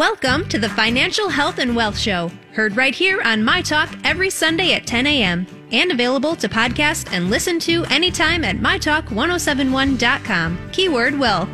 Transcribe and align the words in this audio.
Welcome 0.00 0.48
to 0.50 0.60
the 0.60 0.68
Financial 0.68 1.28
Health 1.28 1.58
and 1.58 1.74
Wealth 1.74 1.98
Show, 1.98 2.30
heard 2.52 2.76
right 2.76 2.94
here 2.94 3.20
on 3.20 3.42
My 3.42 3.60
Talk 3.60 3.92
every 4.04 4.30
Sunday 4.30 4.74
at 4.74 4.86
10 4.86 5.08
a.m. 5.08 5.44
and 5.72 5.90
available 5.90 6.36
to 6.36 6.48
podcast 6.48 7.12
and 7.12 7.30
listen 7.30 7.58
to 7.58 7.84
anytime 7.86 8.44
at 8.44 8.58
mytalk1071.com. 8.58 10.70
Keyword 10.70 11.18
will. 11.18 11.48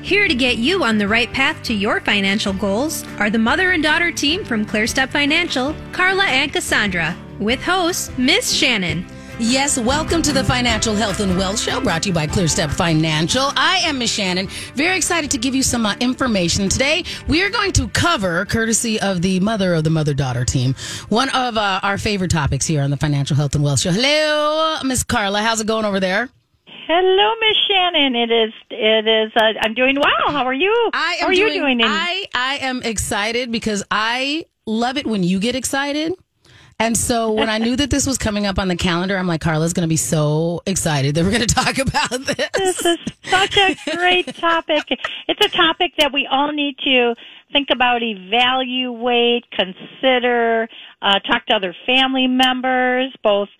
Here 0.00 0.28
to 0.28 0.34
get 0.34 0.56
you 0.56 0.82
on 0.82 0.96
the 0.96 1.08
right 1.08 1.30
path 1.30 1.62
to 1.64 1.74
your 1.74 2.00
financial 2.00 2.54
goals 2.54 3.04
are 3.18 3.28
the 3.28 3.38
mother 3.38 3.72
and 3.72 3.82
daughter 3.82 4.10
team 4.10 4.46
from 4.46 4.64
ClearStep 4.64 5.10
Financial, 5.10 5.76
Carla 5.92 6.24
and 6.24 6.50
Cassandra, 6.50 7.14
with 7.38 7.62
host 7.62 8.16
Miss 8.16 8.50
Shannan. 8.50 9.04
Yes, 9.42 9.78
welcome 9.78 10.20
to 10.22 10.32
the 10.34 10.44
Financial 10.44 10.94
Health 10.94 11.20
and 11.20 11.36
Wealth 11.38 11.58
Show 11.58 11.80
brought 11.80 12.02
to 12.02 12.10
you 12.10 12.14
by 12.14 12.26
ClearStep 12.26 12.70
Financial. 12.72 13.50
I 13.56 13.78
am 13.84 13.98
Miss 13.98 14.14
Shannan. 14.16 14.48
Very 14.74 14.98
excited 14.98 15.30
to 15.30 15.38
give 15.38 15.54
you 15.54 15.62
some 15.62 15.86
uh, 15.86 15.94
information. 15.98 16.68
Today, 16.68 17.04
we 17.26 17.42
are 17.42 17.48
going 17.48 17.72
to 17.72 17.88
cover, 17.88 18.44
courtesy 18.44 19.00
of 19.00 19.22
the 19.22 19.40
mother 19.40 19.72
of 19.72 19.84
the 19.84 19.88
mother 19.90 20.12
daughter 20.12 20.44
team, 20.44 20.74
one 21.08 21.30
of 21.30 21.56
uh, 21.56 21.80
our 21.82 21.96
favorite 21.96 22.30
topics 22.30 22.66
here 22.66 22.82
on 22.82 22.90
the 22.90 22.98
Financial 22.98 23.34
Health 23.34 23.54
and 23.54 23.64
Wealth 23.64 23.80
Show. 23.80 23.92
Hello, 23.92 24.76
Miss 24.84 25.02
Carla. 25.04 25.40
How's 25.40 25.62
it 25.62 25.66
going 25.66 25.86
over 25.86 26.00
there? 26.00 26.28
Hello, 26.66 27.34
Miss 27.40 27.56
Shannan. 27.70 28.22
It 28.22 28.30
is. 28.30 28.52
It 28.68 29.08
is. 29.08 29.32
Uh, 29.34 29.52
I'm 29.62 29.72
doing 29.72 29.96
well. 29.96 30.32
How 30.34 30.44
are 30.44 30.52
you? 30.52 30.90
I 30.92 31.14
am 31.14 31.20
How 31.20 31.26
are 31.28 31.34
doing, 31.34 31.54
you 31.54 31.60
doing? 31.60 31.80
in- 31.80 31.86
I, 31.88 32.26
I 32.34 32.56
am 32.58 32.82
excited 32.82 33.50
because 33.50 33.82
I 33.90 34.44
love 34.66 34.98
it 34.98 35.06
when 35.06 35.22
you 35.22 35.40
get 35.40 35.54
excited. 35.54 36.12
And 36.80 36.96
so 36.96 37.32
when 37.32 37.50
I 37.50 37.58
knew 37.58 37.76
that 37.76 37.90
this 37.90 38.06
was 38.06 38.16
coming 38.16 38.46
up 38.46 38.58
on 38.58 38.68
the 38.68 38.74
calendar, 38.74 39.18
I'm 39.18 39.26
like, 39.26 39.42
Carla's 39.42 39.74
going 39.74 39.86
to 39.86 39.92
be 39.92 39.98
so 39.98 40.62
excited 40.64 41.14
that 41.14 41.24
we're 41.24 41.30
going 41.30 41.46
to 41.46 41.54
talk 41.54 41.76
about 41.76 42.08
this. 42.10 42.48
this 42.54 42.86
is 42.86 42.98
such 43.24 43.58
a 43.58 43.76
great 43.94 44.34
topic. 44.36 44.84
It's 45.28 45.44
a 45.44 45.50
topic 45.50 45.92
that 45.98 46.10
we 46.10 46.26
all 46.26 46.52
need 46.52 46.78
to 46.84 47.14
think 47.52 47.68
about, 47.70 48.02
evaluate, 48.02 49.44
consider, 49.50 50.68
uh, 51.02 51.18
talk 51.20 51.44
to 51.46 51.54
other 51.54 51.76
family 51.84 52.26
members, 52.26 53.14
both 53.22 53.50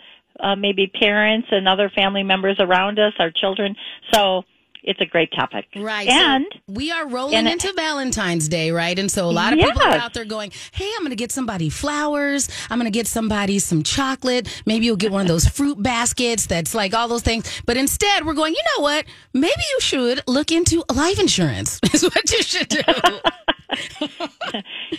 uh, 0.42 0.56
maybe 0.56 0.86
parents 0.86 1.48
and 1.50 1.68
other 1.68 1.90
family 1.94 2.22
members 2.22 2.56
around 2.58 2.98
us, 2.98 3.12
our 3.18 3.30
children. 3.30 3.76
So 4.14 4.44
it's 4.82 5.00
a 5.00 5.06
great 5.06 5.30
topic. 5.32 5.66
Right. 5.76 6.08
And 6.08 6.46
so 6.52 6.60
we 6.68 6.90
are 6.90 7.06
rolling 7.08 7.34
and- 7.34 7.48
into 7.48 7.72
Valentine's 7.74 8.48
Day, 8.48 8.70
right? 8.70 8.98
And 8.98 9.10
so 9.10 9.28
a 9.28 9.32
lot 9.32 9.52
of 9.52 9.58
people 9.58 9.82
are 9.82 9.90
out 9.90 10.14
there 10.14 10.24
going, 10.24 10.52
Hey, 10.72 10.90
I'm 10.96 11.02
going 11.02 11.10
to 11.10 11.16
get 11.16 11.32
somebody 11.32 11.68
flowers. 11.68 12.48
I'm 12.70 12.78
going 12.78 12.90
to 12.90 12.96
get 12.96 13.06
somebody 13.06 13.58
some 13.58 13.82
chocolate. 13.82 14.48
Maybe 14.66 14.86
you'll 14.86 14.96
get 14.96 15.12
one 15.12 15.22
of 15.22 15.28
those 15.28 15.46
fruit 15.56 15.82
baskets 15.82 16.46
that's 16.46 16.74
like 16.74 16.94
all 16.94 17.08
those 17.08 17.22
things. 17.22 17.62
But 17.66 17.76
instead, 17.76 18.24
we're 18.26 18.34
going, 18.34 18.54
you 18.54 18.62
know 18.76 18.82
what? 18.82 19.04
Maybe 19.32 19.62
you 19.72 19.80
should 19.80 20.22
look 20.26 20.50
into 20.52 20.84
life 20.92 21.18
insurance, 21.18 21.80
is 21.94 22.02
what 22.02 22.30
you 22.30 22.42
should 22.42 22.68
do. 22.68 22.80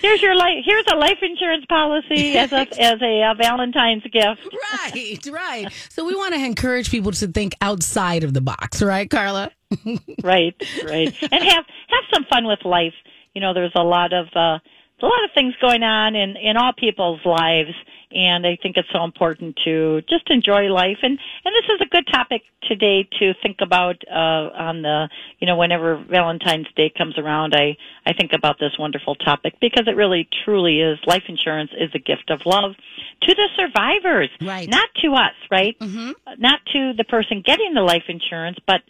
here's 0.01 0.21
your 0.21 0.35
life. 0.35 0.63
Here's 0.65 0.85
a 0.91 0.95
life 0.95 1.17
insurance 1.21 1.65
policy 1.67 2.37
as 2.37 2.51
a 2.51 2.67
as 2.81 3.01
a 3.01 3.23
uh, 3.23 3.33
Valentine's 3.35 4.03
gift. 4.03 4.55
right, 4.73 5.19
right. 5.31 5.67
So 5.89 6.05
we 6.05 6.15
want 6.15 6.33
to 6.35 6.43
encourage 6.43 6.89
people 6.89 7.11
to 7.13 7.27
think 7.27 7.55
outside 7.61 8.23
of 8.23 8.33
the 8.33 8.41
box, 8.41 8.81
right, 8.81 9.09
Carla? 9.09 9.51
right, 10.23 10.55
right, 10.85 11.15
and 11.31 11.43
have 11.43 11.65
have 11.87 12.03
some 12.13 12.25
fun 12.25 12.45
with 12.45 12.65
life. 12.65 12.93
You 13.33 13.41
know, 13.41 13.53
there's 13.53 13.73
a 13.75 13.83
lot 13.83 14.13
of 14.13 14.27
uh, 14.35 14.59
a 15.01 15.05
lot 15.05 15.23
of 15.23 15.31
things 15.33 15.53
going 15.61 15.83
on 15.83 16.15
in 16.15 16.35
in 16.37 16.57
all 16.57 16.73
people's 16.73 17.21
lives, 17.25 17.73
and 18.11 18.45
I 18.45 18.57
think 18.61 18.77
it's 18.77 18.89
so 18.93 19.03
important 19.03 19.59
to 19.65 20.01
just 20.09 20.29
enjoy 20.29 20.65
life. 20.65 20.97
And 21.01 21.17
and 21.45 21.55
this 21.55 21.75
is 21.75 21.81
a 21.81 21.89
good 21.89 22.07
topic 22.11 22.43
today 22.63 23.07
to 23.19 23.33
think 23.41 23.57
about 23.61 24.01
uh, 24.09 24.49
on 24.53 24.81
the 24.81 25.09
you 25.39 25.47
know 25.47 25.55
whenever 25.55 25.97
Valentine's 25.97 26.67
Day 26.75 26.91
comes 26.95 27.17
around. 27.17 27.55
I 27.55 27.77
I 28.05 28.13
think 28.13 28.33
about 28.33 28.59
this 28.59 28.71
wonderful 28.77 29.15
topic 29.15 29.55
because 29.59 29.87
it 29.87 29.95
really 29.95 30.27
truly 30.45 30.81
is 30.81 30.99
life 31.07 31.23
insurance 31.27 31.71
is 31.77 31.89
a 31.95 31.99
gift 31.99 32.29
of 32.29 32.41
love 32.45 32.75
to 33.23 33.35
the 33.35 33.49
survivors, 33.55 34.29
Right. 34.41 34.67
Not 34.69 34.89
to 35.03 35.13
us, 35.13 35.35
right? 35.49 35.77
Mm-hmm. 35.79 36.11
Not 36.39 36.59
to 36.73 36.93
the 36.97 37.03
person 37.03 37.43
getting 37.45 37.73
the 37.73 37.81
life 37.81 38.03
insurance, 38.07 38.57
but 38.65 38.81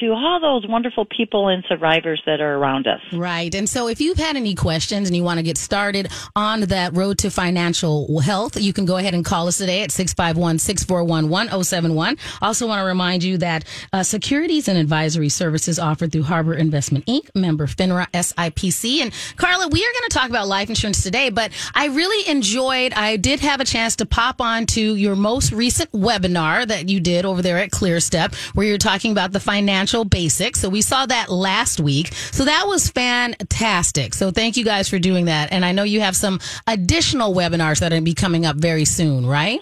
to 0.00 0.12
all 0.12 0.38
those 0.40 0.68
wonderful 0.68 1.06
people 1.06 1.48
and 1.48 1.64
survivors 1.68 2.22
that 2.26 2.40
are 2.40 2.56
around 2.56 2.86
us. 2.86 3.00
Right. 3.12 3.52
And 3.54 3.68
so 3.68 3.88
if 3.88 4.00
you've 4.00 4.18
had 4.18 4.36
any 4.36 4.54
questions 4.54 5.08
and 5.08 5.16
you 5.16 5.24
want 5.24 5.38
to 5.38 5.42
get 5.42 5.56
started 5.56 6.08
on 6.36 6.60
that 6.60 6.94
road 6.94 7.18
to 7.18 7.30
financial 7.30 8.20
health, 8.20 8.60
you 8.60 8.72
can 8.72 8.84
go 8.84 8.98
ahead 8.98 9.14
and 9.14 9.24
call 9.24 9.48
us 9.48 9.58
today 9.58 9.82
at 9.82 9.90
651 9.90 10.58
641 10.58 11.28
1071. 11.28 12.16
Also 12.42 12.66
want 12.66 12.80
to 12.80 12.84
remind 12.84 13.24
you 13.24 13.38
that 13.38 13.64
uh, 13.92 14.02
securities 14.02 14.68
and 14.68 14.78
advisory 14.78 15.30
services 15.30 15.78
offered 15.78 16.12
through 16.12 16.24
Harbor 16.24 16.54
Investment 16.54 17.06
Inc., 17.06 17.34
member 17.34 17.66
FINRA 17.66 18.08
SIPC. 18.12 19.00
And 19.00 19.12
Carla, 19.36 19.68
we 19.68 19.80
are 19.80 19.92
going 19.92 20.08
to 20.08 20.14
talk 20.14 20.28
about 20.28 20.46
life 20.48 20.68
insurance 20.68 21.02
today, 21.02 21.30
but 21.30 21.50
I 21.74 21.86
really 21.86 22.30
enjoyed, 22.30 22.92
I 22.92 23.16
did 23.16 23.40
have 23.40 23.60
a 23.60 23.64
chance 23.64 23.96
to 23.96 24.06
pop 24.06 24.40
on 24.40 24.66
to 24.66 24.94
your 24.96 25.16
most 25.16 25.50
recent 25.50 25.90
webinar 25.92 26.68
that 26.68 26.88
you 26.88 27.00
did 27.00 27.24
over 27.24 27.40
there 27.40 27.58
at 27.58 27.70
ClearStep, 27.70 28.34
where 28.54 28.66
you're 28.66 28.78
talking 28.78 29.12
about 29.12 29.32
the 29.32 29.40
financial 29.40 29.77
basics. 30.08 30.60
So 30.60 30.68
we 30.68 30.82
saw 30.82 31.06
that 31.06 31.30
last 31.30 31.80
week. 31.80 32.12
So 32.12 32.44
that 32.44 32.64
was 32.66 32.88
fantastic. 32.88 34.14
So 34.14 34.30
thank 34.30 34.56
you 34.56 34.64
guys 34.64 34.88
for 34.88 34.98
doing 34.98 35.26
that. 35.26 35.52
And 35.52 35.64
I 35.64 35.72
know 35.72 35.84
you 35.84 36.00
have 36.00 36.16
some 36.16 36.40
additional 36.66 37.34
webinars 37.34 37.80
that 37.80 37.86
are 37.86 37.96
going 37.96 38.02
to 38.02 38.10
be 38.10 38.14
coming 38.14 38.46
up 38.46 38.56
very 38.56 38.84
soon, 38.84 39.26
right? 39.26 39.60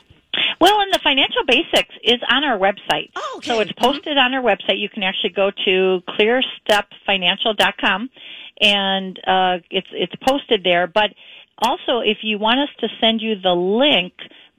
Well, 0.61 0.81
and 0.81 0.93
the 0.93 1.01
financial 1.03 1.45
basics 1.47 1.95
is 2.03 2.21
on 2.31 2.45
our 2.45 2.59
website. 2.59 3.11
Oh, 3.15 3.35
okay. 3.39 3.49
So 3.49 3.61
it's 3.61 3.73
posted 3.73 4.17
on 4.17 4.35
our 4.35 4.43
website. 4.43 4.79
You 4.79 4.89
can 4.89 5.03
actually 5.03 5.31
go 5.31 5.51
to 5.65 6.03
clearstepfinancial.com 6.09 8.11
and 8.61 9.19
uh, 9.27 9.59
it's 9.71 9.89
it's 9.93 10.15
posted 10.27 10.65
there. 10.65 10.87
But 10.87 11.11
also, 11.59 12.01
if 12.01 12.19
you 12.23 12.39
want 12.39 12.61
us 12.61 12.69
to 12.81 12.89
send 13.01 13.21
you 13.21 13.37
the 13.41 13.55
link, 13.55 14.15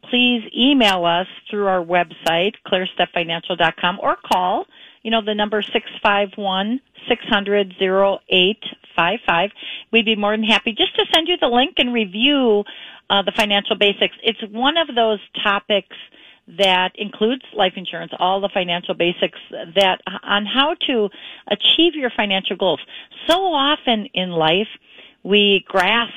please 0.09 0.43
email 0.55 1.05
us 1.05 1.27
through 1.49 1.67
our 1.67 1.83
website, 1.83 2.53
clearstepfinancial.com, 2.65 3.99
or 4.01 4.17
call. 4.25 4.65
You 5.03 5.11
know 5.11 5.21
the 5.23 5.35
number 5.35 5.61
six 5.61 5.85
five 6.01 6.29
one 6.35 6.79
six 7.07 7.23
hundred 7.29 7.75
zero 7.79 8.19
eight 8.29 8.63
five 8.95 9.19
five. 9.25 9.51
We'd 9.91 10.05
be 10.05 10.15
more 10.15 10.35
than 10.35 10.43
happy 10.43 10.73
just 10.73 10.95
to 10.95 11.05
send 11.13 11.27
you 11.27 11.37
the 11.39 11.47
link 11.47 11.75
and 11.77 11.93
review 11.93 12.63
uh, 13.09 13.21
the 13.21 13.31
financial 13.35 13.77
basics. 13.77 14.15
It's 14.23 14.41
one 14.51 14.77
of 14.77 14.93
those 14.93 15.19
topics 15.43 15.95
that 16.57 16.91
includes 16.95 17.43
life 17.53 17.73
insurance, 17.75 18.11
all 18.19 18.39
the 18.39 18.49
financial 18.53 18.93
basics 18.93 19.39
that 19.75 19.99
on 20.23 20.45
how 20.45 20.75
to 20.87 21.09
achieve 21.47 21.93
your 21.95 22.11
financial 22.15 22.55
goals. 22.55 22.79
So 23.27 23.35
often 23.53 24.07
in 24.13 24.31
life, 24.31 24.69
we 25.23 25.65
grasp 25.67 26.13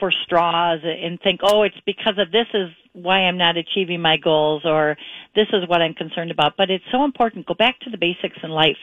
for 0.00 0.10
straws 0.10 0.80
and 0.82 1.20
think, 1.20 1.40
oh, 1.42 1.62
it's 1.62 1.78
because 1.86 2.18
of 2.18 2.32
this 2.32 2.46
is 2.54 2.70
why 3.02 3.20
I'm 3.20 3.38
not 3.38 3.56
achieving 3.56 4.00
my 4.00 4.16
goals 4.16 4.62
or 4.64 4.96
this 5.34 5.46
is 5.52 5.68
what 5.68 5.80
I'm 5.80 5.94
concerned 5.94 6.30
about. 6.30 6.56
But 6.56 6.70
it's 6.70 6.84
so 6.92 7.04
important. 7.04 7.46
Go 7.46 7.54
back 7.54 7.78
to 7.80 7.90
the 7.90 7.96
basics 7.98 8.36
in 8.42 8.50
life 8.50 8.76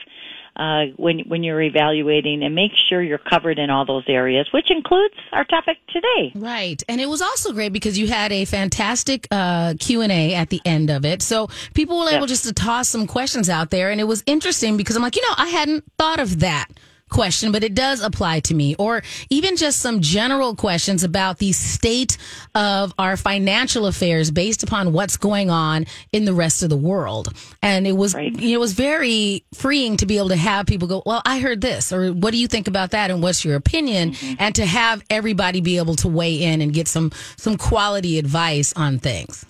uh, 0.56 0.86
when 0.96 1.20
when 1.28 1.42
you're 1.42 1.60
evaluating 1.60 2.42
and 2.42 2.54
make 2.54 2.72
sure 2.88 3.02
you're 3.02 3.18
covered 3.18 3.58
in 3.58 3.68
all 3.68 3.84
those 3.84 4.04
areas, 4.08 4.48
which 4.52 4.70
includes 4.70 5.14
our 5.32 5.44
topic 5.44 5.76
today. 5.92 6.32
Right. 6.34 6.82
And 6.88 7.00
it 7.00 7.08
was 7.08 7.20
also 7.20 7.52
great 7.52 7.72
because 7.72 7.98
you 7.98 8.08
had 8.08 8.32
a 8.32 8.44
fantastic 8.46 9.28
uh, 9.30 9.74
Q&A 9.78 10.34
at 10.34 10.48
the 10.48 10.60
end 10.64 10.88
of 10.90 11.04
it. 11.04 11.20
So 11.22 11.48
people 11.74 11.98
were 11.98 12.08
able 12.08 12.20
Yes. 12.22 12.40
just 12.40 12.44
to 12.44 12.52
toss 12.54 12.88
some 12.88 13.06
questions 13.06 13.50
out 13.50 13.70
there. 13.70 13.90
And 13.90 14.00
it 14.00 14.04
was 14.04 14.22
interesting 14.26 14.76
because 14.78 14.96
I'm 14.96 15.02
like, 15.02 15.16
you 15.16 15.22
know, 15.22 15.34
I 15.36 15.48
hadn't 15.48 15.84
thought 15.98 16.20
of 16.20 16.40
that 16.40 16.68
question, 17.10 17.52
but 17.52 17.62
it 17.62 17.74
does 17.74 18.02
apply 18.02 18.40
to 18.40 18.54
me. 18.54 18.74
Or 18.78 19.02
even 19.30 19.56
just 19.56 19.80
some 19.80 20.00
general 20.00 20.56
questions 20.56 21.04
about 21.04 21.38
the 21.38 21.52
state 21.52 22.18
of 22.54 22.92
our 22.98 23.16
financial 23.16 23.86
affairs 23.86 24.30
based 24.30 24.62
upon 24.62 24.92
what's 24.92 25.16
going 25.16 25.50
on 25.50 25.86
in 26.12 26.24
the 26.24 26.34
rest 26.34 26.62
of 26.62 26.70
the 26.70 26.76
world. 26.76 27.28
And 27.62 27.86
it 27.86 27.92
was, 27.92 28.14
Right. 28.14 28.32
you 28.32 28.50
know, 28.50 28.54
it 28.56 28.60
was 28.60 28.72
very 28.72 29.44
freeing 29.54 29.96
to 29.98 30.06
be 30.06 30.18
able 30.18 30.30
to 30.30 30.36
have 30.36 30.66
people 30.66 30.88
go, 30.88 31.02
well, 31.06 31.22
I 31.24 31.38
heard 31.38 31.60
this, 31.60 31.92
or 31.92 32.10
what 32.12 32.32
do 32.32 32.38
you 32.38 32.48
think 32.48 32.68
about 32.68 32.90
that? 32.90 33.10
And 33.10 33.22
what's 33.22 33.44
your 33.44 33.54
opinion? 33.56 34.10
Mm-hmm. 34.12 34.34
And 34.38 34.54
to 34.56 34.66
have 34.66 35.04
everybody 35.08 35.60
be 35.60 35.78
able 35.78 35.96
to 35.96 36.08
weigh 36.08 36.42
in 36.42 36.60
and 36.60 36.72
get 36.72 36.88
some, 36.88 37.12
some 37.36 37.56
quality 37.56 38.18
advice 38.18 38.72
on 38.74 38.98
things. 38.98 39.44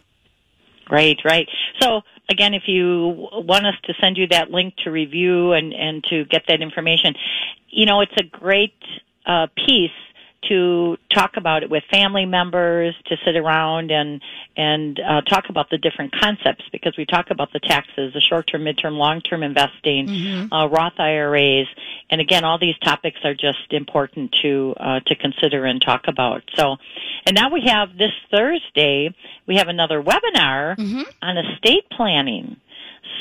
Right, 0.90 1.18
right. 1.24 1.48
So 1.80 2.02
again, 2.28 2.54
if 2.54 2.64
you 2.66 3.28
want 3.32 3.66
us 3.66 3.74
to 3.84 3.94
send 4.00 4.16
you 4.16 4.26
that 4.28 4.50
link 4.50 4.74
to 4.84 4.90
review 4.90 5.52
and, 5.52 5.72
and 5.72 6.04
to 6.04 6.24
get 6.24 6.42
that 6.48 6.60
information, 6.60 7.14
you 7.68 7.86
know, 7.86 8.00
it's 8.00 8.16
a 8.18 8.24
great 8.24 8.74
uh, 9.26 9.46
piece 9.54 9.90
to 10.48 10.96
talk 11.14 11.36
about 11.36 11.62
it 11.62 11.70
with 11.70 11.82
family 11.90 12.26
members, 12.26 12.94
to 13.06 13.16
sit 13.24 13.36
around 13.36 13.90
and 13.90 14.20
and 14.56 15.00
uh, 15.00 15.20
talk 15.22 15.44
about 15.48 15.70
the 15.70 15.78
different 15.78 16.14
concepts 16.18 16.64
because 16.72 16.94
we 16.96 17.04
talk 17.04 17.30
about 17.30 17.52
the 17.52 17.60
taxes, 17.60 18.12
the 18.14 18.20
short-term, 18.20 18.64
mid-term, 18.64 18.94
long-term 18.94 19.42
investing, 19.42 20.08
uh, 20.52 20.66
Roth 20.68 20.98
IRAs, 20.98 21.66
and 22.10 22.20
again, 22.20 22.44
all 22.44 22.58
these 22.58 22.78
topics 22.78 23.18
are 23.24 23.34
just 23.34 23.72
important 23.72 24.34
to 24.42 24.74
uh, 24.78 25.00
to 25.06 25.14
consider 25.14 25.64
and 25.64 25.80
talk 25.80 26.04
about. 26.08 26.42
So, 26.54 26.76
and 27.26 27.34
now 27.34 27.50
we 27.50 27.62
have 27.66 27.96
this 27.96 28.12
Thursday, 28.30 29.14
we 29.46 29.56
have 29.56 29.68
another 29.68 30.02
webinar 30.02 30.78
on 31.22 31.38
estate 31.38 31.84
planning. 31.90 32.56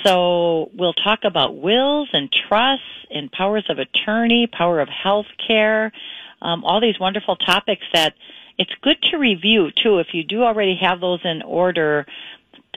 So 0.04 0.70
we'll 0.76 0.94
talk 0.94 1.20
about 1.24 1.58
wills 1.58 2.10
and 2.14 2.32
trusts 2.32 2.86
and 3.10 3.32
powers 3.32 3.66
of 3.70 3.80
attorney, 3.80 4.48
power 4.48 4.80
of 4.80 4.90
health 4.90 5.26
care. 5.48 5.92
Um, 6.46 6.64
all 6.64 6.80
these 6.80 7.00
wonderful 7.00 7.36
topics 7.36 7.86
that 7.94 8.14
it's 8.58 8.72
good 8.82 9.02
to 9.12 9.18
review 9.18 9.72
too. 9.72 9.98
If 9.98 10.08
you 10.14 10.24
do 10.24 10.44
already 10.44 10.78
have 10.80 11.02
those 11.02 11.20
in 11.24 11.42
order, 11.42 12.06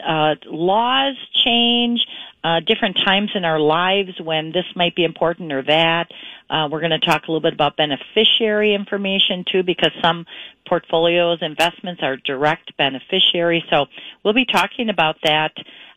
uh, 0.04 0.36
laws 0.46 1.16
change, 1.44 2.06
uh, 2.42 2.60
different 2.60 2.96
times 3.04 3.30
in 3.34 3.44
our 3.44 3.60
lives 3.60 4.12
when 4.22 4.52
this 4.52 4.64
might 4.74 4.96
be 4.96 5.04
important 5.04 5.52
or 5.52 5.62
that. 5.62 6.10
Uh, 6.48 6.68
we're 6.70 6.80
going 6.80 6.98
to 6.98 6.98
talk 6.98 7.24
a 7.24 7.30
little 7.30 7.42
bit 7.42 7.52
about 7.52 7.76
beneficiary 7.76 8.74
information 8.74 9.44
too, 9.50 9.62
because 9.62 9.92
some 10.00 10.24
portfolios, 10.66 11.38
investments 11.42 12.02
are 12.02 12.16
direct 12.16 12.74
beneficiary. 12.78 13.62
So 13.70 13.86
we'll 14.24 14.34
be 14.34 14.46
talking 14.46 14.88
about 14.88 15.16
that 15.24 15.52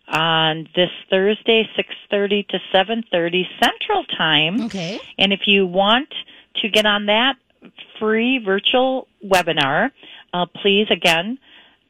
on 0.10 0.68
this 0.76 0.90
Thursday, 1.10 1.70
6:30 1.78 2.48
to 2.50 2.60
7:30 2.74 3.48
Central 3.64 4.04
Time. 4.04 4.62
Okay. 4.64 5.00
And 5.18 5.32
if 5.32 5.48
you 5.48 5.66
want 5.66 6.10
to 6.56 6.70
get 6.70 6.86
on 6.86 7.06
that 7.06 7.36
free 8.02 8.40
virtual 8.44 9.08
webinar, 9.24 9.92
uh, 10.34 10.46
please 10.62 10.88
again 10.92 11.38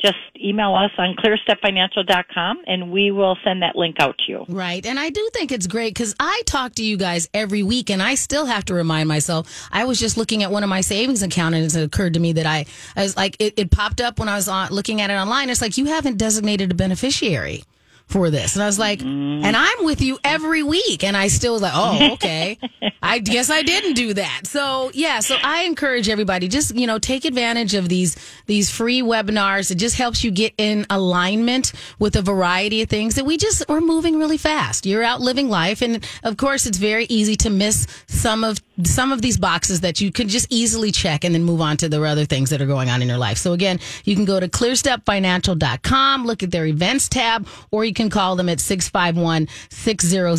just 0.02 0.18
email 0.44 0.74
us 0.74 0.92
on 0.98 1.16
clearstepfinancial.com 1.16 2.64
and 2.66 2.92
we 2.92 3.12
will 3.12 3.38
send 3.44 3.62
that 3.62 3.76
link 3.76 3.98
out 4.00 4.18
to 4.18 4.32
you. 4.32 4.46
Right. 4.50 4.84
And 4.86 5.00
I 5.00 5.10
do 5.10 5.30
think 5.34 5.52
it's 5.52 5.68
great 5.68 5.94
because 5.94 6.16
I 6.20 6.42
talk 6.46 6.76
to 6.76 6.84
you 6.84 6.98
guys 6.98 7.30
every 7.34 7.62
week 7.64 7.90
and 7.90 8.02
I 8.02 8.16
still 8.16 8.46
have 8.46 8.66
to 8.66 8.74
remind 8.74 9.08
myself. 9.08 9.70
I 9.72 9.86
was 9.86 10.00
just 10.00 10.18
looking 10.18 10.44
at 10.44 10.52
one 10.52 10.64
of 10.64 10.70
my 10.70 10.82
savings 10.82 11.22
accounts 11.22 11.76
and 11.76 11.84
it 11.84 11.86
occurred 11.86 12.16
to 12.16 12.20
me 12.20 12.34
that 12.34 12.46
I, 12.46 12.66
I 12.96 13.04
was 13.04 13.16
like, 13.16 13.36
it, 13.40 13.54
it 13.58 13.72
popped 13.72 14.02
up 14.02 14.20
when 14.20 14.28
I 14.28 14.36
was 14.36 14.48
on, 14.48 14.72
looking 14.72 15.02
at 15.02 15.12
it 15.12 15.14
online. 15.14 15.50
It's 15.50 15.62
like, 15.62 15.78
you 15.78 15.86
haven't 15.86 16.18
designated 16.18 16.72
a 16.72 16.76
beneficiary 16.76 17.64
for 18.12 18.30
this. 18.30 18.56
And 18.56 18.64
I 18.64 18.66
was 18.66 18.78
like, 18.78 19.00
mm. 19.00 19.44
and 19.44 19.56
I'm 19.56 19.86
with 19.86 20.02
you 20.02 20.20
every 20.24 20.64
week. 20.64 21.04
And 21.04 21.16
I 21.16 21.28
still 21.28 21.54
was 21.54 21.62
like, 21.62 21.74
oh, 21.74 22.10
okay. 22.14 22.58
I 23.02 23.20
guess 23.20 23.50
I 23.50 23.64
didn't 23.64 23.94
do 23.94 24.14
that. 24.14 24.42
So 24.46 24.92
yeah, 24.94 25.20
so 25.20 25.38
I 25.42 25.64
encourage 25.64 26.10
everybody 26.10 26.48
just, 26.48 26.76
you 26.76 26.88
know, 26.88 27.00
take 27.00 27.26
advantage 27.26 27.74
of 27.74 27.90
these, 27.90 28.16
these 28.46 28.70
free 28.70 29.02
webinars. 29.02 29.72
It 29.72 29.76
just 29.76 29.96
helps 29.96 30.24
you 30.24 30.32
get 30.32 30.54
in 30.58 30.86
alignment 30.90 31.72
with 32.00 32.16
a 32.16 32.22
variety 32.22 32.82
of 32.82 32.90
things 32.90 33.16
that 33.16 33.26
we 33.26 33.38
just, 33.38 33.64
we're 33.70 33.82
moving 33.82 34.20
really 34.20 34.38
fast. 34.38 34.86
You're 34.86 35.04
out 35.04 35.22
living 35.22 35.50
life. 35.50 35.82
And 35.82 36.06
of 36.24 36.38
course, 36.38 36.66
it's 36.66 36.78
very 36.78 37.06
easy 37.06 37.36
to 37.38 37.50
miss 37.50 37.88
some 38.08 38.44
of, 38.44 38.60
some 38.84 39.12
of 39.12 39.22
these 39.22 39.38
boxes 39.38 39.82
that 39.82 40.02
you 40.02 40.12
can 40.12 40.28
just 40.28 40.48
easily 40.50 40.92
check 40.92 41.24
and 41.24 41.34
then 41.34 41.44
move 41.44 41.62
on 41.62 41.78
to 41.78 41.90
the 41.90 42.02
other 42.04 42.26
things 42.26 42.50
that 42.50 42.62
are 42.62 42.66
going 42.66 42.90
on 42.90 43.02
in 43.02 43.08
your 43.08 43.18
life. 43.18 43.38
So 43.38 43.54
again, 43.54 43.80
you 44.04 44.16
can 44.16 44.26
go 44.26 44.40
to 44.40 44.48
clearstepfinancial.com, 44.48 46.26
look 46.26 46.44
at 46.44 46.52
their 46.52 46.66
events 46.66 47.08
tab, 47.08 47.48
or 47.72 47.86
you 47.86 47.94
can 47.94 48.01
call 48.10 48.36
them 48.36 48.50
at 48.50 48.60
651 48.60 49.48
600 49.70 50.38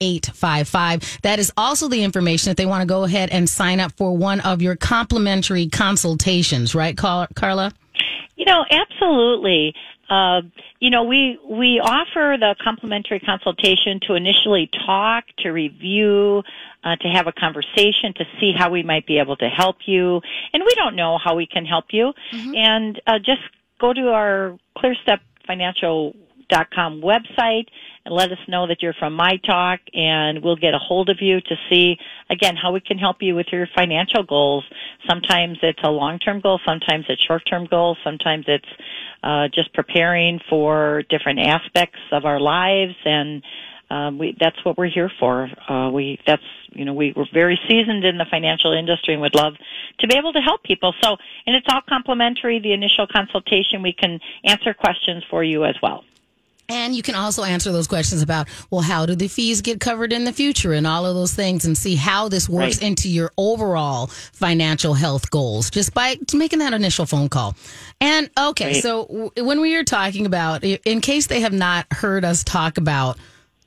0855. 0.00 1.18
That 1.22 1.38
is 1.38 1.52
also 1.56 1.88
the 1.88 2.02
information 2.02 2.50
that 2.50 2.56
they 2.56 2.66
want 2.66 2.82
to 2.82 2.86
go 2.86 3.04
ahead 3.04 3.30
and 3.30 3.48
sign 3.48 3.80
up 3.80 3.92
for 3.92 4.16
one 4.16 4.40
of 4.40 4.62
your 4.62 4.76
complimentary 4.76 5.68
consultations, 5.68 6.74
right, 6.74 6.96
Carla? 6.96 7.72
You 8.36 8.44
know, 8.44 8.64
absolutely. 8.68 9.74
Uh, 10.08 10.42
you 10.80 10.90
know, 10.90 11.04
we 11.04 11.38
we 11.48 11.80
offer 11.80 12.36
the 12.38 12.54
complimentary 12.62 13.20
consultation 13.20 14.00
to 14.06 14.14
initially 14.14 14.68
talk, 14.86 15.24
to 15.38 15.50
review, 15.50 16.42
uh, 16.84 16.96
to 16.96 17.08
have 17.08 17.26
a 17.26 17.32
conversation, 17.32 18.12
to 18.16 18.24
see 18.38 18.52
how 18.56 18.70
we 18.70 18.82
might 18.82 19.06
be 19.06 19.18
able 19.18 19.36
to 19.36 19.48
help 19.48 19.76
you. 19.86 20.20
And 20.52 20.62
we 20.62 20.74
don't 20.74 20.94
know 20.94 21.16
how 21.16 21.34
we 21.36 21.46
can 21.46 21.64
help 21.64 21.86
you. 21.90 22.12
Mm-hmm. 22.32 22.54
And 22.54 23.00
uh, 23.06 23.18
just 23.18 23.40
go 23.80 23.92
to 23.92 24.08
our 24.10 24.58
ClearStep 24.76 25.20
Financial 25.46 26.14
com 26.74 27.00
website 27.00 27.66
and 28.04 28.14
let 28.14 28.30
us 28.30 28.38
know 28.48 28.66
that 28.66 28.82
you're 28.82 28.94
from 28.94 29.14
my 29.14 29.36
talk 29.46 29.80
and 29.92 30.42
we'll 30.42 30.56
get 30.56 30.74
a 30.74 30.78
hold 30.78 31.08
of 31.08 31.18
you 31.20 31.40
to 31.40 31.56
see 31.70 31.96
again 32.30 32.54
how 32.56 32.72
we 32.72 32.80
can 32.80 32.98
help 32.98 33.16
you 33.20 33.34
with 33.34 33.46
your 33.52 33.66
financial 33.74 34.22
goals 34.22 34.64
sometimes 35.08 35.58
it's 35.62 35.80
a 35.82 35.90
long 35.90 36.18
term 36.18 36.40
goal 36.40 36.60
sometimes 36.66 37.04
it's 37.08 37.22
short 37.22 37.42
term 37.48 37.66
goals 37.66 37.96
sometimes 38.04 38.44
it's 38.48 38.68
uh, 39.22 39.48
just 39.54 39.72
preparing 39.72 40.38
for 40.48 41.02
different 41.08 41.40
aspects 41.40 41.98
of 42.12 42.24
our 42.24 42.40
lives 42.40 42.94
and 43.04 43.42
um, 43.90 44.18
we, 44.18 44.36
that's 44.40 44.56
what 44.64 44.78
we're 44.78 44.90
here 44.90 45.10
for. 45.20 45.48
Uh, 45.68 45.90
we 45.90 46.18
that's 46.26 46.42
you 46.72 46.84
know 46.84 46.94
we, 46.94 47.12
we're 47.14 47.26
very 47.32 47.58
seasoned 47.68 48.04
in 48.04 48.18
the 48.18 48.26
financial 48.30 48.72
industry 48.72 49.14
and 49.14 49.20
would 49.22 49.34
love 49.34 49.54
to 50.00 50.08
be 50.08 50.16
able 50.16 50.32
to 50.32 50.40
help 50.40 50.62
people. 50.62 50.94
So 51.02 51.16
and 51.46 51.54
it's 51.54 51.66
all 51.70 51.82
complimentary. 51.88 52.60
The 52.60 52.72
initial 52.72 53.06
consultation 53.06 53.82
we 53.82 53.92
can 53.92 54.20
answer 54.44 54.74
questions 54.74 55.22
for 55.30 55.44
you 55.44 55.64
as 55.64 55.76
well. 55.82 56.04
And 56.68 56.94
you 56.94 57.02
can 57.02 57.14
also 57.14 57.42
answer 57.42 57.72
those 57.72 57.86
questions 57.86 58.22
about, 58.22 58.48
well, 58.70 58.80
how 58.80 59.06
do 59.06 59.14
the 59.14 59.28
fees 59.28 59.60
get 59.60 59.80
covered 59.80 60.12
in 60.12 60.24
the 60.24 60.32
future 60.32 60.72
and 60.72 60.86
all 60.86 61.06
of 61.06 61.14
those 61.14 61.34
things 61.34 61.64
and 61.64 61.76
see 61.76 61.96
how 61.96 62.28
this 62.28 62.48
works 62.48 62.76
right. 62.76 62.88
into 62.88 63.08
your 63.08 63.32
overall 63.36 64.06
financial 64.06 64.94
health 64.94 65.30
goals 65.30 65.70
just 65.70 65.94
by 65.94 66.16
making 66.32 66.60
that 66.60 66.72
initial 66.72 67.06
phone 67.06 67.28
call. 67.28 67.54
And 68.00 68.30
okay, 68.38 68.74
right. 68.74 68.82
so 68.82 69.32
when 69.36 69.60
we 69.60 69.76
are 69.76 69.84
talking 69.84 70.26
about, 70.26 70.64
in 70.64 71.00
case 71.00 71.26
they 71.26 71.40
have 71.40 71.52
not 71.52 71.86
heard 71.92 72.24
us 72.24 72.44
talk 72.44 72.78
about 72.78 73.18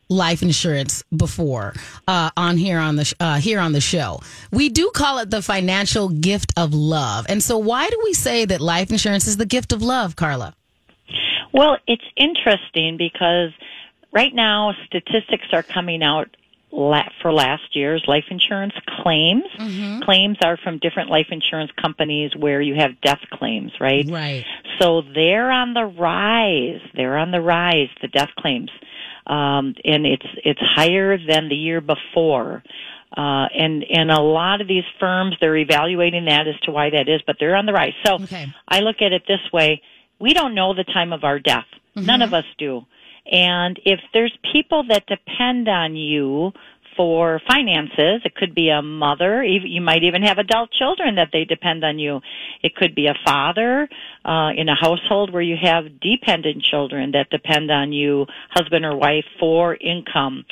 life 0.09 0.41
insurance 0.41 1.03
before 1.15 1.73
uh, 2.07 2.29
on 2.37 2.57
here 2.57 2.79
on 2.79 2.95
the 2.95 3.05
sh- 3.05 3.13
uh, 3.19 3.35
here 3.37 3.59
on 3.59 3.73
the 3.73 3.81
show. 3.81 4.19
We 4.51 4.69
do 4.69 4.91
call 4.93 5.19
it 5.19 5.29
the 5.29 5.41
financial 5.41 6.09
gift 6.09 6.53
of 6.55 6.73
love. 6.73 7.25
And 7.29 7.43
so 7.43 7.57
why 7.57 7.89
do 7.89 7.99
we 8.03 8.13
say 8.13 8.45
that 8.45 8.61
life 8.61 8.89
insurance 8.89 9.27
is 9.27 9.37
the 9.37 9.45
gift 9.45 9.73
of 9.73 9.81
love, 9.81 10.15
Carla? 10.15 10.55
Well, 11.53 11.77
it's 11.87 12.03
interesting 12.15 12.97
because 12.97 13.51
right 14.11 14.33
now 14.33 14.73
statistics 14.85 15.47
are 15.53 15.63
coming 15.63 16.03
out 16.03 16.35
for 17.21 17.31
last 17.31 17.75
year's 17.75 18.03
life 18.07 18.25
insurance 18.29 18.73
claims. 19.01 19.45
Mm-hmm. 19.57 20.01
Claims 20.01 20.37
are 20.43 20.57
from 20.57 20.79
different 20.79 21.09
life 21.09 21.27
insurance 21.31 21.71
companies 21.81 22.35
where 22.35 22.61
you 22.61 22.75
have 22.75 22.99
death 23.01 23.21
claims, 23.31 23.71
right? 23.79 24.05
Right. 24.07 24.45
So 24.79 25.01
they're 25.01 25.49
on 25.49 25.73
the 25.73 25.85
rise. 25.85 26.81
They're 26.95 27.17
on 27.17 27.31
the 27.31 27.41
rise, 27.41 27.89
the 28.01 28.07
death 28.07 28.29
claims. 28.37 28.69
Um, 29.25 29.75
and 29.83 30.05
it's, 30.05 30.25
it's 30.43 30.59
higher 30.61 31.17
than 31.17 31.49
the 31.49 31.55
year 31.55 31.81
before. 31.81 32.63
Uh, 33.15 33.47
and, 33.57 33.83
and 33.89 34.11
a 34.11 34.21
lot 34.21 34.61
of 34.61 34.67
these 34.67 34.83
firms, 34.99 35.35
they're 35.39 35.55
evaluating 35.55 36.25
that 36.25 36.47
as 36.47 36.59
to 36.63 36.71
why 36.71 36.89
that 36.89 37.09
is, 37.09 37.21
but 37.25 37.37
they're 37.39 37.55
on 37.55 37.65
the 37.65 37.73
rise. 37.73 37.93
So 38.05 38.15
okay. 38.15 38.53
I 38.67 38.81
look 38.81 38.97
at 39.01 39.13
it 39.13 39.23
this 39.27 39.39
way 39.51 39.81
we 40.19 40.33
don't 40.33 40.55
know 40.55 40.73
the 40.73 40.83
time 40.83 41.13
of 41.13 41.23
our 41.23 41.39
death. 41.39 41.65
Mm-hmm. 41.95 42.05
None 42.05 42.21
of 42.21 42.33
us 42.33 42.45
do. 42.57 42.85
And 43.29 43.79
if 43.85 43.99
there's 44.13 44.35
people 44.53 44.85
that 44.89 45.05
depend 45.05 45.67
on 45.67 45.95
you 45.95 46.53
for 46.95 47.39
finances, 47.47 48.21
it 48.25 48.33
could 48.35 48.55
be 48.55 48.69
a 48.69 48.81
mother, 48.81 49.43
you 49.43 49.81
might 49.81 50.03
even 50.03 50.23
have 50.23 50.39
adult 50.39 50.71
children 50.71 51.15
that 51.15 51.29
they 51.31 51.45
depend 51.45 51.83
on 51.83 51.99
you. 51.99 52.21
It 52.63 52.75
could 52.75 52.95
be 52.95 53.05
a 53.05 53.13
father 53.23 53.87
uh, 54.25 54.49
in 54.57 54.67
a 54.67 54.75
household 54.75 55.31
where 55.31 55.43
you 55.43 55.55
have 55.61 55.99
dependent 55.99 56.63
children 56.63 57.11
that 57.11 57.29
depend 57.29 57.69
on 57.69 57.93
you, 57.93 58.25
husband 58.49 58.83
or 58.83 58.95
wife, 58.95 59.25
for 59.39 59.75
income. 59.75 60.45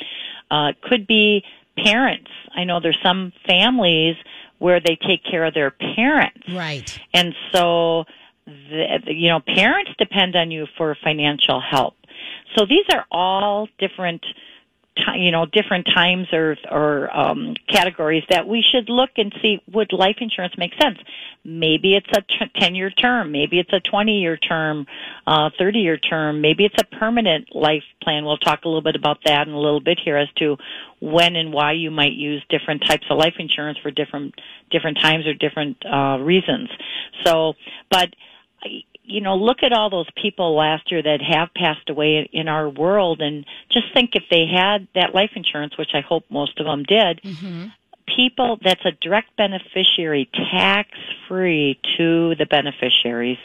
Uh, 0.48 0.68
it 0.70 0.80
could 0.82 1.06
be 1.08 1.42
parents. 1.76 2.30
I 2.54 2.62
know 2.64 2.78
there's 2.80 2.98
some 3.02 3.32
families 3.46 4.14
where 4.58 4.80
they 4.80 4.96
take 4.96 5.24
care 5.28 5.44
of 5.44 5.52
their 5.52 5.72
parents. 5.72 6.48
Right. 6.48 6.98
And 7.12 7.34
so 7.52 8.04
the, 8.46 9.00
you 9.06 9.28
know, 9.28 9.40
parents 9.40 9.90
depend 9.98 10.36
on 10.36 10.50
you 10.50 10.66
for 10.76 10.96
financial 11.02 11.60
help. 11.60 11.94
So 12.56 12.64
these 12.64 12.86
are 12.92 13.04
all 13.10 13.68
different, 13.78 14.24
you 15.14 15.30
know, 15.30 15.44
different 15.44 15.86
times 15.94 16.28
or 16.32 16.56
or 16.70 17.14
um, 17.14 17.54
categories 17.68 18.22
that 18.30 18.46
we 18.46 18.62
should 18.62 18.88
look 18.88 19.10
and 19.16 19.34
see 19.42 19.60
would 19.70 19.92
life 19.92 20.16
insurance 20.20 20.54
make 20.56 20.72
sense. 20.80 20.98
Maybe 21.44 21.94
it's 21.94 22.06
a 22.16 22.22
ten 22.58 22.74
year 22.74 22.90
term, 22.90 23.30
maybe 23.30 23.58
it's 23.58 23.72
a 23.72 23.80
twenty 23.80 24.20
year 24.20 24.36
term, 24.36 24.86
uh, 25.26 25.50
thirty 25.58 25.80
year 25.80 25.98
term, 25.98 26.40
maybe 26.40 26.64
it's 26.64 26.80
a 26.80 26.96
permanent 26.96 27.54
life 27.54 27.84
plan. 28.02 28.24
We'll 28.24 28.38
talk 28.38 28.64
a 28.64 28.68
little 28.68 28.82
bit 28.82 28.96
about 28.96 29.18
that 29.26 29.46
in 29.46 29.52
a 29.52 29.60
little 29.60 29.80
bit 29.80 30.00
here 30.02 30.16
as 30.16 30.28
to 30.38 30.56
when 31.00 31.36
and 31.36 31.52
why 31.52 31.72
you 31.72 31.90
might 31.90 32.12
use 32.12 32.42
different 32.48 32.82
types 32.86 33.04
of 33.10 33.18
life 33.18 33.34
insurance 33.38 33.78
for 33.82 33.90
different 33.90 34.34
different 34.70 34.98
times 35.02 35.26
or 35.26 35.34
different 35.34 35.76
uh, 35.84 36.18
reasons. 36.20 36.70
So, 37.24 37.52
but 37.90 38.08
you 39.06 39.20
know, 39.20 39.36
look 39.36 39.62
at 39.62 39.72
all 39.72 39.88
those 39.88 40.08
people 40.20 40.56
last 40.56 40.90
year 40.90 41.02
that 41.02 41.20
have 41.22 41.54
passed 41.54 41.88
away 41.88 42.28
in 42.32 42.48
our 42.48 42.68
world 42.68 43.20
and 43.20 43.44
just 43.70 43.86
think 43.94 44.10
if 44.14 44.24
they 44.30 44.46
had 44.46 44.88
that 44.94 45.14
life 45.14 45.30
insurance, 45.36 45.78
which 45.78 45.90
I 45.94 46.00
hope 46.00 46.24
most 46.28 46.58
of 46.58 46.66
them 46.66 46.82
did, 46.82 47.20
mm-hmm. 47.22 47.66
people 48.16 48.58
that's 48.62 48.84
a 48.84 48.90
direct 49.00 49.36
beneficiary, 49.36 50.28
tax 50.50 50.90
free 51.28 51.78
to 51.96 52.34
the 52.34 52.46
beneficiaries, 52.46 53.38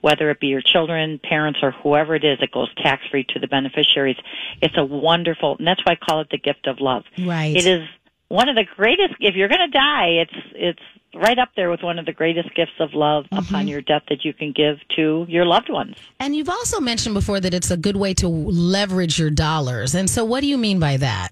whether 0.00 0.30
it 0.30 0.38
be 0.38 0.46
your 0.46 0.62
children, 0.62 1.18
parents, 1.18 1.58
or 1.60 1.72
whoever 1.72 2.14
it 2.14 2.24
is, 2.24 2.38
it 2.40 2.52
goes 2.52 2.72
tax 2.76 3.02
free 3.10 3.24
to 3.30 3.40
the 3.40 3.48
beneficiaries. 3.48 4.16
It's 4.62 4.76
a 4.76 4.84
wonderful, 4.84 5.56
and 5.58 5.66
that's 5.66 5.84
why 5.84 5.94
I 5.94 5.96
call 5.96 6.20
it 6.20 6.28
the 6.30 6.38
gift 6.38 6.68
of 6.68 6.80
love. 6.80 7.02
Right. 7.18 7.56
It 7.56 7.66
is 7.66 7.88
one 8.28 8.48
of 8.48 8.56
the 8.56 8.64
greatest, 8.76 9.14
if 9.20 9.34
you're 9.34 9.48
going 9.48 9.70
to 9.70 9.78
die, 9.78 10.08
it's, 10.22 10.46
it's, 10.54 10.80
right 11.16 11.38
up 11.38 11.50
there 11.54 11.70
with 11.70 11.80
one 11.80 11.98
of 11.98 12.06
the 12.06 12.12
greatest 12.12 12.52
gifts 12.54 12.72
of 12.80 12.92
love 12.92 13.24
mm-hmm. 13.26 13.38
upon 13.38 13.68
your 13.68 13.80
death 13.80 14.02
that 14.08 14.24
you 14.24 14.32
can 14.32 14.52
give 14.52 14.78
to 14.96 15.24
your 15.28 15.44
loved 15.46 15.70
ones. 15.70 15.96
And 16.18 16.34
you've 16.34 16.48
also 16.48 16.80
mentioned 16.80 17.14
before 17.14 17.40
that 17.40 17.54
it's 17.54 17.70
a 17.70 17.76
good 17.76 17.96
way 17.96 18.14
to 18.14 18.28
leverage 18.28 19.18
your 19.18 19.30
dollars. 19.30 19.94
And 19.94 20.10
so, 20.10 20.24
what 20.24 20.40
do 20.40 20.46
you 20.46 20.58
mean 20.58 20.80
by 20.80 20.96
that? 20.96 21.28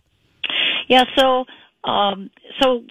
Yeah, 0.88 1.04
so 1.16 1.46
um, 1.84 2.30
so 2.60 2.84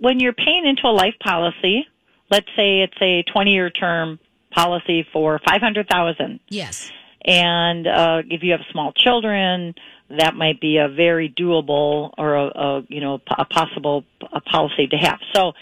when 0.00 0.20
you're 0.20 0.32
paying 0.32 0.66
into 0.66 0.86
a 0.86 0.94
life 0.94 1.14
policy, 1.20 1.86
let's 2.30 2.48
say 2.56 2.80
it's 2.82 3.00
a 3.00 3.22
20 3.32 3.50
year 3.50 3.70
term 3.70 4.18
policy 4.50 5.06
for 5.12 5.40
500,000 5.46 6.40
Yes. 6.48 6.90
and 7.24 7.86
uh, 7.86 8.22
if 8.30 8.42
you 8.42 8.52
have 8.52 8.60
small 8.72 8.92
children, 8.92 9.74
that 10.10 10.34
might 10.34 10.60
be 10.60 10.78
a 10.78 10.88
very 10.88 11.28
doable 11.28 12.12
or 12.16 12.34
a, 12.34 12.46
a 12.46 12.82
you 12.88 13.00
know 13.00 13.20
a 13.36 13.44
possible 13.44 14.04
a 14.32 14.40
policy 14.40 14.86
to 14.88 14.96
have. 14.96 15.18
So 15.34 15.52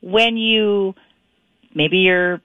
when 0.00 0.36
you 0.36 0.94
maybe 1.74 1.98
you're 1.98 2.40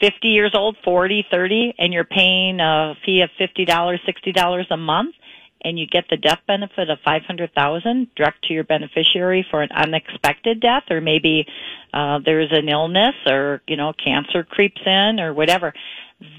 50 0.00 0.28
years 0.28 0.52
old, 0.54 0.76
40, 0.84 1.26
30, 1.30 1.74
and 1.78 1.92
you're 1.92 2.04
paying 2.04 2.60
a 2.60 2.94
fee 3.06 3.22
of 3.22 3.30
$50, 3.40 3.66
$60 3.66 4.64
a 4.70 4.76
month, 4.76 5.14
and 5.62 5.78
you 5.78 5.86
get 5.86 6.04
the 6.10 6.16
death 6.16 6.40
benefit 6.46 6.90
of 6.90 6.98
500,000 7.04 8.08
direct 8.14 8.44
to 8.44 8.52
your 8.52 8.64
beneficiary 8.64 9.46
for 9.50 9.62
an 9.62 9.70
unexpected 9.72 10.60
death, 10.60 10.84
or 10.90 11.00
maybe 11.00 11.46
uh, 11.94 12.18
there's 12.22 12.52
an 12.52 12.68
illness, 12.68 13.14
or 13.26 13.62
you 13.66 13.76
know 13.76 13.92
cancer 13.92 14.44
creeps 14.44 14.82
in, 14.84 15.20
or 15.20 15.32
whatever. 15.32 15.72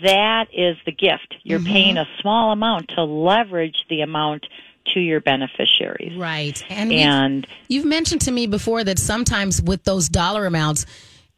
That 0.03 0.47
is 0.53 0.77
the 0.85 0.91
gift. 0.91 1.35
You're 1.43 1.59
paying 1.59 1.97
a 1.97 2.05
small 2.21 2.51
amount 2.51 2.89
to 2.95 3.03
leverage 3.03 3.75
the 3.89 4.01
amount 4.01 4.45
to 4.93 4.99
your 4.99 5.19
beneficiaries. 5.19 6.15
Right. 6.17 6.63
And, 6.69 6.91
And 6.91 7.47
You've 7.67 7.85
mentioned 7.85 8.21
to 8.21 8.31
me 8.31 8.47
before 8.47 8.83
that 8.83 8.99
sometimes 8.99 9.61
with 9.61 9.83
those 9.83 10.09
dollar 10.09 10.45
amounts, 10.45 10.85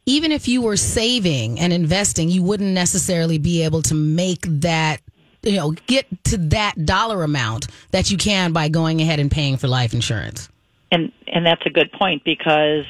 even 0.06 0.32
if 0.32 0.48
you 0.48 0.62
were 0.62 0.76
saving 0.76 1.58
and 1.60 1.72
investing, 1.72 2.28
you 2.28 2.42
wouldn't 2.42 2.72
necessarily 2.72 3.38
be 3.38 3.64
able 3.64 3.82
to 3.82 3.94
make 3.94 4.42
that, 4.42 4.98
you 5.42 5.56
know, 5.56 5.72
get 5.86 6.06
to 6.24 6.36
that 6.36 6.84
dollar 6.84 7.22
amount 7.22 7.68
that 7.90 8.10
you 8.10 8.16
can 8.16 8.52
by 8.52 8.68
going 8.68 9.00
ahead 9.00 9.18
and 9.20 9.30
paying 9.30 9.56
for 9.56 9.68
life 9.68 9.92
insurance. 9.92 10.48
and 10.90 11.12
and 11.26 11.44
that's 11.44 11.62
a 11.66 11.70
good 11.70 11.92
point 11.92 12.24
because 12.24 12.86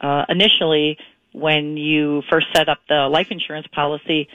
uh, 0.00 0.24
initially 0.28 0.96
when 1.32 1.76
you 1.76 2.22
first 2.30 2.46
set 2.54 2.68
up 2.68 2.78
the 2.88 3.08
life 3.08 3.28
insurance 3.30 3.66
policy 3.72 4.28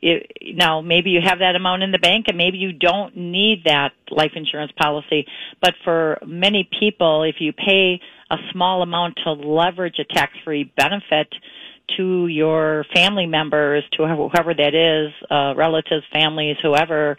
it, 0.00 0.30
now 0.54 0.80
maybe 0.80 1.10
you 1.10 1.20
have 1.22 1.40
that 1.40 1.56
amount 1.56 1.82
in 1.82 1.92
the 1.92 1.98
bank 1.98 2.26
and 2.28 2.36
maybe 2.36 2.58
you 2.58 2.72
don't 2.72 3.16
need 3.16 3.64
that 3.64 3.92
life 4.10 4.32
insurance 4.34 4.72
policy 4.76 5.26
but 5.60 5.74
for 5.84 6.18
many 6.26 6.68
people 6.78 7.22
if 7.22 7.36
you 7.40 7.52
pay 7.52 8.00
a 8.30 8.36
small 8.52 8.82
amount 8.82 9.18
to 9.24 9.32
leverage 9.32 9.96
a 9.98 10.14
tax 10.14 10.32
free 10.44 10.64
benefit 10.76 11.28
to 11.96 12.26
your 12.26 12.84
family 12.94 13.26
members 13.26 13.82
to 13.92 14.06
whoever 14.06 14.54
that 14.54 14.74
is 14.74 15.12
uh, 15.30 15.54
relatives 15.56 16.04
families 16.12 16.56
whoever 16.62 17.16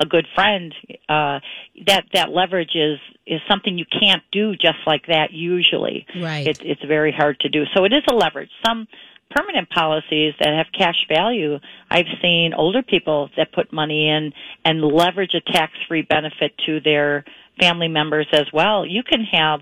a 0.00 0.06
good 0.06 0.26
friend, 0.34 0.74
uh, 1.08 1.40
that 1.86 2.04
that 2.12 2.30
leverage 2.30 2.74
is 2.74 2.98
is 3.26 3.40
something 3.48 3.78
you 3.78 3.86
can't 3.86 4.22
do 4.32 4.54
just 4.54 4.78
like 4.86 5.06
that 5.06 5.32
usually. 5.32 6.06
Right. 6.20 6.46
It's 6.46 6.60
it's 6.62 6.84
very 6.84 7.12
hard 7.12 7.40
to 7.40 7.48
do. 7.48 7.64
So 7.74 7.84
it 7.84 7.92
is 7.92 8.02
a 8.08 8.14
leverage. 8.14 8.50
Some 8.66 8.86
permanent 9.30 9.68
policies 9.70 10.34
that 10.38 10.48
have 10.48 10.66
cash 10.76 11.06
value, 11.08 11.58
I've 11.90 12.06
seen 12.22 12.52
older 12.56 12.82
people 12.82 13.30
that 13.36 13.52
put 13.52 13.72
money 13.72 14.08
in 14.08 14.32
and 14.64 14.80
leverage 14.80 15.34
a 15.34 15.52
tax 15.52 15.72
free 15.88 16.02
benefit 16.02 16.52
to 16.66 16.80
their 16.80 17.24
family 17.60 17.88
members 17.88 18.26
as 18.32 18.46
well. 18.52 18.86
You 18.86 19.02
can 19.02 19.24
have 19.32 19.60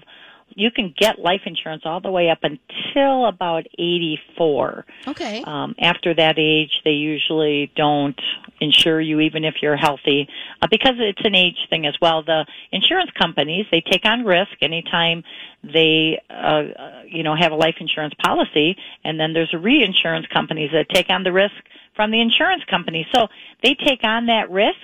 you 0.57 0.71
can 0.71 0.95
get 0.97 1.19
life 1.19 1.43
insurance 1.47 1.83
all 1.85 2.01
the 2.01 2.11
way 2.11 2.31
up 2.31 2.41
until 2.43 3.27
about 3.27 3.67
84. 3.79 4.85
Okay. 5.09 5.43
Um, 5.47 5.75
after 5.81 6.15
that 6.15 6.39
age, 6.39 6.71
they 6.85 6.91
usually 6.91 7.73
don't 7.77 8.21
insure 8.61 9.01
you, 9.01 9.21
even 9.21 9.45
if 9.45 9.57
you're 9.61 9.77
healthy, 9.77 10.29
uh, 10.61 10.69
because 10.71 10.95
it's 10.99 11.25
an 11.25 11.35
age 11.35 11.57
thing 11.69 11.87
as 11.87 11.95
well. 12.01 12.23
The 12.23 12.47
insurance 12.71 13.11
companies 13.21 13.67
they 13.71 13.81
take 13.81 14.05
on 14.05 14.25
risk 14.25 14.53
anytime 14.61 15.25
they, 15.65 16.21
uh, 16.31 16.33
uh, 16.33 17.03
you 17.07 17.23
know, 17.23 17.35
have 17.37 17.53
a 17.53 17.57
life 17.57 17.77
insurance 17.81 18.15
policy, 18.23 18.77
and 19.05 19.19
then 19.19 19.33
there's 19.33 19.53
reinsurance 19.53 20.27
companies 20.33 20.71
that 20.73 20.89
take 20.89 21.11
on 21.11 21.25
the 21.25 21.33
risk 21.33 21.55
from 21.95 22.11
the 22.11 22.21
insurance 22.21 22.63
company. 22.71 23.07
So 23.15 23.29
they 23.63 23.75
take 23.75 24.05
on 24.05 24.27
that 24.27 24.51
risk. 24.51 24.77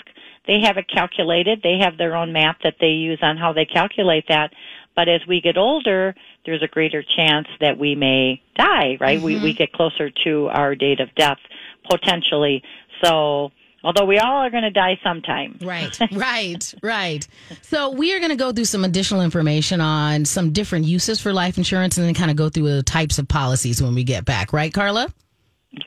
They 0.46 0.60
have 0.60 0.78
it 0.78 0.86
calculated. 0.88 1.60
They 1.62 1.78
have 1.82 1.98
their 1.98 2.16
own 2.16 2.32
math 2.32 2.56
that 2.64 2.76
they 2.80 2.88
use 2.88 3.18
on 3.22 3.36
how 3.36 3.52
they 3.52 3.66
calculate 3.66 4.24
that. 4.28 4.52
But 4.98 5.08
as 5.08 5.20
we 5.28 5.40
get 5.40 5.56
older, 5.56 6.12
there's 6.44 6.60
a 6.60 6.66
greater 6.66 7.04
chance 7.04 7.46
that 7.60 7.78
we 7.78 7.94
may 7.94 8.42
die, 8.56 8.96
right? 8.98 9.22
We, 9.22 9.36
we 9.36 9.50
mm-hmm. 9.50 9.56
get 9.56 9.72
closer 9.72 10.10
to 10.24 10.48
our 10.48 10.74
date 10.74 10.98
of 10.98 11.14
death, 11.14 11.38
potentially. 11.88 12.64
So, 13.04 13.52
although 13.84 14.06
we 14.06 14.18
all 14.18 14.38
are 14.38 14.50
going 14.50 14.64
to 14.64 14.72
die 14.72 14.98
sometime. 15.04 15.56
Right, 15.62 15.96
right, 16.12 16.74
right. 16.82 17.28
So 17.62 17.90
we 17.90 18.12
are 18.12 18.18
going 18.18 18.30
to 18.30 18.36
go 18.36 18.50
through 18.50 18.64
some 18.64 18.84
additional 18.84 19.22
information 19.22 19.80
on 19.80 20.24
some 20.24 20.52
different 20.52 20.86
uses 20.86 21.20
for 21.20 21.32
life 21.32 21.58
insurance 21.58 21.96
and 21.96 22.04
then 22.04 22.14
kind 22.14 22.32
of 22.32 22.36
go 22.36 22.48
through 22.48 22.64
the 22.64 22.82
types 22.82 23.20
of 23.20 23.28
policies 23.28 23.80
when 23.80 23.94
we 23.94 24.02
get 24.02 24.24
back, 24.24 24.52
right, 24.52 24.74
Carla? 24.74 25.14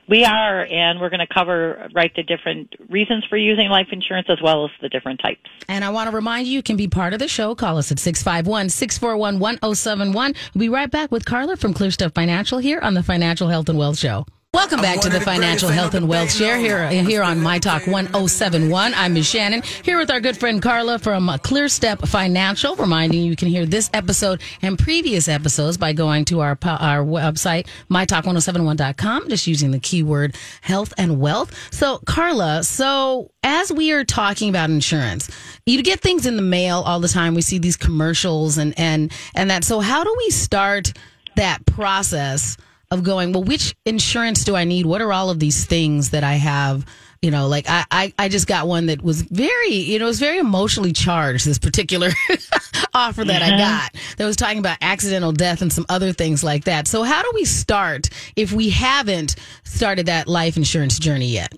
We 0.08 0.24
are, 0.24 0.66
and 0.66 1.00
we're 1.00 1.10
going 1.10 1.26
to 1.26 1.34
cover, 1.34 1.90
right, 1.94 2.12
the 2.16 2.24
different 2.24 2.76
reasons 2.90 3.26
for 3.30 3.38
using 3.38 3.70
life 3.70 3.88
insurance 3.92 4.28
as 4.30 4.38
well 4.42 4.66
as 4.66 4.72
the 4.82 4.90
different 4.90 5.20
types. 5.22 5.50
And 5.68 5.84
I 5.84 5.90
want 5.90 6.10
to 6.10 6.16
remind 6.16 6.48
you, 6.48 6.54
you 6.54 6.64
can 6.64 6.78
be 6.78 6.88
part 6.88 7.14
of 7.14 7.20
the 7.20 7.28
show. 7.28 7.56
Call 7.56 7.78
us 7.78 7.92
at 7.92 7.98
651 7.98 8.70
641 8.70 9.40
1071. 9.40 10.34
We'll 10.54 10.60
be 10.60 10.70
right 10.70 10.92
back 10.92 11.12
with 11.12 11.26
Carla 11.26 11.58
from 11.58 11.74
ClearStep 11.74 12.14
Financial 12.14 12.60
here 12.60 12.80
on 12.80 12.94
the 12.94 13.04
Financial 13.04 13.48
Health 13.48 13.70
and 13.70 13.80
Wealth 13.80 13.98
Show. 13.98 14.26
Welcome 14.54 14.82
back 14.82 15.00
to 15.00 15.10
the 15.10 15.22
Financial 15.22 15.70
Health 15.70 15.94
and 15.94 16.10
Wealth 16.10 16.30
Show 16.30 16.58
here, 16.60 16.80
uh, 16.80 16.90
here 16.90 17.24
on 17.24 17.40
My 17.40 17.58
Talk 17.58 17.88
1071. 17.88 18.94
I'm 18.94 19.14
Ms. 19.14 19.28
Shannan 19.28 19.64
here 19.64 19.98
with 19.98 20.12
our 20.12 20.20
good 20.20 20.36
friend 20.36 20.62
Carla 20.62 21.00
from 21.00 21.30
uh, 21.30 21.38
Clear 21.38 21.70
Step 21.70 22.02
Financial, 22.02 22.76
reminding 22.76 23.22
you 23.22 23.30
you 23.30 23.38
can 23.38 23.48
hear 23.48 23.66
this 23.66 23.90
episode 23.94 24.42
and 24.62 24.78
previous 24.78 25.30
episodes 25.30 25.78
by 25.78 25.94
going 25.94 26.26
to 26.26 26.42
our, 26.42 26.58
our 26.64 27.02
website, 27.02 27.68
mytalk1071.com, 27.90 29.30
just 29.30 29.48
using 29.48 29.72
the 29.72 29.80
keyword 29.80 30.36
health 30.60 30.94
and 30.98 31.22
wealth. 31.22 31.56
So, 31.74 32.00
Carla, 32.00 32.66
so 32.66 33.32
as 33.44 33.72
we 33.72 33.94
are 33.94 34.04
talking 34.04 34.50
about 34.50 34.70
insurance, 34.70 35.30
you 35.66 35.82
get 35.82 36.02
things 36.02 36.26
in 36.26 36.36
the 36.36 36.42
mail 36.42 36.84
all 36.86 37.00
the 37.00 37.08
time. 37.08 37.36
We 37.36 37.42
see 37.42 37.58
these 37.58 37.78
commercials 37.78 38.58
and, 38.58 38.78
and, 38.78 39.14
and 39.34 39.50
that. 39.50 39.64
So 39.64 39.80
how 39.80 40.04
do 40.04 40.14
we 40.18 40.30
start 40.30 40.92
that 41.38 41.66
process 41.66 42.58
of 42.92 43.04
going, 43.04 43.32
well, 43.34 43.44
which 43.44 43.74
insurance 43.86 44.44
do 44.44 44.56
I 44.56 44.66
need? 44.66 44.86
What 44.86 45.02
are 45.02 45.12
all 45.12 45.30
of 45.30 45.40
these 45.40 45.66
things 45.66 46.12
that 46.12 46.24
I 46.24 46.34
have? 46.36 46.86
You 47.22 47.30
know, 47.32 47.48
like 47.48 47.66
I, 47.70 47.86
I, 47.92 48.14
I 48.18 48.30
just 48.30 48.48
got 48.48 48.68
one 48.68 48.88
that 48.88 49.04
was 49.04 49.22
very, 49.22 49.74
you 49.76 50.00
know, 50.00 50.06
it 50.06 50.08
was 50.08 50.20
very 50.20 50.40
emotionally 50.40 50.92
charged, 50.92 51.46
this 51.46 51.60
particular 51.60 52.10
offer 52.96 53.24
that 53.24 53.42
I 53.44 53.58
got 53.58 53.92
that 54.18 54.26
was 54.26 54.36
talking 54.36 54.58
about 54.58 54.78
accidental 54.82 55.32
death 55.32 55.62
and 55.62 55.72
some 55.72 55.86
other 55.88 56.14
things 56.14 56.44
like 56.44 56.64
that. 56.66 56.88
So 56.88 57.04
how 57.04 57.22
do 57.22 57.32
we 57.36 57.46
start 57.46 58.10
if 58.36 58.52
we 58.52 58.72
haven't 58.72 59.36
started 59.64 60.08
that 60.08 60.28
life 60.28 60.58
insurance 60.58 60.98
journey 60.98 61.28
yet? 61.28 61.54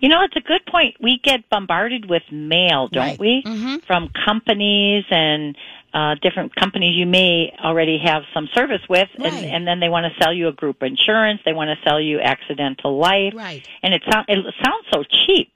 You 0.00 0.10
know, 0.10 0.20
it's 0.22 0.36
a 0.36 0.40
good 0.40 0.66
point. 0.66 0.96
We 1.00 1.18
get 1.24 1.48
bombarded 1.48 2.10
with 2.10 2.22
mail, 2.30 2.88
don't 2.88 3.02
Right. 3.02 3.18
we? 3.18 3.42
Mhm. 3.46 3.82
From 3.86 4.10
companies 4.26 5.04
and 5.10 5.56
uh, 5.94 6.16
different 6.20 6.54
companies 6.56 6.94
you 6.96 7.06
may 7.06 7.52
already 7.64 7.98
have 8.04 8.24
some 8.34 8.48
service 8.52 8.82
with, 8.90 9.08
Right. 9.16 9.32
and, 9.32 9.44
and 9.46 9.66
then 9.66 9.78
they 9.80 9.88
want 9.88 10.04
to 10.12 10.24
sell 10.24 10.34
you 10.34 10.48
a 10.48 10.52
group 10.52 10.82
insurance. 10.82 11.40
They 11.44 11.52
want 11.52 11.68
to 11.70 11.88
sell 11.88 12.00
you 12.00 12.20
accidental 12.20 12.98
life, 12.98 13.32
Right. 13.34 13.66
and 13.82 13.94
it, 13.94 14.02
sound, 14.10 14.26
it 14.28 14.38
sounds 14.64 14.86
so 14.92 15.04
cheap, 15.04 15.52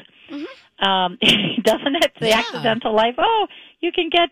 um, 0.79 1.19
doesn't 1.63 1.97
it? 1.97 2.13
The 2.21 2.29
Yeah. 2.29 2.39
accidental 2.39 2.95
life. 2.95 3.17
Oh, 3.19 3.49
you 3.81 3.91
can 3.93 4.09
get 4.11 4.31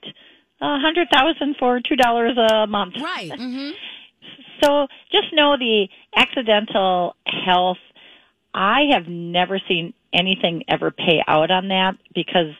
a 0.61 0.79
hundred 0.79 1.09
thousand 1.13 1.57
for 1.59 1.81
two 1.81 1.97
dollars 1.97 2.37
a 2.39 2.67
month. 2.67 2.95
Right. 3.03 3.33
Mm-hmm. 3.39 3.71
So 4.63 4.87
just 5.13 5.33
know 5.35 5.57
the 5.59 5.87
accidental 6.17 7.15
health. 7.27 7.77
I 8.55 8.85
have 8.93 9.07
never 9.07 9.61
seen 9.69 9.93
anything 10.15 10.65
ever 10.69 10.91
pay 10.91 11.23
out 11.29 11.51
on 11.51 11.69
that 11.69 11.97
because 12.15 12.55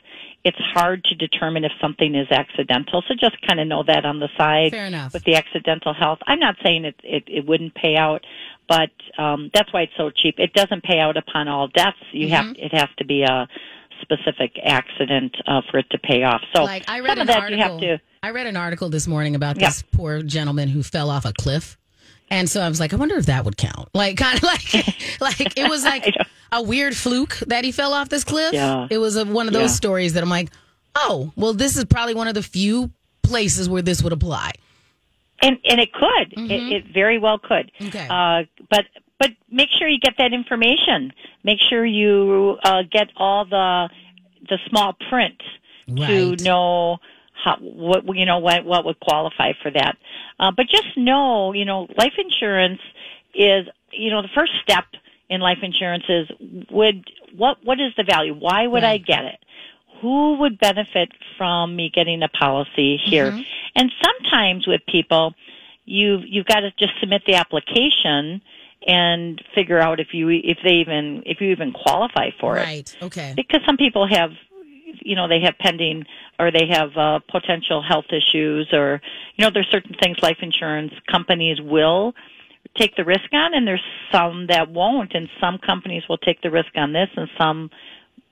it's 0.47 0.57
hard 0.73 1.03
to 1.09 1.15
determine 1.15 1.63
if 1.65 1.71
something 1.81 2.11
is 2.15 2.27
accidental. 2.31 3.03
So 3.07 3.13
just 3.19 3.35
kind 3.47 3.59
of 3.59 3.67
know 3.67 3.83
that 3.91 4.03
on 4.05 4.19
the 4.19 4.29
side 4.37 4.71
Fair 4.71 4.85
enough. 4.87 5.13
with 5.13 5.23
the 5.23 5.35
accidental 5.35 5.93
health. 5.93 6.19
I'm 6.27 6.39
not 6.39 6.55
saying 6.63 6.85
it 6.85 6.95
it, 7.03 7.23
it 7.27 7.45
wouldn't 7.47 7.73
pay 7.75 7.95
out, 7.95 8.21
but 8.67 8.91
um, 9.17 9.49
that's 9.53 9.71
why 9.73 9.81
it's 9.83 9.97
so 9.97 10.09
cheap. 10.09 10.35
It 10.37 10.53
doesn't 10.53 10.83
pay 10.83 10.99
out 10.99 11.17
upon 11.17 11.47
all 11.47 11.67
deaths. 11.67 11.97
You 12.11 12.29
have 12.29 12.45
Mm-hmm. 12.45 12.65
it 12.65 12.73
has 12.73 12.89
to 12.99 13.05
be 13.05 13.23
a 13.23 13.47
specific 14.01 14.51
accident 14.63 15.35
uh, 15.47 15.61
for 15.71 15.77
it 15.79 15.89
to 15.91 15.97
pay 15.97 16.23
off. 16.23 16.41
So 16.55 16.63
like 16.63 16.83
I 16.87 16.99
read 16.99 17.17
some 17.17 17.17
an 17.17 17.21
of 17.21 17.27
that 17.27 17.39
article. 17.41 17.57
you 17.57 17.89
have 17.89 17.99
to. 17.99 18.03
I 18.23 18.29
read 18.31 18.47
an 18.47 18.57
article 18.57 18.89
this 18.89 19.07
morning 19.07 19.35
about 19.35 19.59
Yeah. 19.59 19.67
this 19.69 19.83
poor 19.91 20.21
gentleman 20.21 20.69
who 20.69 20.83
fell 20.83 21.09
off 21.09 21.25
a 21.25 21.33
cliff. 21.33 21.77
And 22.29 22.49
so 22.49 22.61
I 22.61 22.67
was 22.67 22.79
like, 22.79 22.93
I 22.93 22.97
wonder 22.97 23.15
if 23.15 23.27
that 23.27 23.45
would 23.45 23.55
count. 23.57 23.87
Like, 23.93 24.17
kind 24.17 24.35
of 24.37 24.43
like, 24.43 24.73
like 25.21 25.57
it 25.57 25.69
was 25.69 25.83
like. 25.93 26.13
A 26.51 26.61
weird 26.61 26.95
fluke 26.95 27.37
that 27.47 27.63
he 27.63 27.71
fell 27.71 27.93
off 27.93 28.09
this 28.09 28.23
cliff. 28.23 28.53
Yeah. 28.53 28.87
It 28.89 28.97
was 28.97 29.15
a, 29.15 29.25
one 29.25 29.47
of 29.47 29.53
those 29.53 29.71
Yeah. 29.71 29.75
stories 29.75 30.13
that 30.13 30.23
I'm 30.23 30.29
like, 30.29 30.49
oh, 30.95 31.31
well, 31.35 31.53
this 31.53 31.77
is 31.77 31.85
probably 31.85 32.15
one 32.15 32.27
of 32.27 32.33
the 32.33 32.43
few 32.43 32.91
places 33.23 33.67
where 33.69 33.81
this 33.81 34.01
would 34.03 34.13
apply. 34.13 34.51
And 35.41 35.57
and 35.69 35.79
it 35.79 35.93
could. 35.93 36.33
It, 36.49 36.73
it 36.73 36.85
very 36.93 37.19
well 37.19 37.37
could. 37.37 37.71
Mm-hmm. 37.79 37.87
Okay. 37.89 38.07
Uh, 38.09 38.43
but 38.71 38.85
but 39.19 39.29
make 39.51 39.69
sure 39.77 39.87
you 39.87 39.99
get 39.99 40.15
that 40.17 40.33
information. 40.33 41.11
Make 41.43 41.59
sure 41.69 41.85
you 41.85 42.57
uh, 42.63 42.83
get 42.91 43.09
all 43.15 43.45
the 43.45 43.89
the 44.49 44.57
small 44.69 44.93
print 45.09 45.41
Right. 45.89 46.07
to 46.37 46.43
know 46.43 46.97
how, 47.43 47.57
what 47.59 48.03
you 48.15 48.25
know 48.25 48.39
what 48.39 48.65
what 48.65 48.83
would 48.85 48.99
qualify 48.99 49.53
for 49.61 49.69
that. 49.71 49.97
Uh, 50.39 50.51
but 50.55 50.67
just 50.69 50.97
know, 50.97 51.53
you 51.53 51.65
know, 51.65 51.87
life 51.97 52.13
insurance 52.17 52.81
is 53.35 53.67
you 53.91 54.09
know 54.09 54.21
the 54.23 54.29
first 54.33 54.53
step 54.63 54.85
in 55.29 55.41
life 55.41 55.59
insurance 55.61 56.05
is 56.07 56.27
would 56.71 57.09
what 57.35 57.57
what 57.63 57.79
is 57.79 57.93
the 57.97 58.03
value? 58.03 58.33
Why 58.33 58.65
would 58.67 58.83
right. 58.83 58.93
I 58.93 58.97
get 58.97 59.25
it? 59.25 59.39
Who 60.01 60.37
would 60.37 60.59
benefit 60.59 61.09
from 61.37 61.75
me 61.75 61.91
getting 61.93 62.21
a 62.23 62.29
policy 62.29 62.97
here? 62.97 63.31
Mm-hmm. 63.31 63.41
And 63.75 63.91
sometimes 64.03 64.67
with 64.67 64.81
people, 64.87 65.33
you've 65.85 66.21
you've 66.25 66.45
got 66.45 66.61
to 66.61 66.71
just 66.77 66.93
submit 66.99 67.23
the 67.25 67.35
application 67.35 68.41
and 68.87 69.43
figure 69.55 69.79
out 69.79 69.99
if 69.99 70.13
you 70.13 70.29
if 70.29 70.59
they 70.63 70.75
even 70.75 71.23
if 71.25 71.41
you 71.41 71.49
even 71.51 71.73
qualify 71.73 72.29
for 72.39 72.57
it. 72.57 72.63
Right. 72.63 72.97
Okay. 73.01 73.33
Because 73.35 73.61
some 73.65 73.77
people 73.77 74.07
have 74.07 74.31
you 75.01 75.15
know 75.15 75.27
they 75.27 75.41
have 75.41 75.57
pending 75.59 76.05
or 76.39 76.51
they 76.51 76.67
have 76.69 76.95
uh, 76.95 77.19
potential 77.29 77.81
health 77.81 78.05
issues 78.09 78.69
or 78.71 79.01
you 79.35 79.43
know 79.43 79.51
there's 79.51 79.69
certain 79.69 79.95
things 80.01 80.17
life 80.21 80.37
insurance 80.41 80.93
companies 81.09 81.59
will 81.61 82.13
take 82.77 82.95
the 82.95 83.05
risk 83.05 83.31
on 83.33 83.53
and 83.53 83.67
there's 83.67 83.83
some 84.11 84.47
that 84.47 84.69
won't 84.69 85.13
and 85.13 85.29
some 85.41 85.57
companies 85.57 86.03
will 86.07 86.17
take 86.17 86.41
the 86.41 86.51
risk 86.51 86.69
on 86.75 86.93
this 86.93 87.09
and 87.15 87.29
some 87.37 87.69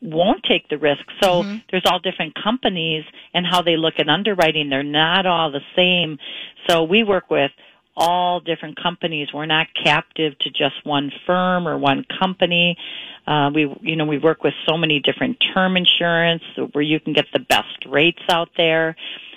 won't 0.01 0.43
take 0.43 0.67
the 0.69 0.77
risk. 0.77 1.03
So 1.21 1.43
mm-hmm. 1.43 1.57
there's 1.71 1.85
all 1.85 1.99
different 1.99 2.33
companies 2.41 3.03
and 3.33 3.45
how 3.45 3.61
they 3.61 3.77
look 3.77 3.95
at 3.97 4.07
underwriting. 4.07 4.69
They're 4.69 4.83
not 4.83 5.25
all 5.25 5.51
the 5.51 5.61
same. 5.75 6.19
So 6.67 6.83
we 6.83 7.03
work 7.03 7.29
with 7.29 7.51
all 7.97 8.39
different 8.39 8.81
companies. 8.81 9.29
We're 9.33 9.45
not 9.45 9.67
captive 9.83 10.37
to 10.39 10.49
just 10.49 10.85
one 10.85 11.11
firm 11.25 11.67
or 11.67 11.77
one 11.77 12.05
company. 12.19 12.77
Uh, 13.25 13.49
we, 13.53 13.73
you 13.81 13.95
know, 13.95 14.05
we 14.05 14.17
work 14.17 14.43
with 14.43 14.53
so 14.67 14.77
many 14.77 14.99
different 14.99 15.37
term 15.53 15.77
insurance 15.77 16.43
where 16.73 16.83
you 16.83 16.99
can 16.99 17.13
get 17.13 17.25
the 17.33 17.39
best 17.39 17.85
rates 17.87 18.21
out 18.29 18.49
there. 18.57 18.95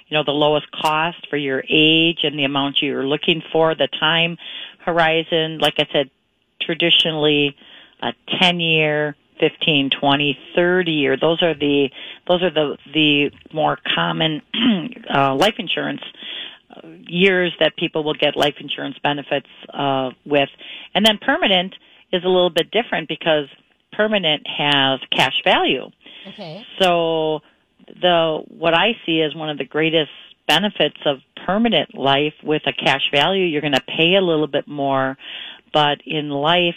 You 0.09 0.17
know, 0.17 0.25
the 0.25 0.33
lowest 0.33 0.67
cost 0.73 1.27
for 1.29 1.37
your 1.37 1.63
age 1.69 2.21
and 2.23 2.39
the 2.39 2.45
amount 2.45 2.81
you're 2.81 3.05
looking 3.05 3.43
for, 3.53 3.75
the 3.75 3.89
time 4.01 4.39
horizon. 4.93 5.59
Like 5.59 5.75
I 5.79 5.87
said, 5.93 6.11
traditionally 6.61 7.57
a 8.01 8.13
10 8.41 8.61
year, 8.61 9.17
15, 9.41 9.91
20, 9.91 10.39
30 10.55 10.91
year. 10.91 11.17
Those 11.17 11.43
are 11.43 11.55
the, 11.55 11.91
those 12.27 12.43
are 12.43 12.51
the, 12.51 12.77
the 12.93 13.31
more 13.53 13.79
common, 13.95 14.43
uh, 15.15 15.35
life 15.35 15.55
insurance 15.59 16.03
years 17.07 17.53
that 17.61 17.77
people 17.77 18.05
will 18.05 18.15
get 18.15 18.37
life 18.37 18.55
insurance 18.61 18.97
benefits 19.03 19.49
uh, 19.73 20.11
with. 20.25 20.49
And 20.95 21.05
then 21.05 21.19
permanent 21.19 21.75
is 22.13 22.25
a 22.25 22.29
little 22.29 22.51
bit 22.51 22.71
different 22.71 23.09
because 23.09 23.47
permanent 23.93 24.47
has 24.47 25.01
cash 25.11 25.43
value. 25.45 25.91
Okay. 26.29 26.65
So 26.81 27.41
the 27.87 28.43
what 28.49 28.75
I 28.75 28.93
see 29.07 29.23
as 29.23 29.35
one 29.35 29.51
of 29.51 29.59
the 29.59 29.65
greatest 29.65 30.11
benefits 30.49 30.97
of 31.05 31.19
permanent 31.47 31.95
life 31.95 32.35
with 32.43 32.63
a 32.67 32.73
cash 32.73 33.11
value, 33.13 33.45
you're 33.45 33.61
going 33.61 33.73
to 33.75 33.81
pay 33.83 34.17
a 34.17 34.21
little 34.21 34.49
bit 34.49 34.67
more, 34.67 35.17
but 35.73 35.99
in 36.05 36.31
life, 36.31 36.75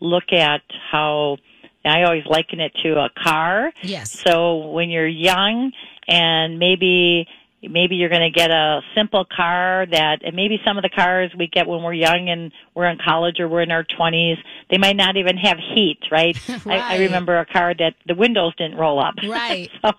look 0.00 0.32
at 0.32 0.62
how 0.90 1.36
I 1.84 2.02
always 2.02 2.24
liken 2.26 2.60
it 2.60 2.72
to 2.82 2.98
a 2.98 3.10
car. 3.22 3.72
Yes. 3.82 4.10
So 4.10 4.68
when 4.68 4.90
you're 4.90 5.06
young 5.06 5.72
and 6.08 6.58
maybe 6.58 7.26
maybe 7.62 7.96
you're 7.96 8.08
going 8.08 8.22
to 8.22 8.30
get 8.30 8.50
a 8.50 8.80
simple 8.94 9.26
car 9.36 9.86
that 9.90 10.24
and 10.24 10.34
maybe 10.34 10.58
some 10.64 10.78
of 10.78 10.82
the 10.82 10.88
cars 10.88 11.30
we 11.38 11.46
get 11.46 11.66
when 11.66 11.82
we're 11.82 11.92
young 11.92 12.28
and 12.30 12.52
we're 12.74 12.88
in 12.88 12.98
college 13.04 13.38
or 13.38 13.48
we're 13.48 13.60
in 13.60 13.70
our 13.70 13.84
20s 13.84 14.36
they 14.70 14.78
might 14.78 14.96
not 14.96 15.18
even 15.18 15.36
have 15.36 15.58
heat 15.74 15.98
right, 16.10 16.38
right. 16.48 16.66
I, 16.66 16.94
I 16.94 16.98
remember 17.00 17.38
a 17.38 17.44
car 17.44 17.74
that 17.78 17.96
the 18.06 18.14
windows 18.14 18.54
didn't 18.56 18.78
roll 18.78 18.98
up 18.98 19.14
right 19.28 19.68
so, 19.82 19.90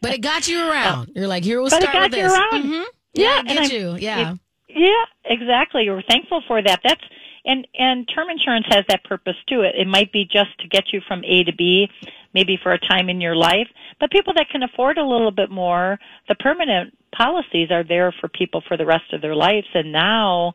but 0.00 0.12
it 0.12 0.20
got 0.20 0.48
you 0.48 0.60
around. 0.60 1.12
You're 1.14 1.26
like 1.26 1.44
here 1.44 1.60
we'll 1.60 1.70
but 1.70 1.82
start 1.82 1.94
it 1.94 1.98
got 1.98 2.10
with 2.10 2.18
you 2.18 2.24
this. 2.24 2.32
around. 2.32 2.64
Mm-hmm. 2.64 2.82
yeah, 3.14 3.42
yeah 3.44 3.54
get 3.54 3.72
you 3.72 3.96
yeah 3.98 4.32
it, 4.32 4.38
yeah. 4.68 5.04
Exactly. 5.24 5.88
We're 5.88 6.02
thankful 6.02 6.42
for 6.46 6.62
that. 6.62 6.80
That's 6.84 7.00
and 7.44 7.66
and 7.74 8.08
term 8.14 8.28
insurance 8.30 8.66
has 8.70 8.84
that 8.88 9.04
purpose 9.04 9.36
to 9.48 9.60
it 9.60 9.74
it 9.76 9.86
might 9.86 10.12
be 10.12 10.24
just 10.24 10.58
to 10.60 10.68
get 10.68 10.84
you 10.92 11.00
from 11.06 11.22
a 11.24 11.44
to 11.44 11.52
b 11.56 11.88
maybe 12.32 12.58
for 12.62 12.72
a 12.72 12.78
time 12.78 13.08
in 13.08 13.20
your 13.20 13.36
life. 13.36 13.68
But 14.00 14.10
people 14.10 14.32
that 14.36 14.48
can 14.50 14.62
afford 14.62 14.98
a 14.98 15.06
little 15.06 15.30
bit 15.30 15.50
more 15.50 15.98
the 16.28 16.34
permanent 16.34 16.96
policies 17.16 17.70
are 17.70 17.84
there 17.84 18.12
for 18.20 18.28
people 18.28 18.62
for 18.66 18.76
the 18.76 18.86
rest 18.86 19.12
of 19.12 19.22
their 19.22 19.36
lives. 19.36 19.68
And 19.74 19.92
now 19.92 20.54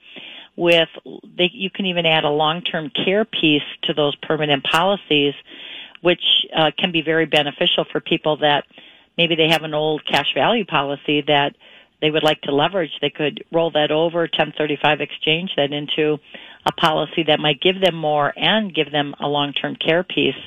with 0.56 0.90
they, 1.38 1.50
you 1.54 1.70
can 1.70 1.86
even 1.86 2.06
add 2.06 2.26
a 2.26 2.30
long-term 2.30 2.92
care 3.06 3.24
piece 3.24 3.64
to 3.84 3.94
those 3.94 4.16
permanent 4.18 4.64
policies 4.64 5.34
which 6.02 6.22
uh, 6.56 6.72
can 6.78 6.92
be 6.92 7.02
very 7.02 7.26
beneficial 7.26 7.86
for 7.92 8.00
people 8.00 8.38
that 8.38 8.64
maybe 9.18 9.36
they 9.36 9.50
have 9.50 9.64
an 9.64 9.74
old 9.74 10.02
cash 10.06 10.34
value 10.34 10.66
policy 10.66 11.22
that 11.28 11.56
they 12.02 12.10
would 12.10 12.24
like 12.24 12.42
to 12.42 12.54
leverage 12.54 12.92
they 13.02 13.10
could 13.10 13.44
roll 13.52 13.72
that 13.72 13.92
over 13.92 14.22
1035 14.22 15.02
exchange 15.02 15.52
that 15.56 15.72
into 15.72 16.18
a 16.66 16.72
policy 16.74 17.24
that 17.28 17.40
might 17.40 17.62
give 17.62 17.82
them 17.82 17.96
more 17.96 18.34
and 18.38 18.74
give 18.74 18.92
them 18.92 19.16
a 19.20 19.28
long-term 19.28 19.76
care 19.76 20.04
piece 20.04 20.40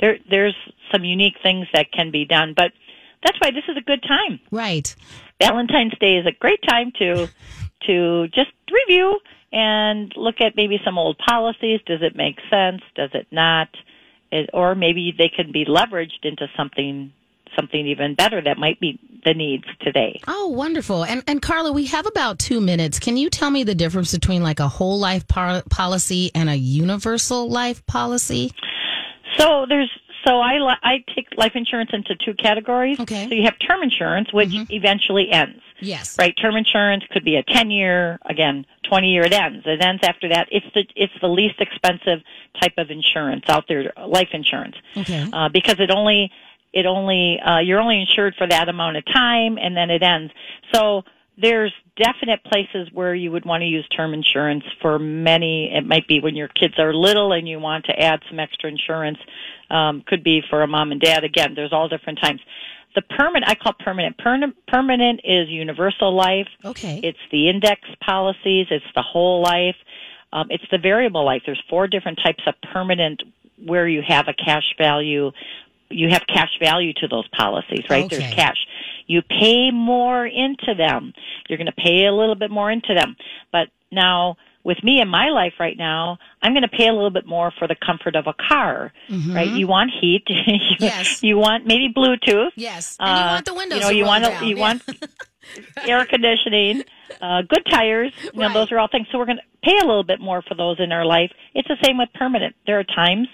there 0.00 0.18
there's 0.28 0.56
some 0.92 1.04
unique 1.04 1.36
things 1.42 1.66
that 1.72 1.92
can 1.92 2.10
be 2.10 2.24
done 2.24 2.54
but 2.56 2.72
that's 3.24 3.38
why 3.40 3.50
this 3.50 3.64
is 3.68 3.76
a 3.76 3.82
good 3.82 4.02
time 4.02 4.40
right 4.50 4.94
Valentine's 5.40 5.96
Day 5.98 6.16
is 6.16 6.26
a 6.26 6.32
great 6.32 6.60
time 6.68 6.92
to 6.98 7.26
to 7.86 8.28
just 8.28 8.50
review 8.70 9.18
and 9.52 10.12
look 10.16 10.36
at 10.40 10.54
maybe 10.56 10.78
some 10.84 10.98
old 10.98 11.18
policies. 11.18 11.80
Does 11.86 12.02
it 12.02 12.14
make 12.14 12.36
sense? 12.50 12.82
Does 12.94 13.10
it 13.14 13.26
not? 13.30 13.68
It, 14.30 14.50
or 14.52 14.74
maybe 14.74 15.12
they 15.16 15.28
can 15.28 15.50
be 15.50 15.64
leveraged 15.64 16.24
into 16.24 16.46
something 16.56 17.12
something 17.60 17.86
even 17.86 18.14
better 18.14 18.40
that 18.40 18.58
might 18.58 18.80
meet 18.80 18.98
the 19.24 19.34
needs 19.34 19.64
today. 19.80 20.20
Oh, 20.26 20.48
wonderful. 20.48 21.04
And 21.04 21.22
and 21.26 21.42
Carla, 21.42 21.72
we 21.72 21.86
have 21.86 22.06
about 22.06 22.38
2 22.38 22.60
minutes. 22.60 22.98
Can 22.98 23.16
you 23.16 23.28
tell 23.28 23.50
me 23.50 23.64
the 23.64 23.74
difference 23.74 24.12
between 24.12 24.42
like 24.42 24.60
a 24.60 24.68
whole 24.68 24.98
life 24.98 25.26
par- 25.28 25.62
policy 25.68 26.30
and 26.34 26.48
a 26.48 26.56
universal 26.56 27.48
life 27.48 27.84
policy? 27.86 28.52
So 29.38 29.66
there's 29.68 29.90
so 30.26 30.40
I 30.40 30.58
I 30.82 31.04
take 31.14 31.28
life 31.36 31.52
insurance 31.54 31.90
into 31.92 32.14
two 32.14 32.34
categories. 32.34 33.00
Okay. 33.00 33.28
So 33.28 33.34
you 33.34 33.44
have 33.44 33.56
term 33.58 33.82
insurance, 33.82 34.32
which 34.32 34.50
mm-hmm. 34.50 34.72
eventually 34.72 35.30
ends. 35.30 35.60
Yes. 35.80 36.16
Right. 36.18 36.34
Term 36.40 36.56
insurance 36.56 37.04
could 37.10 37.24
be 37.24 37.36
a 37.36 37.42
ten 37.42 37.70
year, 37.70 38.18
again, 38.28 38.66
twenty 38.88 39.08
year. 39.08 39.22
It 39.22 39.32
ends. 39.32 39.64
It 39.66 39.82
ends 39.82 40.02
after 40.04 40.28
that. 40.28 40.48
It's 40.50 40.66
the 40.74 40.84
it's 40.94 41.12
the 41.20 41.28
least 41.28 41.60
expensive 41.60 42.20
type 42.60 42.74
of 42.76 42.90
insurance 42.90 43.44
out 43.48 43.64
there, 43.68 43.92
life 44.06 44.28
insurance. 44.32 44.76
Okay. 44.96 45.26
Uh, 45.32 45.48
because 45.48 45.76
it 45.78 45.90
only 45.90 46.30
it 46.72 46.86
only 46.86 47.38
uh, 47.40 47.58
you're 47.58 47.80
only 47.80 48.00
insured 48.00 48.34
for 48.36 48.46
that 48.46 48.68
amount 48.68 48.96
of 48.96 49.04
time, 49.06 49.58
and 49.58 49.76
then 49.76 49.90
it 49.90 50.02
ends. 50.02 50.32
So 50.72 51.02
there's 51.40 51.72
definite 51.96 52.44
places 52.44 52.88
where 52.92 53.14
you 53.14 53.30
would 53.30 53.44
want 53.44 53.62
to 53.62 53.66
use 53.66 53.86
term 53.88 54.14
insurance 54.14 54.64
for 54.80 54.98
many. 54.98 55.72
It 55.74 55.86
might 55.86 56.06
be 56.06 56.20
when 56.20 56.36
your 56.36 56.48
kids 56.48 56.74
are 56.78 56.92
little 56.92 57.32
and 57.32 57.48
you 57.48 57.58
want 57.58 57.86
to 57.86 57.98
add 57.98 58.20
some 58.28 58.38
extra 58.38 58.68
insurance. 58.68 59.18
Um, 59.70 60.02
could 60.06 60.22
be 60.24 60.42
for 60.50 60.62
a 60.62 60.66
mom 60.66 60.92
and 60.92 61.00
dad. 61.00 61.24
Again, 61.24 61.54
there's 61.54 61.72
all 61.72 61.88
different 61.88 62.18
times. 62.20 62.40
The 62.94 63.02
permanent, 63.02 63.48
I 63.48 63.54
call 63.54 63.72
permanent. 63.72 64.18
Per- 64.18 64.52
permanent 64.66 65.20
is 65.22 65.48
universal 65.48 66.14
life. 66.14 66.48
Okay. 66.64 67.00
It's 67.02 67.18
the 67.30 67.48
index 67.48 67.82
policies. 68.04 68.66
It's 68.70 68.84
the 68.96 69.02
whole 69.02 69.42
life. 69.42 69.76
Um, 70.32 70.48
it's 70.50 70.64
the 70.70 70.78
variable 70.78 71.24
life. 71.24 71.42
There's 71.46 71.62
four 71.70 71.86
different 71.86 72.18
types 72.22 72.42
of 72.46 72.54
permanent 72.72 73.22
where 73.64 73.86
you 73.86 74.02
have 74.06 74.26
a 74.28 74.34
cash 74.34 74.74
value. 74.78 75.30
You 75.90 76.08
have 76.10 76.22
cash 76.26 76.50
value 76.62 76.92
to 76.94 77.08
those 77.08 77.26
policies, 77.28 77.84
right? 77.90 78.04
Okay. 78.04 78.18
There's 78.18 78.34
cash. 78.34 78.56
You 79.06 79.22
pay 79.22 79.70
more 79.72 80.24
into 80.24 80.74
them. 80.76 81.12
You're 81.48 81.58
going 81.58 81.66
to 81.66 81.72
pay 81.72 82.06
a 82.06 82.12
little 82.12 82.36
bit 82.36 82.50
more 82.50 82.70
into 82.70 82.94
them. 82.94 83.16
But 83.50 83.68
now, 83.90 84.36
with 84.62 84.82
me 84.84 85.00
in 85.00 85.08
my 85.08 85.30
life 85.30 85.54
right 85.58 85.76
now, 85.76 86.18
I'm 86.42 86.52
going 86.52 86.62
to 86.62 86.68
pay 86.68 86.86
a 86.86 86.92
little 86.92 87.10
bit 87.10 87.26
more 87.26 87.52
for 87.58 87.66
the 87.66 87.74
comfort 87.74 88.14
of 88.14 88.26
a 88.26 88.34
car, 88.34 88.92
mm-hmm. 89.08 89.34
right? 89.34 89.48
You 89.48 89.66
want 89.66 89.90
heat. 90.00 90.24
you, 90.28 90.60
yes. 90.78 91.22
You 91.22 91.38
want 91.38 91.66
maybe 91.66 91.92
Bluetooth. 91.92 92.50
Yes. 92.56 92.96
And 93.00 93.08
you 93.08 93.24
want 93.26 93.46
the 93.46 93.54
windows. 93.54 93.78
You 93.78 93.84
know, 93.84 93.90
you 93.90 94.04
want 94.04 94.24
down. 94.24 94.44
you 94.44 94.56
yeah. 94.56 94.60
want 94.60 94.82
air 95.82 96.04
conditioning, 96.04 96.84
uh, 97.20 97.42
good 97.48 97.66
tires. 97.70 98.12
You 98.22 98.30
know, 98.34 98.46
right. 98.46 98.54
those 98.54 98.70
are 98.70 98.78
all 98.78 98.88
things. 98.88 99.06
So 99.10 99.18
we're 99.18 99.26
going 99.26 99.38
to 99.38 99.68
pay 99.68 99.76
a 99.78 99.86
little 99.86 100.04
bit 100.04 100.20
more 100.20 100.42
for 100.42 100.54
those 100.54 100.78
in 100.78 100.92
our 100.92 101.04
life. 101.04 101.32
It's 101.54 101.68
the 101.68 101.78
same 101.82 101.98
with 101.98 102.10
permanent. 102.14 102.54
There 102.66 102.78
are 102.78 102.84
times 102.84 103.28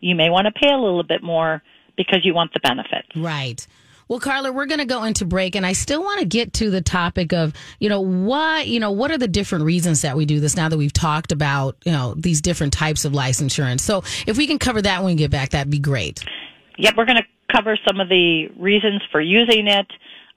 you 0.00 0.14
may 0.14 0.30
want 0.30 0.46
to 0.46 0.52
pay 0.52 0.72
a 0.72 0.78
little 0.78 1.02
bit 1.02 1.22
more 1.22 1.62
because 1.96 2.20
you 2.24 2.34
want 2.34 2.52
the 2.52 2.60
benefits. 2.60 3.08
Right. 3.16 3.66
Well, 4.08 4.18
Carla, 4.18 4.50
we're 4.50 4.66
going 4.66 4.80
to 4.80 4.86
go 4.86 5.04
into 5.04 5.24
break, 5.24 5.54
and 5.54 5.64
I 5.64 5.72
still 5.72 6.02
want 6.02 6.18
to 6.18 6.26
get 6.26 6.54
to 6.54 6.68
the 6.68 6.80
topic 6.80 7.32
of, 7.32 7.52
you 7.78 7.88
know, 7.88 8.00
why, 8.00 8.62
you 8.62 8.80
know, 8.80 8.90
what 8.90 9.12
are 9.12 9.18
the 9.18 9.28
different 9.28 9.64
reasons 9.64 10.02
that 10.02 10.16
we 10.16 10.26
do 10.26 10.40
this 10.40 10.56
now 10.56 10.68
that 10.68 10.76
we've 10.76 10.92
talked 10.92 11.30
about, 11.30 11.76
you 11.84 11.92
know, 11.92 12.14
these 12.16 12.40
different 12.40 12.72
types 12.72 13.04
of 13.04 13.14
life 13.14 13.40
insurance. 13.40 13.84
So 13.84 14.02
if 14.26 14.36
we 14.36 14.48
can 14.48 14.58
cover 14.58 14.82
that 14.82 15.04
when 15.04 15.12
we 15.12 15.14
get 15.14 15.30
back, 15.30 15.50
that'd 15.50 15.70
be 15.70 15.78
great. 15.78 16.24
Yep, 16.76 16.94
we're 16.96 17.04
going 17.04 17.18
to 17.18 17.26
cover 17.54 17.78
some 17.86 18.00
of 18.00 18.08
the 18.08 18.48
reasons 18.58 19.00
for 19.12 19.20
using 19.20 19.68
it. 19.68 19.86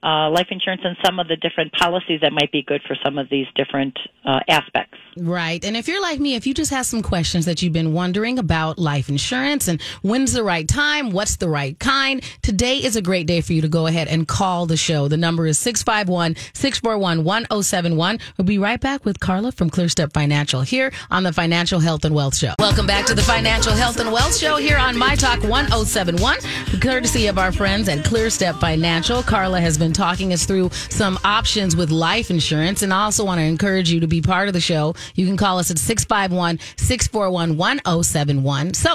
Uh, 0.04 0.30
life 0.30 0.48
insurance 0.50 0.82
and 0.84 0.96
some 1.04 1.18
of 1.18 1.28
the 1.28 1.36
different 1.36 1.72
policies 1.72 2.20
that 2.20 2.32
might 2.32 2.52
be 2.52 2.62
good 2.62 2.82
for 2.86 2.94
some 3.02 3.16
of 3.16 3.28
these 3.30 3.46
different 3.54 3.98
uh, 4.24 4.40
aspects. 4.48 4.98
Right. 5.16 5.64
And 5.64 5.76
if 5.76 5.88
you're 5.88 6.02
like 6.02 6.20
me, 6.20 6.34
if 6.34 6.46
you 6.46 6.52
just 6.52 6.70
have 6.72 6.84
some 6.84 7.02
questions 7.02 7.46
that 7.46 7.62
you've 7.62 7.72
been 7.72 7.94
wondering 7.94 8.38
about 8.38 8.78
life 8.78 9.08
insurance 9.08 9.66
and 9.66 9.80
when's 10.02 10.32
the 10.32 10.42
right 10.42 10.68
time, 10.68 11.10
what's 11.10 11.36
the 11.36 11.48
right 11.48 11.78
kind, 11.78 12.22
today 12.42 12.78
is 12.78 12.96
a 12.96 13.02
great 13.02 13.26
day 13.26 13.40
for 13.40 13.54
you 13.54 13.62
to 13.62 13.68
go 13.68 13.86
ahead 13.86 14.08
and 14.08 14.28
call 14.28 14.66
the 14.66 14.76
show. 14.76 15.08
The 15.08 15.16
number 15.16 15.46
is 15.46 15.58
651 15.58 16.36
641 16.52 17.24
1071. 17.24 18.18
We'll 18.36 18.44
be 18.44 18.58
right 18.58 18.80
back 18.80 19.04
with 19.06 19.20
Carla 19.20 19.52
from 19.52 19.70
ClearStep 19.70 20.12
Financial 20.12 20.60
here 20.60 20.92
on 21.10 21.22
the 21.22 21.32
Financial 21.32 21.80
Health 21.80 22.04
and 22.04 22.14
Wealth 22.14 22.36
Show. 22.36 22.54
Welcome 22.58 22.86
back 22.86 23.06
to 23.06 23.14
the 23.14 23.22
Financial 23.22 23.72
Health 23.72 24.00
and 24.00 24.12
Wealth 24.12 24.36
Show 24.36 24.56
here 24.56 24.76
on 24.76 24.98
My 24.98 25.14
Talk 25.14 25.42
1071, 25.44 26.80
courtesy 26.80 27.28
of 27.28 27.38
our 27.38 27.52
friends 27.52 27.88
at 27.88 28.04
ClearStep 28.04 28.60
Financial. 28.60 29.22
Carla 29.22 29.60
has 29.60 29.78
been 29.78 29.93
talking 29.94 30.32
us 30.32 30.44
through 30.44 30.70
some 30.90 31.18
options 31.24 31.74
with 31.76 31.90
life 31.90 32.30
insurance. 32.30 32.82
And 32.82 32.92
I 32.92 33.04
also 33.04 33.24
want 33.24 33.38
to 33.38 33.44
encourage 33.44 33.90
you 33.90 34.00
to 34.00 34.06
be 34.06 34.20
part 34.20 34.48
of 34.48 34.54
the 34.54 34.60
show. 34.60 34.94
You 35.14 35.26
can 35.26 35.36
call 35.36 35.58
us 35.58 35.70
at 35.70 35.78
651 35.78 36.58
641 36.76 37.56
1071. 37.56 38.74
So, 38.74 38.94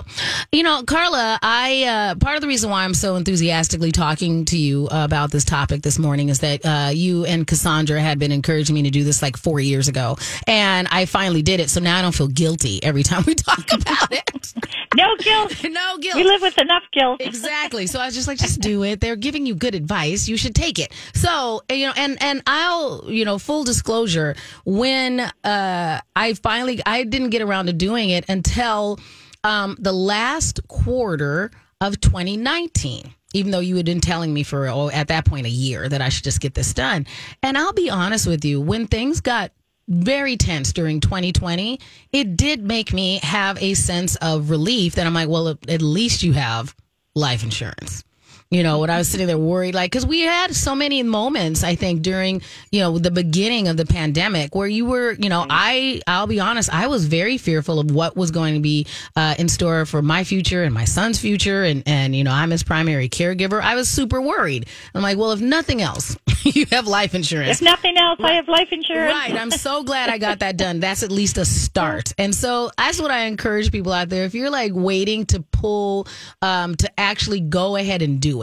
you 0.52 0.64
know, 0.64 0.84
Carla, 0.84 1.40
I, 1.42 1.84
uh, 1.84 2.16
part 2.16 2.36
of 2.36 2.42
the 2.42 2.48
reason 2.48 2.70
why 2.70 2.84
I'm 2.84 2.94
so 2.94 3.16
enthusiastically 3.16 3.92
talking 3.92 4.46
to 4.46 4.58
you 4.58 4.88
about 4.92 5.32
this 5.32 5.46
topic 5.46 5.82
this 5.82 5.98
morning 6.00 6.30
is 6.30 6.40
that 6.40 6.66
uh, 6.66 6.92
you 6.94 7.26
and 7.26 7.48
Cassandra 7.48 8.00
had 8.02 8.20
been 8.20 8.32
encouraging 8.32 8.76
me 8.76 8.84
to 8.84 8.90
do 8.90 9.04
this 9.04 9.22
like 9.22 9.38
four 9.38 9.60
years 9.60 9.88
ago. 9.88 10.18
And 10.48 10.88
I 10.92 11.06
finally 11.06 11.42
did 11.42 11.60
it. 11.60 11.70
So 11.70 11.80
now 11.80 11.98
I 11.98 12.02
don't 12.02 12.16
feel 12.16 12.28
guilty 12.28 12.84
every 12.84 13.04
time 13.04 13.24
we 13.26 13.36
talk 13.36 13.66
about 13.74 14.12
it. 14.12 14.39
No 15.00 15.16
guilt. 15.18 15.64
no 15.72 15.98
guilt. 15.98 16.16
We 16.16 16.24
live 16.24 16.42
with 16.42 16.58
enough 16.58 16.84
guilt. 16.92 17.22
exactly. 17.22 17.88
So 17.88 18.00
I 18.00 18.06
was 18.06 18.16
just 18.16 18.28
like, 18.28 18.38
just 18.38 18.62
do 18.62 18.84
it. 18.84 19.00
They're 19.00 19.16
giving 19.16 19.46
you 19.46 19.56
good 19.56 19.76
advice. 19.76 20.28
You 20.28 20.38
should 20.38 20.56
take 20.56 20.80
it. 20.80 20.92
So, 21.14 21.62
you 21.72 21.88
know, 21.88 21.94
and, 21.96 22.22
and 22.22 22.42
I'll, 22.48 23.06
you 23.08 23.26
know, 23.26 23.38
full 23.38 23.64
disclosure, 23.64 24.36
when, 24.66 25.20
uh, 25.20 26.02
I 26.16 26.34
finally, 26.36 26.82
I 26.86 27.04
didn't 27.04 27.30
get 27.30 27.42
around 27.42 27.68
to 27.68 27.74
doing 27.74 28.10
it 28.10 28.26
until, 28.30 29.00
um, 29.44 29.78
the 29.80 29.94
last 29.94 30.68
quarter 30.68 31.52
of 31.82 32.00
2019 32.02 33.14
even 33.34 33.52
though 33.52 33.60
you 33.60 33.76
had 33.76 33.86
been 33.86 34.02
telling 34.02 34.34
me 34.34 34.44
for 34.44 34.68
oh, 34.68 34.90
at 34.90 35.10
that 35.10 35.26
point 35.26 35.46
a 35.46 35.52
year 35.52 35.88
that 35.88 36.02
I 36.02 36.10
should 36.10 36.24
just 36.24 36.42
get 36.42 36.56
this 36.56 36.74
done. 36.74 37.06
And 37.44 37.58
I'll 37.58 37.74
be 37.74 37.90
honest 37.90 38.26
with 38.26 38.44
you, 38.44 38.60
when 38.60 38.88
things 38.88 39.22
got 39.22 39.52
very 39.90 40.38
tense 40.38 40.72
during 40.72 41.00
2020, 41.00 41.80
it 42.12 42.38
did 42.38 42.64
make 42.64 42.94
me 42.94 43.20
have 43.24 43.62
a 43.62 43.74
sense 43.74 44.16
of 44.18 44.50
relief 44.50 44.96
that 44.96 45.06
I'm 45.06 45.14
like, 45.14 45.28
well, 45.28 45.50
at 45.50 45.82
least 45.82 46.24
you 46.24 46.34
have 46.34 46.76
life 47.16 47.44
insurance. 47.44 48.04
You 48.52 48.64
know, 48.64 48.80
when 48.80 48.90
I 48.90 48.98
was 48.98 49.08
sitting 49.08 49.28
there 49.28 49.38
worried, 49.38 49.76
like, 49.76 49.92
because 49.92 50.08
we 50.08 50.22
had 50.22 50.56
so 50.56 50.74
many 50.74 51.04
moments, 51.04 51.64
I 51.64 51.76
think, 51.76 52.02
during, 52.02 52.42
you 52.72 52.80
know, 52.80 52.98
the 52.98 53.12
beginning 53.12 53.68
of 53.68 53.78
the 53.78 53.86
pandemic 53.86 54.56
where 54.56 54.68
you 54.68 54.88
were, 54.88 55.12
you 55.12 55.30
know, 55.30 55.46
I, 55.48 56.02
I'll 56.08 56.26
be 56.26 56.40
honest, 56.40 56.74
I 56.74 56.88
was 56.88 57.06
very 57.06 57.38
fearful 57.38 57.80
of 57.80 57.92
what 57.92 58.18
was 58.18 58.32
going 58.32 58.56
to 58.56 58.60
be 58.60 58.88
uh, 59.16 59.36
in 59.38 59.50
store 59.50 59.86
for 59.86 60.02
my 60.02 60.24
future 60.24 60.64
and 60.64 60.74
my 60.74 60.86
son's 60.86 61.20
future. 61.20 61.64
And, 61.64 61.84
and, 61.86 62.16
you 62.16 62.24
know, 62.24 62.32
I'm 62.32 62.50
his 62.50 62.64
primary 62.64 63.08
caregiver. 63.08 63.62
I 63.62 63.76
was 63.76 63.88
super 63.88 64.20
worried. 64.20 64.68
I'm 64.96 65.04
like, 65.04 65.20
well, 65.20 65.32
if 65.32 65.42
nothing 65.42 65.84
else, 65.84 66.18
you 66.44 66.66
have 66.72 66.88
life 66.88 67.14
insurance. 67.14 67.58
If 67.58 67.62
nothing 67.62 67.98
else, 67.98 68.20
I 68.20 68.34
have 68.34 68.48
life 68.48 68.70
insurance. 68.72 69.14
Right. 69.14 69.36
I'm 69.36 69.52
so 69.52 69.84
glad 69.84 70.10
I 70.10 70.18
got 70.18 70.40
that 70.40 70.58
done. 70.58 70.80
That's 70.80 71.04
at 71.04 71.12
least 71.12 71.38
a 71.38 71.46
start. 71.70 72.16
And 72.18 72.34
so 72.34 72.72
that's 72.80 73.00
what 73.00 73.12
I 73.12 73.26
encourage 73.26 73.72
people 73.72 73.94
out 73.94 74.10
there. 74.10 74.26
If 74.26 74.34
you're 74.34 74.50
like 74.50 74.72
waiting 74.74 75.28
to 75.28 75.42
pull, 75.52 76.08
um, 76.42 76.74
to 76.78 77.00
actually 77.00 77.42
go 77.42 77.76
ahead 77.76 78.02
and 78.02 78.20
do 78.20 78.38
it. 78.38 78.39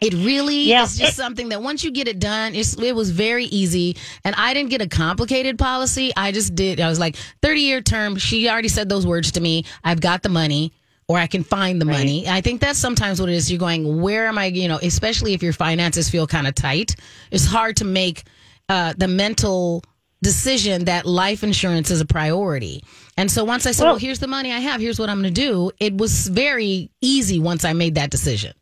It 0.00 0.14
really 0.14 0.62
yeah. 0.62 0.84
is 0.84 0.96
just 0.96 1.16
something 1.16 1.50
that 1.50 1.62
once 1.62 1.84
you 1.84 1.90
get 1.90 2.08
it 2.08 2.18
done, 2.18 2.54
it 2.54 2.94
was 2.94 3.10
very 3.10 3.44
easy. 3.44 3.96
And 4.24 4.34
I 4.34 4.54
didn't 4.54 4.70
get 4.70 4.80
a 4.80 4.88
complicated 4.88 5.58
policy. 5.58 6.12
I 6.16 6.32
just 6.32 6.54
did. 6.54 6.80
I 6.80 6.88
was 6.88 6.98
like, 6.98 7.16
30 7.42 7.60
year 7.60 7.80
term. 7.82 8.16
She 8.16 8.48
already 8.48 8.68
said 8.68 8.88
those 8.88 9.06
words 9.06 9.32
to 9.32 9.40
me. 9.40 9.64
I've 9.84 10.00
got 10.00 10.22
the 10.22 10.28
money 10.30 10.72
or 11.10 11.18
I 11.18 11.26
can 11.26 11.42
find 11.42 11.80
the 11.80 11.86
right. 11.86 11.98
money. 11.98 12.28
I 12.28 12.40
think 12.40 12.60
that's 12.60 12.78
sometimes 12.78 13.20
what 13.20 13.28
it 13.28 13.34
is. 13.34 13.50
You're 13.50 13.58
going, 13.58 14.00
where 14.00 14.28
am 14.28 14.38
I, 14.38 14.46
you 14.46 14.68
know, 14.68 14.78
especially 14.80 15.34
if 15.34 15.42
your 15.42 15.52
finances 15.52 16.08
feel 16.08 16.26
kind 16.26 16.46
of 16.46 16.54
tight, 16.54 16.94
it's 17.30 17.44
hard 17.44 17.78
to 17.78 17.84
make 17.84 18.24
uh, 18.68 18.94
the 18.96 19.08
mental 19.08 19.82
decision 20.22 20.84
that 20.84 21.06
life 21.06 21.42
insurance 21.42 21.90
is 21.90 22.00
a 22.00 22.04
priority. 22.04 22.84
And 23.16 23.30
so 23.30 23.44
once 23.44 23.66
I 23.66 23.72
said, 23.72 23.84
well, 23.84 23.94
well 23.94 23.98
here's 23.98 24.20
the 24.20 24.28
money 24.28 24.52
I 24.52 24.60
have, 24.60 24.80
here's 24.80 24.98
what 24.98 25.08
I'm 25.08 25.20
going 25.20 25.34
to 25.34 25.40
do, 25.40 25.72
it 25.80 25.96
was 25.96 26.28
very 26.28 26.90
easy 27.00 27.40
once 27.40 27.64
I 27.64 27.72
made 27.72 27.96
that 27.96 28.10
decision. 28.10 28.52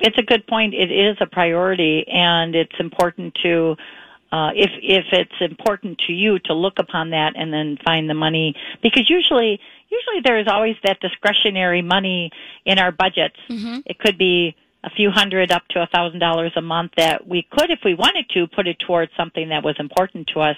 It's 0.00 0.18
a 0.18 0.22
good 0.22 0.46
point. 0.46 0.74
It 0.74 0.90
is 0.90 1.16
a 1.20 1.26
priority, 1.26 2.06
and 2.08 2.54
it's 2.54 2.78
important 2.78 3.36
to 3.42 3.76
uh, 4.30 4.50
if 4.54 4.70
if 4.82 5.06
it's 5.12 5.40
important 5.40 5.98
to 6.06 6.12
you 6.12 6.38
to 6.40 6.54
look 6.54 6.78
upon 6.78 7.10
that 7.10 7.32
and 7.36 7.52
then 7.52 7.78
find 7.84 8.10
the 8.10 8.14
money 8.14 8.54
because 8.82 9.08
usually 9.08 9.58
usually 9.88 10.20
there 10.22 10.38
is 10.38 10.46
always 10.46 10.76
that 10.84 11.00
discretionary 11.00 11.82
money 11.82 12.30
in 12.64 12.78
our 12.78 12.92
budgets. 12.92 13.36
Mm-hmm. 13.48 13.80
It 13.86 13.98
could 13.98 14.18
be 14.18 14.54
a 14.84 14.90
few 14.90 15.10
hundred 15.10 15.50
up 15.50 15.66
to 15.70 15.82
a 15.82 15.86
thousand 15.86 16.20
dollars 16.20 16.52
a 16.56 16.62
month 16.62 16.92
that 16.96 17.26
we 17.26 17.46
could, 17.50 17.70
if 17.70 17.80
we 17.84 17.94
wanted 17.94 18.28
to, 18.30 18.46
put 18.46 18.68
it 18.68 18.78
towards 18.78 19.10
something 19.16 19.48
that 19.48 19.64
was 19.64 19.76
important 19.78 20.28
to 20.34 20.40
us. 20.40 20.56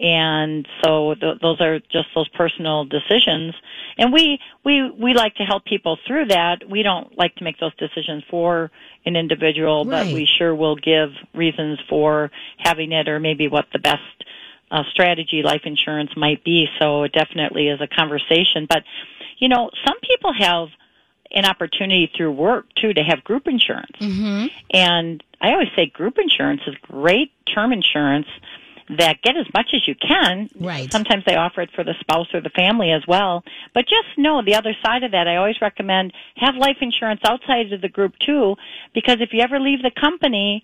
And 0.00 0.66
so 0.82 1.14
th- 1.14 1.40
those 1.42 1.60
are 1.60 1.78
just 1.78 2.08
those 2.14 2.28
personal 2.28 2.86
decisions. 2.86 3.54
And 3.98 4.12
we, 4.12 4.38
we, 4.64 4.90
we 4.90 5.12
like 5.12 5.34
to 5.34 5.42
help 5.42 5.66
people 5.66 5.98
through 6.06 6.26
that. 6.26 6.68
We 6.68 6.82
don't 6.82 7.18
like 7.18 7.34
to 7.36 7.44
make 7.44 7.60
those 7.60 7.74
decisions 7.76 8.24
for 8.30 8.70
an 9.04 9.14
individual, 9.14 9.84
right. 9.84 10.06
but 10.06 10.14
we 10.14 10.26
sure 10.38 10.54
will 10.54 10.76
give 10.76 11.10
reasons 11.34 11.78
for 11.88 12.30
having 12.58 12.92
it 12.92 13.08
or 13.08 13.20
maybe 13.20 13.46
what 13.48 13.66
the 13.74 13.78
best 13.78 14.00
uh, 14.70 14.84
strategy 14.90 15.42
life 15.44 15.62
insurance 15.64 16.10
might 16.16 16.42
be. 16.44 16.66
So 16.78 17.02
it 17.02 17.12
definitely 17.12 17.68
is 17.68 17.80
a 17.82 17.86
conversation. 17.86 18.66
But, 18.66 18.84
you 19.36 19.48
know, 19.48 19.70
some 19.86 19.98
people 20.00 20.32
have 20.32 20.68
an 21.30 21.44
opportunity 21.44 22.10
through 22.16 22.32
work 22.32 22.66
too 22.74 22.94
to 22.94 23.02
have 23.02 23.22
group 23.22 23.46
insurance. 23.46 23.96
Mm-hmm. 24.00 24.46
And 24.70 25.22
I 25.42 25.52
always 25.52 25.68
say 25.76 25.86
group 25.86 26.16
insurance 26.18 26.62
is 26.66 26.74
great 26.82 27.32
term 27.46 27.72
insurance 27.72 28.26
that 28.98 29.22
get 29.22 29.36
as 29.36 29.46
much 29.54 29.68
as 29.74 29.86
you 29.86 29.94
can. 29.94 30.50
Right. 30.58 30.90
Sometimes 30.90 31.24
they 31.26 31.36
offer 31.36 31.62
it 31.62 31.70
for 31.74 31.84
the 31.84 31.94
spouse 32.00 32.28
or 32.34 32.40
the 32.40 32.50
family 32.50 32.90
as 32.90 33.02
well. 33.06 33.44
But 33.74 33.82
just 33.82 34.18
know 34.18 34.42
the 34.44 34.54
other 34.54 34.74
side 34.84 35.04
of 35.04 35.12
that, 35.12 35.28
I 35.28 35.36
always 35.36 35.60
recommend 35.60 36.12
have 36.36 36.56
life 36.56 36.78
insurance 36.80 37.20
outside 37.24 37.72
of 37.72 37.80
the 37.80 37.88
group 37.88 38.14
too, 38.18 38.56
because 38.94 39.18
if 39.20 39.30
you 39.32 39.40
ever 39.40 39.60
leave 39.60 39.82
the 39.82 39.92
company, 39.92 40.62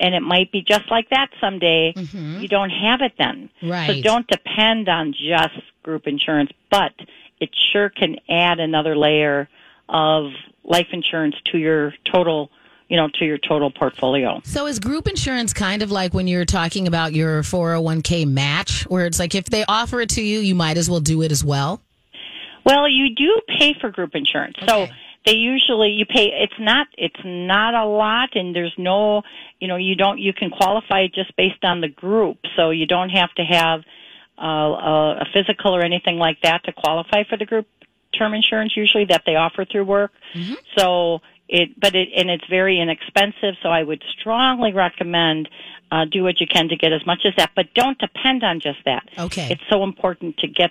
and 0.00 0.14
it 0.14 0.20
might 0.20 0.52
be 0.52 0.62
just 0.62 0.90
like 0.90 1.10
that 1.10 1.28
someday, 1.40 1.92
mm-hmm. 1.96 2.40
you 2.40 2.48
don't 2.48 2.70
have 2.70 3.00
it 3.00 3.14
then. 3.18 3.50
Right. 3.62 3.96
So 3.96 4.00
don't 4.00 4.28
depend 4.28 4.88
on 4.88 5.12
just 5.12 5.60
group 5.82 6.06
insurance, 6.06 6.50
but 6.70 6.92
it 7.40 7.50
sure 7.72 7.88
can 7.88 8.16
add 8.28 8.60
another 8.60 8.96
layer 8.96 9.48
of 9.88 10.30
life 10.62 10.88
insurance 10.92 11.34
to 11.52 11.58
your 11.58 11.94
total 12.12 12.50
you 12.88 12.96
know, 12.96 13.08
to 13.18 13.24
your 13.24 13.38
total 13.38 13.70
portfolio. 13.70 14.40
So 14.44 14.66
is 14.66 14.78
group 14.78 15.06
insurance 15.08 15.52
kind 15.52 15.82
of 15.82 15.90
like 15.90 16.14
when 16.14 16.26
you're 16.26 16.46
talking 16.46 16.88
about 16.88 17.12
your 17.12 17.42
401k 17.42 18.26
match, 18.26 18.86
where 18.88 19.06
it's 19.06 19.18
like 19.18 19.34
if 19.34 19.44
they 19.46 19.64
offer 19.66 20.00
it 20.00 20.10
to 20.10 20.22
you, 20.22 20.40
you 20.40 20.54
might 20.54 20.78
as 20.78 20.88
well 20.88 21.00
do 21.00 21.22
it 21.22 21.30
as 21.30 21.44
well? 21.44 21.82
Well, 22.64 22.88
you 22.88 23.14
do 23.14 23.40
pay 23.58 23.74
for 23.80 23.90
group 23.90 24.14
insurance. 24.14 24.56
Okay. 24.58 24.66
So 24.66 24.88
they 25.28 25.34
usually 25.34 25.90
you 25.90 26.06
pay 26.06 26.30
it's 26.32 26.58
not 26.58 26.86
it's 26.96 27.20
not 27.24 27.74
a 27.74 27.84
lot 27.84 28.30
and 28.34 28.54
there's 28.54 28.74
no 28.78 29.22
you 29.60 29.68
know 29.68 29.76
you 29.76 29.94
don't 29.94 30.18
you 30.18 30.32
can 30.32 30.48
qualify 30.48 31.06
just 31.06 31.36
based 31.36 31.62
on 31.64 31.80
the 31.80 31.88
group 31.88 32.38
so 32.56 32.70
you 32.70 32.86
don't 32.86 33.10
have 33.10 33.32
to 33.34 33.42
have 33.42 33.80
uh, 34.40 34.46
a, 34.46 35.18
a 35.20 35.26
physical 35.34 35.74
or 35.76 35.82
anything 35.82 36.16
like 36.16 36.40
that 36.42 36.64
to 36.64 36.72
qualify 36.72 37.24
for 37.28 37.36
the 37.36 37.44
group 37.44 37.66
term 38.16 38.32
insurance 38.32 38.74
usually 38.76 39.04
that 39.04 39.22
they 39.26 39.36
offer 39.36 39.64
through 39.64 39.84
work 39.84 40.12
mm-hmm. 40.34 40.54
so 40.76 41.20
it 41.48 41.78
but 41.80 41.94
it 41.94 42.08
and 42.16 42.30
it's 42.30 42.46
very 42.48 42.80
inexpensive 42.80 43.54
so 43.62 43.68
i 43.68 43.82
would 43.82 44.02
strongly 44.18 44.72
recommend 44.72 45.48
uh, 45.90 46.04
do 46.04 46.22
what 46.22 46.38
you 46.40 46.46
can 46.46 46.68
to 46.68 46.76
get 46.76 46.92
as 46.92 47.04
much 47.06 47.20
as 47.24 47.32
that 47.36 47.50
but 47.56 47.66
don't 47.74 47.98
depend 47.98 48.44
on 48.44 48.60
just 48.60 48.78
that 48.84 49.08
okay 49.18 49.48
it's 49.50 49.62
so 49.70 49.82
important 49.82 50.36
to 50.36 50.46
get 50.46 50.70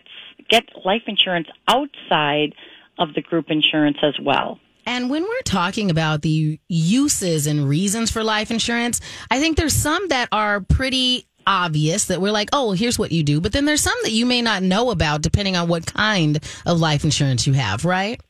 get 0.50 0.63
life 0.86 1.04
insurance 1.08 1.48
outside 1.68 2.54
of 3.00 3.13
the 3.13 3.22
group 3.22 3.50
insurance 3.50 3.98
as 4.04 4.16
well 4.22 4.60
and 4.86 5.10
when 5.10 5.24
we're 5.24 5.42
talking 5.44 5.92
about 5.92 6.22
the 6.22 6.60
uses 6.70 7.46
and 7.46 7.68
reasons 7.68 8.10
for 8.10 8.24
life 8.24 8.52
insurance, 8.52 9.02
I 9.30 9.38
think 9.38 9.58
there's 9.58 9.74
some 9.74 10.08
that 10.08 10.30
are 10.32 10.62
pretty 10.62 11.28
obvious 11.46 12.06
that 12.06 12.22
we're 12.22 12.32
like, 12.32 12.50
oh, 12.54 12.72
here's 12.72 12.98
what 12.98 13.12
you 13.12 13.22
do. 13.22 13.42
But 13.42 13.52
then 13.52 13.66
there's 13.66 13.82
some 13.82 13.98
that 14.04 14.12
you 14.12 14.26
may 14.26 14.42
not 14.42 14.63
know 14.63 14.90
about 14.90 15.22
depending 15.22 15.58
on 15.58 15.68
what 15.68 15.86
kind 15.86 16.40
of 16.66 16.80
life 16.80 17.04
insurance 17.04 17.46
you 17.46 17.52
have, 17.52 17.84
right? 17.84 18.22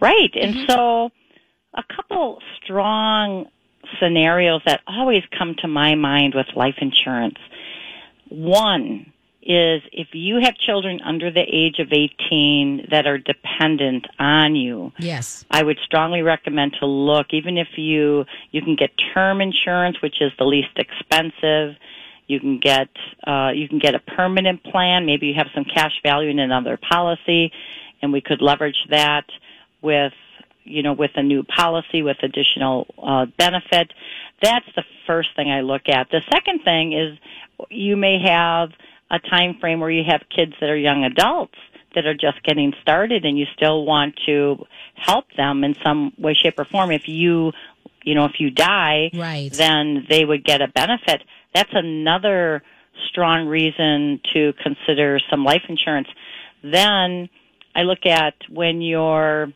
Right. 0.00 0.30
And 0.34 0.54
mm-hmm. 0.54 0.70
so 0.70 1.10
a 1.74 1.82
couple 1.94 2.40
strong 2.62 3.46
scenarios 4.00 4.60
that 4.66 4.80
always 4.86 5.22
come 5.36 5.54
to 5.62 5.68
my 5.68 5.94
mind 5.94 6.34
with 6.34 6.46
life 6.54 6.76
insurance. 6.80 7.38
One 8.28 9.12
is 9.42 9.80
if 9.92 10.08
you 10.12 10.40
have 10.42 10.54
children 10.56 11.00
under 11.02 11.30
the 11.30 11.40
age 11.40 11.78
of 11.78 11.90
18 11.90 12.88
that 12.90 13.06
are 13.06 13.16
dependent 13.16 14.06
on 14.18 14.54
you, 14.54 14.92
Yes. 14.98 15.44
I 15.50 15.62
would 15.62 15.78
strongly 15.84 16.20
recommend 16.22 16.76
to 16.80 16.86
look, 16.86 17.28
even 17.30 17.56
if 17.56 17.68
you, 17.76 18.26
you 18.50 18.60
can 18.60 18.76
get 18.76 18.90
term 19.14 19.40
insurance, 19.40 20.02
which 20.02 20.16
is 20.20 20.32
the 20.38 20.44
least 20.44 20.76
expensive. 20.76 21.76
You 22.26 22.40
can 22.40 22.58
get, 22.58 22.88
uh, 23.26 23.52
you 23.54 23.68
can 23.68 23.78
get 23.78 23.94
a 23.94 24.00
permanent 24.00 24.62
plan. 24.64 25.06
Maybe 25.06 25.28
you 25.28 25.34
have 25.38 25.48
some 25.54 25.64
cash 25.64 25.92
value 26.02 26.28
in 26.28 26.38
another 26.38 26.76
policy 26.76 27.50
and 28.02 28.12
we 28.12 28.20
could 28.20 28.42
leverage 28.42 28.86
that 28.90 29.24
with, 29.80 30.12
you 30.68 30.82
know, 30.82 30.92
with 30.92 31.12
a 31.16 31.22
new 31.22 31.42
policy 31.42 32.02
with 32.02 32.18
additional, 32.22 32.86
uh, 33.02 33.26
benefit. 33.38 33.92
That's 34.42 34.66
the 34.76 34.84
first 35.06 35.30
thing 35.34 35.50
I 35.50 35.62
look 35.62 35.88
at. 35.88 36.10
The 36.10 36.22
second 36.32 36.60
thing 36.64 36.92
is 36.92 37.18
you 37.70 37.96
may 37.96 38.18
have 38.24 38.70
a 39.10 39.18
time 39.18 39.56
frame 39.60 39.80
where 39.80 39.90
you 39.90 40.04
have 40.08 40.22
kids 40.34 40.52
that 40.60 40.68
are 40.68 40.76
young 40.76 41.04
adults 41.04 41.54
that 41.94 42.06
are 42.06 42.14
just 42.14 42.42
getting 42.44 42.72
started 42.82 43.24
and 43.24 43.38
you 43.38 43.46
still 43.56 43.84
want 43.84 44.14
to 44.26 44.64
help 44.94 45.24
them 45.36 45.64
in 45.64 45.74
some 45.84 46.12
way, 46.18 46.34
shape 46.34 46.58
or 46.58 46.64
form. 46.66 46.90
If 46.90 47.08
you, 47.08 47.52
you 48.04 48.14
know, 48.14 48.26
if 48.26 48.38
you 48.38 48.50
die, 48.50 49.10
Right. 49.14 49.50
then 49.52 50.06
they 50.08 50.24
would 50.24 50.44
get 50.44 50.60
a 50.60 50.68
benefit. 50.68 51.22
That's 51.54 51.70
another 51.72 52.62
strong 53.08 53.46
reason 53.46 54.20
to 54.34 54.52
consider 54.62 55.18
some 55.30 55.44
life 55.44 55.62
insurance. 55.68 56.08
Then 56.62 57.28
I 57.74 57.82
look 57.82 58.04
at 58.06 58.34
when 58.50 58.82
you're 58.82 59.52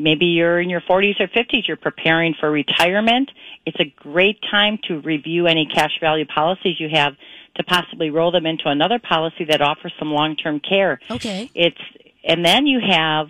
maybe 0.00 0.26
you're 0.26 0.60
in 0.60 0.70
your 0.70 0.80
40s 0.80 1.20
or 1.20 1.28
50s, 1.28 1.68
you're 1.68 1.76
preparing 1.76 2.34
for 2.38 2.50
retirement. 2.50 3.30
It's 3.66 3.78
a 3.78 3.92
great 4.02 4.38
time 4.50 4.78
to 4.88 5.00
review 5.00 5.46
any 5.46 5.68
cash 5.72 5.92
value 6.00 6.26
policies 6.26 6.80
you 6.80 6.88
have 6.92 7.14
to 7.56 7.64
possibly 7.64 8.10
roll 8.10 8.30
them 8.30 8.46
into 8.46 8.64
another 8.66 8.98
policy 8.98 9.44
that 9.48 9.60
offers 9.60 9.92
some 9.98 10.12
long-term 10.12 10.60
care. 10.60 11.00
Okay. 11.10 11.50
It's 11.54 11.80
and 12.24 12.44
then 12.44 12.66
you 12.66 12.80
have 12.86 13.28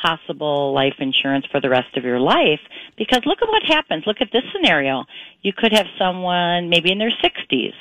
possible 0.00 0.72
life 0.72 0.94
insurance 1.00 1.44
for 1.50 1.60
the 1.60 1.68
rest 1.68 1.96
of 1.96 2.04
your 2.04 2.20
life 2.20 2.60
because 2.96 3.20
look 3.26 3.38
at 3.42 3.48
what 3.48 3.62
happens. 3.64 4.04
Look 4.06 4.20
at 4.20 4.28
this 4.32 4.44
scenario. 4.52 5.04
You 5.42 5.52
could 5.52 5.72
have 5.72 5.86
someone 5.98 6.68
maybe 6.68 6.92
in 6.92 6.98
their 6.98 7.10
60s 7.10 7.72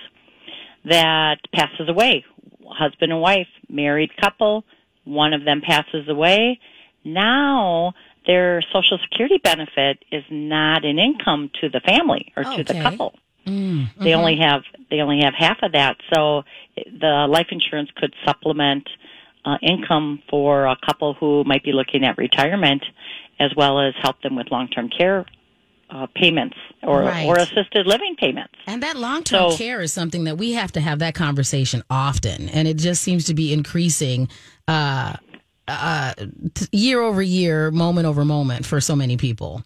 that 0.85 1.37
passes 1.53 1.87
away. 1.87 2.25
Husband 2.65 3.11
and 3.11 3.21
wife, 3.21 3.47
married 3.69 4.09
couple, 4.17 4.63
one 5.03 5.33
of 5.33 5.45
them 5.45 5.61
passes 5.61 6.09
away. 6.09 6.59
Now 7.03 7.93
their 8.27 8.61
social 8.73 8.99
security 9.09 9.39
benefit 9.43 10.03
is 10.11 10.23
not 10.29 10.85
an 10.85 10.99
income 10.99 11.49
to 11.61 11.69
the 11.69 11.79
family 11.79 12.31
or 12.35 12.43
to 12.43 12.63
the 12.63 12.73
couple. 12.75 13.15
Mm, 13.45 13.87
They 13.99 14.13
only 14.13 14.37
have 14.41 14.63
they 14.91 14.99
only 14.99 15.21
have 15.23 15.33
half 15.33 15.57
of 15.63 15.71
that. 15.71 15.95
So 16.13 16.43
the 16.75 17.25
life 17.29 17.47
insurance 17.51 17.89
could 17.95 18.13
supplement 18.25 18.87
uh, 19.45 19.57
income 19.61 20.21
for 20.29 20.65
a 20.65 20.75
couple 20.85 21.13
who 21.13 21.43
might 21.45 21.63
be 21.63 21.71
looking 21.71 22.03
at 22.03 22.17
retirement, 22.17 22.83
as 23.39 23.51
well 23.55 23.79
as 23.79 23.93
help 24.01 24.21
them 24.21 24.35
with 24.35 24.51
long 24.51 24.67
term 24.67 24.89
care 24.89 25.25
uh, 25.89 26.05
payments 26.15 26.57
or 26.83 27.03
Right. 27.03 27.25
or 27.25 27.37
assisted 27.37 27.87
living 27.87 28.17
payments. 28.19 28.53
And 28.67 28.83
that 28.83 28.97
long 28.97 29.23
term 29.23 29.51
So- 29.51 29.57
care 29.57 29.79
is 29.79 29.93
something 29.93 30.25
that 30.25 30.37
we 30.37 30.51
have 30.53 30.73
to 30.73 30.81
have 30.81 30.99
that 30.99 31.15
conversation 31.15 31.81
often. 31.89 32.49
And 32.49 32.67
it 32.67 32.75
just 32.77 33.01
seems 33.01 33.23
to 33.25 33.33
be 33.33 33.53
increasing 33.53 34.27
uh, 34.67 35.13
uh, 35.67 36.13
year 36.71 37.01
over 37.01 37.21
year, 37.21 37.71
moment 37.71 38.05
over 38.07 38.23
moment 38.25 38.65
for 38.65 38.79
so 38.81 38.95
many 38.95 39.17
people. 39.17 39.63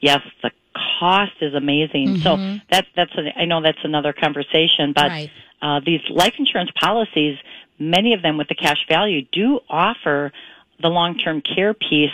Yes, 0.00 0.20
the 0.42 0.50
cost 0.98 1.32
is 1.40 1.54
amazing. 1.54 2.18
So 2.22 2.36
that's 2.70 2.86
that's 2.96 3.12
I 3.36 3.44
know 3.44 3.60
that's 3.62 3.78
another 3.84 4.12
conversation, 4.12 4.92
but 4.94 5.10
Right. 5.10 5.30
uh, 5.60 5.80
these 5.84 6.00
life 6.10 6.34
insurance 6.38 6.70
policies, 6.80 7.36
many 7.78 8.14
of 8.14 8.22
them 8.22 8.36
with 8.38 8.48
the 8.48 8.54
cash 8.54 8.84
value, 8.88 9.22
do 9.32 9.60
offer 9.68 10.32
the 10.80 10.88
long 10.88 11.18
term 11.18 11.40
care 11.42 11.74
piece 11.74 12.10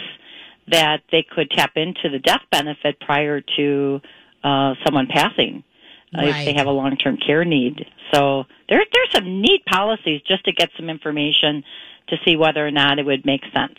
that 0.68 1.02
they 1.12 1.22
could 1.22 1.50
tap 1.50 1.72
into 1.76 2.08
the 2.08 2.18
death 2.18 2.40
benefit 2.50 2.98
prior 3.00 3.42
to 3.56 4.00
uh, 4.42 4.74
someone 4.84 5.06
passing. 5.06 5.62
Uh, 6.16 6.26
if 6.26 6.46
they 6.46 6.54
have 6.54 6.68
a 6.68 6.70
long 6.70 6.96
term 6.96 7.16
care 7.16 7.44
need. 7.44 7.84
So 8.12 8.44
there, 8.68 8.80
there's 8.92 9.10
some 9.12 9.40
neat 9.40 9.64
policies 9.66 10.20
just 10.28 10.44
to 10.44 10.52
get 10.52 10.70
some 10.76 10.88
information 10.88 11.64
to 12.16 12.24
see 12.24 12.36
whether 12.36 12.66
or 12.66 12.70
not 12.70 12.98
it 12.98 13.06
would 13.06 13.24
make 13.24 13.42
sense. 13.54 13.78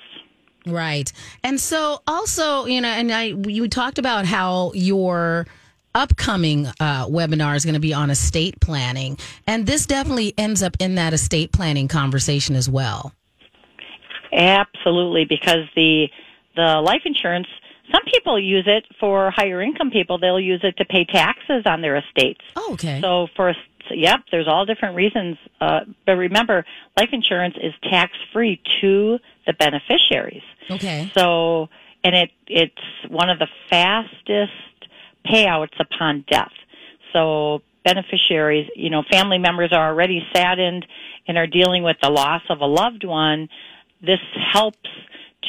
Right. 0.67 1.11
And 1.43 1.59
so 1.59 2.01
also, 2.07 2.65
you 2.65 2.81
know, 2.81 2.89
and 2.89 3.11
I 3.11 3.35
you 3.47 3.67
talked 3.67 3.99
about 3.99 4.25
how 4.25 4.71
your 4.73 5.45
upcoming 5.93 6.67
uh, 6.67 7.07
webinar 7.07 7.55
is 7.55 7.63
going 7.63 7.75
to 7.75 7.79
be 7.79 7.93
on 7.93 8.09
estate 8.09 8.59
planning, 8.59 9.17
and 9.47 9.65
this 9.65 9.85
definitely 9.85 10.33
ends 10.37 10.63
up 10.63 10.75
in 10.79 10.95
that 10.95 11.13
estate 11.13 11.51
planning 11.51 11.87
conversation 11.87 12.55
as 12.55 12.69
well. 12.69 13.13
Absolutely, 14.33 15.25
because 15.25 15.69
the 15.75 16.07
the 16.55 16.81
life 16.83 17.01
insurance, 17.05 17.47
some 17.91 18.01
people 18.11 18.39
use 18.39 18.65
it 18.65 18.85
for 18.99 19.31
higher 19.31 19.61
income 19.61 19.91
people. 19.91 20.17
They'll 20.17 20.39
use 20.39 20.61
it 20.63 20.77
to 20.77 20.85
pay 20.85 21.05
taxes 21.05 21.63
on 21.65 21.81
their 21.81 21.97
estates. 21.97 22.41
Oh, 22.55 22.73
okay. 22.73 22.99
So 23.01 23.27
for 23.35 23.53
yep, 23.91 24.21
there's 24.31 24.47
all 24.47 24.65
different 24.65 24.95
reasons. 24.95 25.37
Uh, 25.59 25.81
but 26.05 26.13
remember, 26.13 26.65
life 26.97 27.09
insurance 27.11 27.55
is 27.61 27.73
tax 27.83 28.13
free 28.33 28.61
to 28.81 29.19
the 29.45 29.53
beneficiaries. 29.53 30.43
okay. 30.69 31.11
So 31.15 31.69
and 32.03 32.15
it 32.15 32.31
it's 32.47 33.09
one 33.09 33.29
of 33.29 33.39
the 33.39 33.47
fastest 33.69 34.51
payouts 35.25 35.79
upon 35.79 36.23
death. 36.29 36.51
So 37.13 37.61
beneficiaries, 37.83 38.69
you 38.75 38.89
know, 38.89 39.03
family 39.09 39.37
members 39.37 39.71
are 39.71 39.89
already 39.89 40.25
saddened 40.33 40.85
and 41.27 41.37
are 41.37 41.47
dealing 41.47 41.83
with 41.83 41.97
the 42.01 42.09
loss 42.09 42.41
of 42.49 42.61
a 42.61 42.65
loved 42.65 43.03
one. 43.03 43.49
This 44.01 44.19
helps 44.51 44.89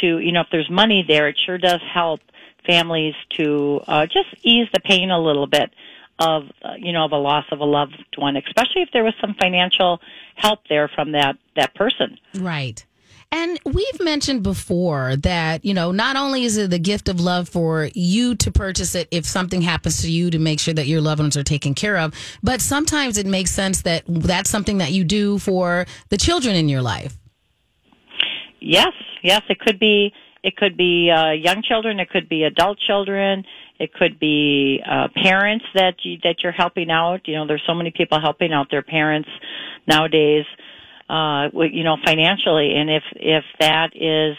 to, 0.01 0.19
you 0.19 0.33
know, 0.33 0.43
if 0.43 0.47
there's 0.51 0.71
money 0.71 1.05
there, 1.07 1.29
it 1.29 1.37
sure 1.45 1.59
does 1.59 1.81
help 1.93 2.21
families 2.67 3.15
to 3.37 3.81
uh, 3.87 4.07
just 4.07 4.29
ease 4.43 4.69
the 4.73 4.81
pain 4.81 5.11
a 5.11 5.21
little 5.21 5.47
bit 5.47 5.71
of, 6.19 6.45
uh, 6.63 6.75
you 6.79 6.93
know, 6.93 7.05
of 7.05 7.13
a 7.13 7.17
loss 7.17 7.45
of 7.53 7.61
a 7.61 7.65
loved 7.65 8.17
one, 8.17 8.37
especially 8.37 8.83
if 8.83 8.89
there 8.93 9.05
was 9.05 9.15
some 9.21 9.35
financial 9.41 10.01
help 10.35 10.61
there 10.69 10.89
from 10.89 11.13
that 11.13 11.37
that 11.57 11.75
person. 11.75 12.19
Right. 12.35 12.85
And 13.33 13.59
we've 13.65 14.01
mentioned 14.01 14.43
before 14.45 15.17
that, 15.17 15.65
you 15.65 15.75
know, 15.75 15.91
not 15.91 16.17
only 16.17 16.45
is 16.45 16.57
it 16.57 16.71
the 16.71 16.79
gift 16.79 17.09
of 17.09 17.21
love 17.21 17.49
for 17.49 17.91
you 17.93 18.37
to 18.37 18.53
purchase 18.53 18.95
it 18.95 19.09
if 19.11 19.27
something 19.27 19.63
happens 19.63 20.01
to 20.03 20.11
you 20.11 20.31
to 20.31 20.39
make 20.39 20.61
sure 20.61 20.73
that 20.75 20.87
your 20.87 21.01
loved 21.01 21.21
ones 21.21 21.37
are 21.37 21.43
taken 21.43 21.75
care 21.75 21.99
of, 21.99 22.15
but 22.43 22.61
sometimes 22.61 23.19
it 23.19 23.27
makes 23.27 23.51
sense 23.51 23.83
that 23.83 24.05
that's 24.07 24.49
something 24.49 24.79
that 24.79 24.93
you 24.93 25.03
do 25.03 25.39
for 25.39 25.87
the 26.09 26.17
children 26.17 26.55
in 26.55 26.69
your 26.69 26.83
life. 26.83 27.19
Yes, 28.61 28.93
yes, 29.23 29.43
it 29.49 29.59
could 29.59 29.79
be. 29.79 30.13
It 30.43 30.57
could 30.57 30.77
be 30.77 31.11
uh, 31.11 31.33
young 31.33 31.63
children. 31.63 31.99
It 31.99 32.09
could 32.09 32.29
be 32.29 32.45
adult 32.45 32.79
children. 32.79 33.45
It 33.79 33.93
could 33.93 34.19
be 34.19 34.81
uh, 34.89 35.09
parents 35.15 35.65
that 35.75 35.97
you, 36.03 36.19
that 36.25 36.37
you're 36.43 36.53
helping 36.53 36.91
out. 36.91 37.27
You 37.27 37.37
know, 37.37 37.47
there's 37.47 37.63
so 37.67 37.75
many 37.75 37.91
people 37.91 38.21
helping 38.21 38.53
out 38.53 38.71
their 38.71 38.83
parents 38.83 39.29
nowadays. 39.87 40.45
Uh, 41.09 41.49
you 41.71 41.85
know, 41.85 41.97
financially, 42.05 42.75
and 42.75 42.91
if 42.91 43.05
if 43.15 43.45
that 43.61 43.91
is 43.95 44.37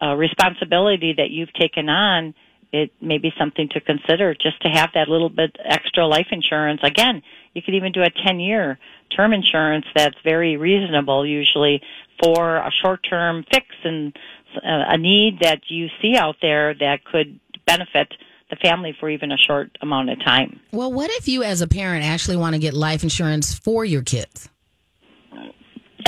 a 0.00 0.16
responsibility 0.16 1.12
that 1.18 1.30
you've 1.30 1.52
taken 1.52 1.90
on, 1.90 2.34
it 2.72 2.92
may 3.00 3.18
be 3.18 3.32
something 3.38 3.68
to 3.70 3.80
consider 3.80 4.34
just 4.34 4.60
to 4.62 4.68
have 4.68 4.90
that 4.94 5.08
little 5.08 5.28
bit 5.28 5.56
extra 5.64 6.06
life 6.06 6.28
insurance. 6.30 6.80
Again, 6.82 7.22
you 7.54 7.62
could 7.62 7.74
even 7.74 7.92
do 7.92 8.02
a 8.02 8.10
10 8.10 8.40
year 8.40 8.78
term 9.14 9.32
insurance 9.32 9.86
that's 9.94 10.16
very 10.22 10.56
reasonable 10.56 11.26
usually 11.26 11.80
for 12.22 12.56
a 12.56 12.70
short 12.82 13.00
term 13.08 13.44
fix 13.50 13.66
and 13.84 14.14
uh, 14.56 14.84
a 14.88 14.98
need 14.98 15.40
that 15.40 15.60
you 15.68 15.88
see 16.02 16.16
out 16.16 16.36
there 16.42 16.74
that 16.74 17.04
could 17.04 17.38
benefit 17.66 18.12
the 18.50 18.56
family 18.56 18.96
for 18.98 19.10
even 19.10 19.32
a 19.32 19.36
short 19.36 19.76
amount 19.80 20.10
of 20.10 20.18
time. 20.24 20.60
Well, 20.72 20.92
what 20.92 21.10
if 21.10 21.28
you, 21.28 21.42
as 21.42 21.60
a 21.60 21.68
parent, 21.68 22.04
actually 22.04 22.36
want 22.36 22.54
to 22.54 22.58
get 22.58 22.74
life 22.74 23.02
insurance 23.02 23.54
for 23.54 23.84
your 23.84 24.02
kids? 24.02 24.48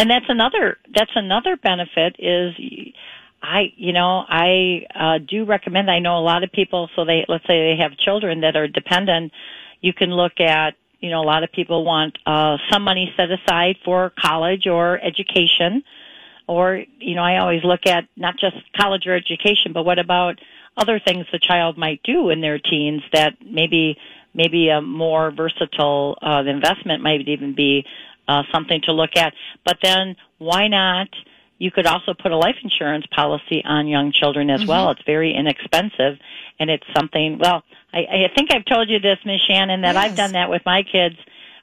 and 0.00 0.10
that's 0.10 0.26
another 0.28 0.78
that's 0.94 1.10
another 1.14 1.56
benefit 1.56 2.16
is 2.18 2.54
I 3.42 3.72
you 3.76 3.92
know 3.92 4.24
I 4.26 4.86
uh, 4.94 5.18
do 5.18 5.44
recommend 5.44 5.90
I 5.90 5.98
know 5.98 6.18
a 6.18 6.24
lot 6.24 6.42
of 6.42 6.50
people 6.52 6.88
so 6.96 7.04
they 7.04 7.24
let's 7.28 7.46
say 7.46 7.74
they 7.74 7.82
have 7.82 7.96
children 7.98 8.40
that 8.40 8.56
are 8.56 8.66
dependent 8.66 9.32
you 9.80 9.92
can 9.92 10.10
look 10.10 10.40
at 10.40 10.74
you 11.00 11.10
know 11.10 11.20
a 11.20 11.28
lot 11.28 11.44
of 11.44 11.52
people 11.52 11.84
want 11.84 12.18
uh, 12.26 12.56
some 12.70 12.82
money 12.82 13.12
set 13.16 13.28
aside 13.30 13.76
for 13.84 14.12
college 14.18 14.66
or 14.66 14.98
education 14.98 15.82
or 16.46 16.82
you 16.98 17.14
know 17.14 17.22
I 17.22 17.38
always 17.38 17.62
look 17.62 17.86
at 17.86 18.04
not 18.16 18.38
just 18.38 18.56
college 18.74 19.06
or 19.06 19.14
education 19.14 19.72
but 19.74 19.84
what 19.84 19.98
about 19.98 20.38
other 20.80 21.00
things 21.04 21.26
the 21.32 21.38
child 21.38 21.76
might 21.76 22.00
do 22.02 22.30
in 22.30 22.40
their 22.40 22.58
teens 22.58 23.02
that 23.12 23.34
maybe 23.44 23.96
maybe 24.34 24.68
a 24.68 24.80
more 24.80 25.32
versatile 25.32 26.16
uh, 26.22 26.42
investment 26.46 27.02
might 27.02 27.26
even 27.26 27.54
be 27.54 27.84
uh, 28.28 28.42
something 28.52 28.80
to 28.84 28.92
look 28.92 29.16
at. 29.16 29.34
But 29.64 29.78
then 29.82 30.16
why 30.38 30.68
not? 30.68 31.08
You 31.58 31.70
could 31.70 31.86
also 31.86 32.14
put 32.14 32.32
a 32.32 32.36
life 32.38 32.54
insurance 32.62 33.04
policy 33.14 33.62
on 33.64 33.86
young 33.86 34.12
children 34.12 34.48
as 34.48 34.64
well. 34.64 34.90
It's 34.92 35.02
very 35.04 35.34
inexpensive, 35.34 36.18
and 36.58 36.70
it's 36.70 36.86
something. 36.96 37.38
Well, 37.38 37.62
I, 37.92 37.98
I 37.98 38.34
think 38.34 38.54
I've 38.54 38.64
told 38.64 38.88
you 38.88 38.98
this, 38.98 39.18
Miss 39.26 39.40
Shannan, 39.46 39.82
that 39.82 39.94
I've 39.96 40.16
done 40.16 40.32
that 40.32 40.48
with 40.48 40.62
my 40.64 40.82
kids 40.82 41.16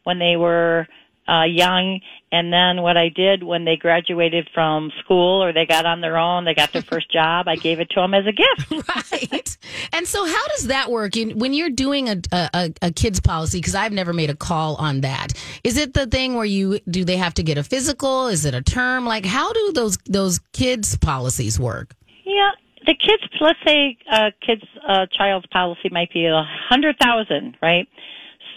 when 0.04 0.20
they 0.20 0.36
were 0.36 0.88
uh, 1.28 1.44
young. 1.44 2.00
And 2.32 2.52
then 2.52 2.82
what 2.82 2.98
I 2.98 3.10
did 3.10 3.44
when 3.44 3.66
they 3.66 3.78
graduated 3.78 4.50
from 4.54 4.92
school 5.00 5.44
or 5.44 5.54
they 5.54 5.66
got 5.66 5.86
on 5.86 6.02
their 6.02 6.18
own, 6.18 6.46
they 6.46 6.54
got 6.54 6.74
their 6.74 6.82
first 6.92 7.12
job, 7.12 7.48
I 7.48 7.56
gave 7.56 7.80
it 7.80 7.90
to 7.92 8.02
them 8.02 8.14
as 8.14 8.26
a 8.26 8.32
gift. 8.32 8.90
right. 9.12 9.58
And 9.94 10.08
so, 10.08 10.26
how 10.26 10.48
does 10.50 10.68
that 10.68 10.92
work 10.92 11.14
when 11.36 11.54
you're 11.54 11.70
doing 11.70 12.10
a 12.10 12.22
a, 12.32 12.74
a 12.82 12.92
kids 12.92 13.20
policy? 13.20 13.60
Because 13.60 13.76
I've 13.76 13.94
never 13.94 14.14
made 14.14 14.30
a 14.30 14.36
call 14.36 14.76
on 14.76 15.02
that. 15.02 15.34
Is 15.64 15.78
it 15.78 15.94
the 15.94 16.08
thing 16.08 16.36
where 16.36 16.46
you 16.46 16.80
do 16.90 17.04
they 17.06 17.18
have 17.18 17.34
to 17.36 17.44
get 17.44 17.58
a 17.58 17.64
physical? 17.64 18.28
Is 18.28 18.46
it 18.46 18.54
a 18.54 18.62
term? 18.62 19.06
Like, 19.06 19.26
how 19.26 19.52
do 19.54 19.72
those 19.74 19.98
those 20.06 20.40
kids 20.54 20.98
policies 20.98 21.60
work? 21.60 21.96
Yeah, 22.26 22.52
the 22.86 22.94
kids. 22.94 23.24
Let's 23.40 23.60
say 23.66 23.98
a 24.12 24.32
kid's 24.46 24.66
uh, 24.88 25.06
child's 25.12 25.48
policy 25.48 25.90
might 25.92 26.12
be 26.12 26.26
a 26.26 26.44
hundred 26.70 26.98
thousand, 27.00 27.58
right? 27.62 27.88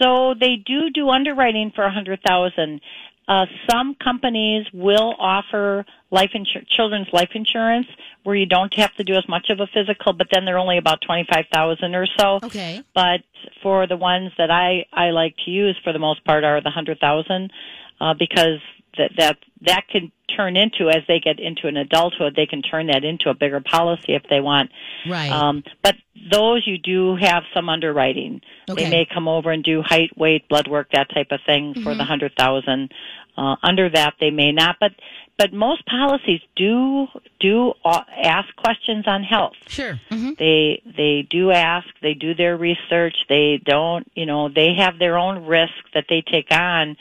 So 0.01 0.33
they 0.39 0.55
do 0.55 0.89
do 0.89 1.09
underwriting 1.09 1.71
for 1.75 1.83
a 1.83 1.91
hundred 1.91 2.21
thousand. 2.25 2.81
Uh, 3.27 3.45
some 3.69 3.95
companies 3.95 4.65
will 4.73 5.15
offer 5.17 5.85
life 6.09 6.31
insur- 6.33 6.67
children's 6.67 7.07
life 7.13 7.29
insurance 7.33 7.87
where 8.23 8.35
you 8.35 8.45
don't 8.45 8.73
have 8.73 8.93
to 8.95 9.03
do 9.03 9.13
as 9.13 9.27
much 9.29 9.49
of 9.49 9.59
a 9.59 9.67
physical, 9.67 10.11
but 10.13 10.27
then 10.31 10.43
they're 10.43 10.57
only 10.57 10.77
about 10.77 11.01
twenty 11.01 11.25
five 11.31 11.45
thousand 11.53 11.95
or 11.95 12.07
so. 12.19 12.39
Okay. 12.43 12.81
But 12.93 13.21
for 13.61 13.87
the 13.87 13.97
ones 13.97 14.31
that 14.37 14.49
I 14.49 14.85
I 14.91 15.11
like 15.11 15.35
to 15.45 15.51
use 15.51 15.79
for 15.83 15.93
the 15.93 15.99
most 15.99 16.25
part 16.25 16.43
are 16.43 16.61
the 16.61 16.71
hundred 16.71 16.99
thousand, 16.99 17.51
uh, 17.99 18.13
because 18.17 18.59
that 18.97 19.11
that 19.17 19.37
that 19.61 19.83
can 19.89 20.11
turn 20.35 20.55
into 20.55 20.89
as 20.89 21.03
they 21.07 21.19
get 21.19 21.39
into 21.39 21.67
an 21.67 21.77
adulthood 21.77 22.33
they 22.35 22.45
can 22.45 22.61
turn 22.61 22.87
that 22.87 23.03
into 23.03 23.29
a 23.29 23.33
bigger 23.33 23.59
policy 23.59 24.13
if 24.13 24.23
they 24.29 24.39
want 24.39 24.71
right 25.09 25.31
um 25.31 25.63
but 25.83 25.95
those 26.31 26.63
you 26.65 26.77
do 26.77 27.15
have 27.15 27.43
some 27.53 27.69
underwriting 27.69 28.41
okay. 28.69 28.83
they 28.83 28.89
may 28.89 29.07
come 29.11 29.27
over 29.27 29.51
and 29.51 29.63
do 29.63 29.81
height 29.81 30.15
weight 30.17 30.47
blood 30.47 30.67
work 30.67 30.87
that 30.93 31.07
type 31.13 31.27
of 31.31 31.39
thing 31.45 31.73
mm-hmm. 31.73 31.83
for 31.83 31.95
the 31.95 32.03
hundred 32.03 32.33
thousand 32.37 32.91
uh 33.37 33.55
under 33.63 33.89
that 33.89 34.13
they 34.19 34.29
may 34.29 34.51
not 34.51 34.77
but 34.79 34.91
but 35.37 35.53
most 35.53 35.83
policies 35.85 36.41
do 36.55 37.07
do 37.39 37.73
ask 37.83 38.55
questions 38.55 39.05
on 39.07 39.23
health 39.23 39.53
sure 39.67 39.99
mm-hmm. 40.09 40.31
they 40.37 40.81
they 40.85 41.27
do 41.29 41.51
ask 41.51 41.87
they 42.01 42.13
do 42.13 42.33
their 42.35 42.57
research 42.57 43.15
they 43.27 43.61
don't 43.65 44.09
you 44.15 44.25
know 44.25 44.49
they 44.49 44.73
have 44.77 44.99
their 44.99 45.17
own 45.17 45.45
risk 45.45 45.73
that 45.93 46.05
they 46.09 46.23
take 46.31 46.51
on 46.51 46.95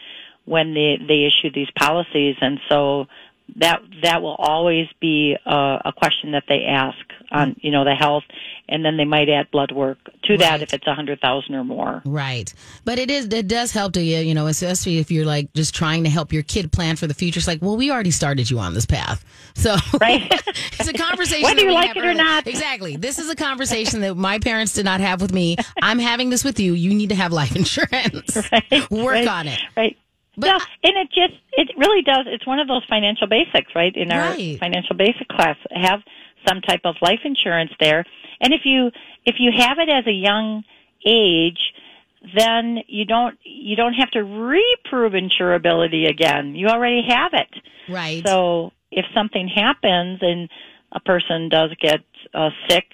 when 0.50 0.74
they 0.74 0.98
they 1.06 1.28
issue 1.28 1.52
these 1.54 1.70
policies, 1.78 2.34
and 2.40 2.58
so 2.68 3.06
that 3.56 3.80
that 4.02 4.20
will 4.20 4.34
always 4.34 4.88
be 5.00 5.36
a, 5.46 5.78
a 5.84 5.92
question 5.96 6.32
that 6.32 6.44
they 6.48 6.64
ask 6.64 6.98
on 7.30 7.54
you 7.60 7.70
know 7.70 7.84
the 7.84 7.94
health, 7.94 8.24
and 8.68 8.84
then 8.84 8.96
they 8.96 9.04
might 9.04 9.28
add 9.28 9.48
blood 9.52 9.70
work 9.70 9.98
to 10.24 10.32
right. 10.32 10.40
that 10.40 10.62
if 10.62 10.74
it's 10.74 10.86
a 10.88 10.94
hundred 10.94 11.20
thousand 11.20 11.54
or 11.54 11.62
more. 11.62 12.02
Right, 12.04 12.52
but 12.84 12.98
it 12.98 13.12
is 13.12 13.26
it 13.26 13.46
does 13.46 13.70
help 13.70 13.92
to 13.92 14.02
you 14.02 14.18
you 14.18 14.34
know 14.34 14.48
especially 14.48 14.98
if 14.98 15.12
you're 15.12 15.24
like 15.24 15.52
just 15.52 15.72
trying 15.72 16.02
to 16.02 16.10
help 16.10 16.32
your 16.32 16.42
kid 16.42 16.72
plan 16.72 16.96
for 16.96 17.06
the 17.06 17.14
future. 17.14 17.38
It's 17.38 17.46
like 17.46 17.62
well 17.62 17.76
we 17.76 17.92
already 17.92 18.10
started 18.10 18.50
you 18.50 18.58
on 18.58 18.74
this 18.74 18.86
path, 18.86 19.24
so 19.54 19.76
right. 20.00 20.26
it's 20.78 20.88
a 20.88 20.92
conversation 20.92 21.44
whether 21.44 21.62
you 21.62 21.72
like 21.72 21.96
it 21.96 22.04
or 22.04 22.14
not. 22.14 22.48
Exactly, 22.48 22.96
this 22.96 23.20
is 23.20 23.30
a 23.30 23.36
conversation 23.36 24.00
that 24.00 24.16
my 24.16 24.40
parents 24.40 24.72
did 24.72 24.84
not 24.84 25.00
have 25.00 25.20
with 25.20 25.32
me. 25.32 25.56
I'm 25.80 26.00
having 26.00 26.30
this 26.30 26.42
with 26.42 26.58
you. 26.58 26.72
You 26.72 26.92
need 26.92 27.10
to 27.10 27.14
have 27.14 27.32
life 27.32 27.54
insurance. 27.60 28.36
Right. 28.50 28.90
Work 28.90 29.14
right. 29.14 29.28
on 29.28 29.46
it. 29.46 29.60
Right. 29.76 29.96
But, 30.36 30.46
no, 30.46 30.58
and 30.84 30.96
it 30.96 31.08
just 31.08 31.40
it 31.52 31.70
really 31.76 32.02
does. 32.02 32.26
It's 32.26 32.46
one 32.46 32.60
of 32.60 32.68
those 32.68 32.84
financial 32.88 33.26
basics, 33.26 33.74
right? 33.74 33.94
In 33.94 34.12
our 34.12 34.30
right. 34.30 34.58
financial 34.58 34.96
basic 34.96 35.28
class, 35.28 35.56
have 35.70 36.00
some 36.48 36.60
type 36.60 36.80
of 36.84 36.96
life 37.02 37.20
insurance 37.24 37.72
there. 37.80 38.04
And 38.40 38.52
if 38.54 38.62
you 38.64 38.90
if 39.26 39.36
you 39.38 39.50
have 39.56 39.78
it 39.78 39.88
as 39.88 40.06
a 40.06 40.12
young 40.12 40.64
age, 41.04 41.58
then 42.36 42.78
you 42.86 43.04
don't 43.04 43.38
you 43.42 43.76
don't 43.76 43.94
have 43.94 44.10
to 44.12 44.22
reprove 44.22 45.12
insurability 45.12 46.08
again. 46.08 46.54
You 46.54 46.68
already 46.68 47.02
have 47.08 47.32
it. 47.34 47.54
Right. 47.88 48.22
So 48.26 48.72
if 48.90 49.06
something 49.14 49.48
happens 49.48 50.18
and 50.22 50.48
a 50.92 51.00
person 51.00 51.48
does 51.48 51.70
get 51.80 52.00
uh, 52.34 52.50
sick 52.68 52.86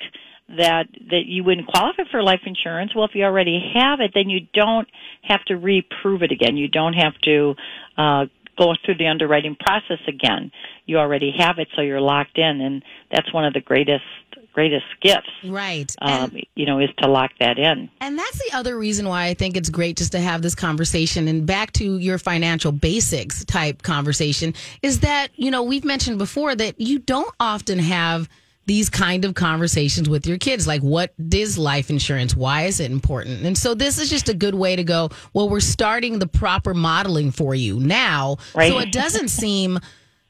that 0.49 0.85
that 1.11 1.23
you 1.27 1.43
wouldn't 1.43 1.67
qualify 1.67 2.05
for 2.11 2.23
life 2.23 2.41
insurance. 2.47 2.95
Well, 2.95 3.05
if 3.05 3.15
you 3.15 3.25
already 3.25 3.61
have 3.75 4.01
it, 4.01 4.13
then 4.15 4.31
you 4.31 4.47
don't 4.55 4.89
have 5.23 5.45
to 5.47 5.55
reprove 5.55 6.23
it 6.23 6.31
again. 6.31 6.57
You 6.57 6.69
don't 6.69 6.95
have 6.95 7.15
to 7.25 7.55
uh, 7.97 8.27
go 8.57 8.75
through 8.85 8.97
the 8.99 9.09
underwriting 9.09 9.57
process 9.59 9.99
again. 10.07 10.53
You 10.87 10.99
already 10.99 11.35
have 11.37 11.59
it, 11.59 11.69
so 11.75 11.83
you're 11.83 12.01
locked 12.01 12.39
in, 12.39 12.61
and 12.61 12.85
that's 13.11 13.33
one 13.33 13.45
of 13.45 13.55
the 13.55 13.61
greatest 13.61 14.05
greatest 14.53 14.87
gifts. 15.03 15.29
Right. 15.45 15.95
Um, 16.01 16.35
you 16.55 16.65
know, 16.65 16.79
is 16.79 16.89
to 17.03 17.09
lock 17.11 17.33
that 17.41 17.59
in. 17.59 17.91
And 18.01 18.19
that's 18.19 18.39
the 18.39 18.57
other 18.57 18.79
reason 18.79 19.07
why 19.07 19.27
I 19.27 19.35
think 19.35 19.55
it's 19.55 19.69
great 19.69 19.99
just 19.99 20.13
to 20.13 20.19
have 20.19 20.41
this 20.41 20.55
conversation 20.55 21.29
and 21.29 21.45
back 21.45 21.73
to 21.75 21.99
your 21.99 22.17
financial 22.17 22.73
basics 22.73 23.45
type 23.45 23.83
conversation 23.83 24.55
is 24.81 25.01
that, 25.01 25.29
you 25.35 25.51
know, 25.51 25.63
we've 25.63 25.85
mentioned 25.85 26.17
before 26.17 26.55
that 26.55 26.81
you 26.81 26.99
don't 26.99 27.35
often 27.39 27.79
have 27.79 28.31
these 28.67 28.91
kind 28.91 29.25
of 29.25 29.35
conversations 29.35 30.09
with 30.09 30.27
your 30.27 30.39
kids. 30.39 30.67
Like 30.67 30.83
what 30.83 31.15
is 31.33 31.57
life 31.57 31.89
insurance? 31.89 32.37
Why 32.37 32.63
is 32.63 32.81
it 32.81 32.91
important? 32.91 33.47
And 33.47 33.57
so 33.57 33.75
this 33.75 33.99
is 33.99 34.11
just 34.11 34.29
a 34.29 34.35
good 34.35 34.55
way 34.55 34.77
to 34.77 34.85
go 34.85 35.09
well 35.33 35.49
we're 35.49 35.61
starting 35.61 36.19
the 36.19 36.27
proper 36.27 36.75
modeling 36.75 37.31
for 37.31 37.55
you 37.55 37.81
now. 37.81 38.37
Right. 38.55 38.71
so 38.71 38.79
it 38.79 38.93
doesn't 38.93 39.29
seem 39.29 39.79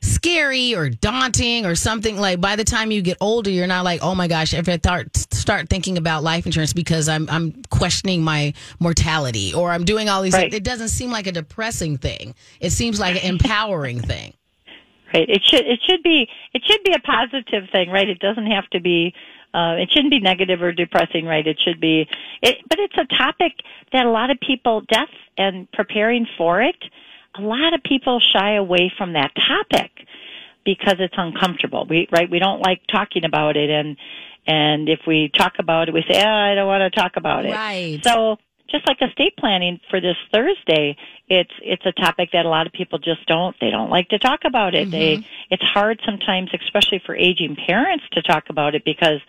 scary 0.02 0.74
or 0.74 0.90
daunting 0.90 1.64
or 1.64 1.74
something. 1.74 2.18
Like 2.18 2.40
by 2.40 2.56
the 2.56 2.64
time 2.64 2.90
you 2.90 3.00
get 3.00 3.16
older 3.20 3.50
you're 3.50 3.66
not 3.66 3.84
like 3.84 4.00
oh 4.02 4.14
my 4.14 4.28
gosh 4.28 4.52
if 4.52 4.68
i 4.68 4.76
start 4.76 5.16
start 5.16 5.68
thinking 5.68 5.96
about 5.96 6.22
life 6.22 6.44
insurance 6.44 6.72
because 6.72 7.08
i'm 7.08 7.28
i'm 7.30 7.62
questioning 7.70 8.22
my 8.22 8.52
mortality 8.80 9.54
or 9.54 9.70
i'm 9.70 9.84
doing 9.84 10.08
all 10.08 10.22
these 10.22 10.34
right. 10.34 10.42
things. 10.50 10.54
It 10.54 10.64
doesn't 10.64 10.88
seem 10.88 11.10
like 11.10 11.26
a 11.26 11.32
depressing 11.32 11.96
thing. 11.96 12.34
It 12.60 12.70
seems 12.70 13.00
like 13.00 13.16
an 13.24 13.30
empowering 13.30 14.00
thing 14.00 14.34
Right. 15.14 15.28
It 15.28 15.42
should 15.44 15.66
it 15.66 15.80
should 15.88 16.02
be 16.02 16.28
it 16.52 16.62
should 16.64 16.82
be 16.82 16.92
a 16.92 16.98
positive 16.98 17.70
thing, 17.70 17.90
right? 17.90 18.08
It 18.08 18.18
doesn't 18.18 18.46
have 18.46 18.68
to 18.70 18.80
be 18.80 19.14
uh, 19.56 19.76
it 19.76 19.90
shouldn't 19.90 20.10
be 20.10 20.20
negative 20.20 20.60
or 20.60 20.70
depressing, 20.70 21.24
right? 21.24 21.46
It 21.46 21.58
should 21.64 21.80
be, 21.80 22.06
it, 22.42 22.58
but 22.68 22.78
it's 22.78 22.96
a 22.98 23.06
topic 23.16 23.54
that 23.90 24.04
a 24.04 24.10
lot 24.10 24.30
of 24.30 24.38
people, 24.38 24.82
death 24.82 25.08
and 25.38 25.70
preparing 25.72 26.26
for 26.36 26.60
it, 26.60 26.76
a 27.38 27.40
lot 27.40 27.72
of 27.72 27.82
people 27.82 28.20
shy 28.20 28.56
away 28.56 28.92
from 28.98 29.14
that 29.14 29.32
topic 29.34 29.90
because 30.64 30.96
it's 30.98 31.14
uncomfortable. 31.16 31.86
We, 31.88 32.06
right? 32.12 32.30
We 32.30 32.38
don't 32.38 32.60
like 32.60 32.82
talking 32.86 33.24
about 33.24 33.56
it, 33.56 33.70
and 33.70 33.96
and 34.46 34.88
if 34.88 35.00
we 35.06 35.30
talk 35.34 35.54
about 35.58 35.88
it, 35.88 35.94
we 35.94 36.04
say, 36.08 36.22
oh, 36.22 36.28
I 36.28 36.54
don't 36.54 36.66
want 36.66 36.92
to 36.92 37.00
talk 37.00 37.16
about 37.16 37.46
it. 37.46 37.52
Right. 37.52 38.00
So 38.04 38.36
just 38.68 38.86
like 38.86 39.00
estate 39.00 39.36
planning 39.36 39.80
for 39.90 40.00
this 40.00 40.16
Thursday, 40.32 40.96
it's 41.28 41.52
it's 41.62 41.84
a 41.86 41.92
topic 41.92 42.30
that 42.32 42.46
a 42.46 42.48
lot 42.48 42.66
of 42.66 42.72
people 42.72 42.98
just 42.98 43.24
don't 43.26 43.56
they 43.60 43.70
don't 43.70 43.90
like 43.90 44.08
to 44.10 44.18
talk 44.18 44.40
about 44.44 44.74
it. 44.74 44.88
Mm-hmm. 44.88 44.90
They 44.90 45.28
it's 45.50 45.62
hard 45.62 46.00
sometimes, 46.04 46.50
especially 46.52 47.00
for 47.04 47.14
aging 47.14 47.56
parents, 47.66 48.04
to 48.12 48.22
talk 48.22 48.50
about 48.50 48.74
it 48.74 48.84
because 48.84 49.20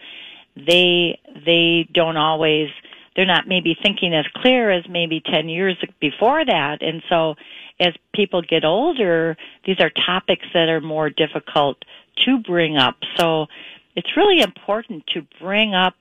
they 0.55 1.19
they 1.45 1.87
don't 1.93 2.17
always 2.17 2.69
they're 3.15 3.25
not 3.25 3.47
maybe 3.47 3.75
thinking 3.81 4.13
as 4.13 4.25
clear 4.35 4.69
as 4.71 4.83
maybe 4.87 5.19
10 5.19 5.49
years 5.49 5.75
before 5.99 6.45
that 6.45 6.81
and 6.81 7.01
so 7.09 7.35
as 7.79 7.93
people 8.13 8.41
get 8.41 8.63
older 8.63 9.37
these 9.65 9.79
are 9.79 9.91
topics 10.05 10.45
that 10.53 10.69
are 10.69 10.81
more 10.81 11.09
difficult 11.09 11.77
to 12.25 12.39
bring 12.39 12.77
up 12.77 12.95
so 13.17 13.47
it's 13.95 14.15
really 14.15 14.41
important 14.41 15.05
to 15.07 15.25
bring 15.39 15.73
up 15.73 15.95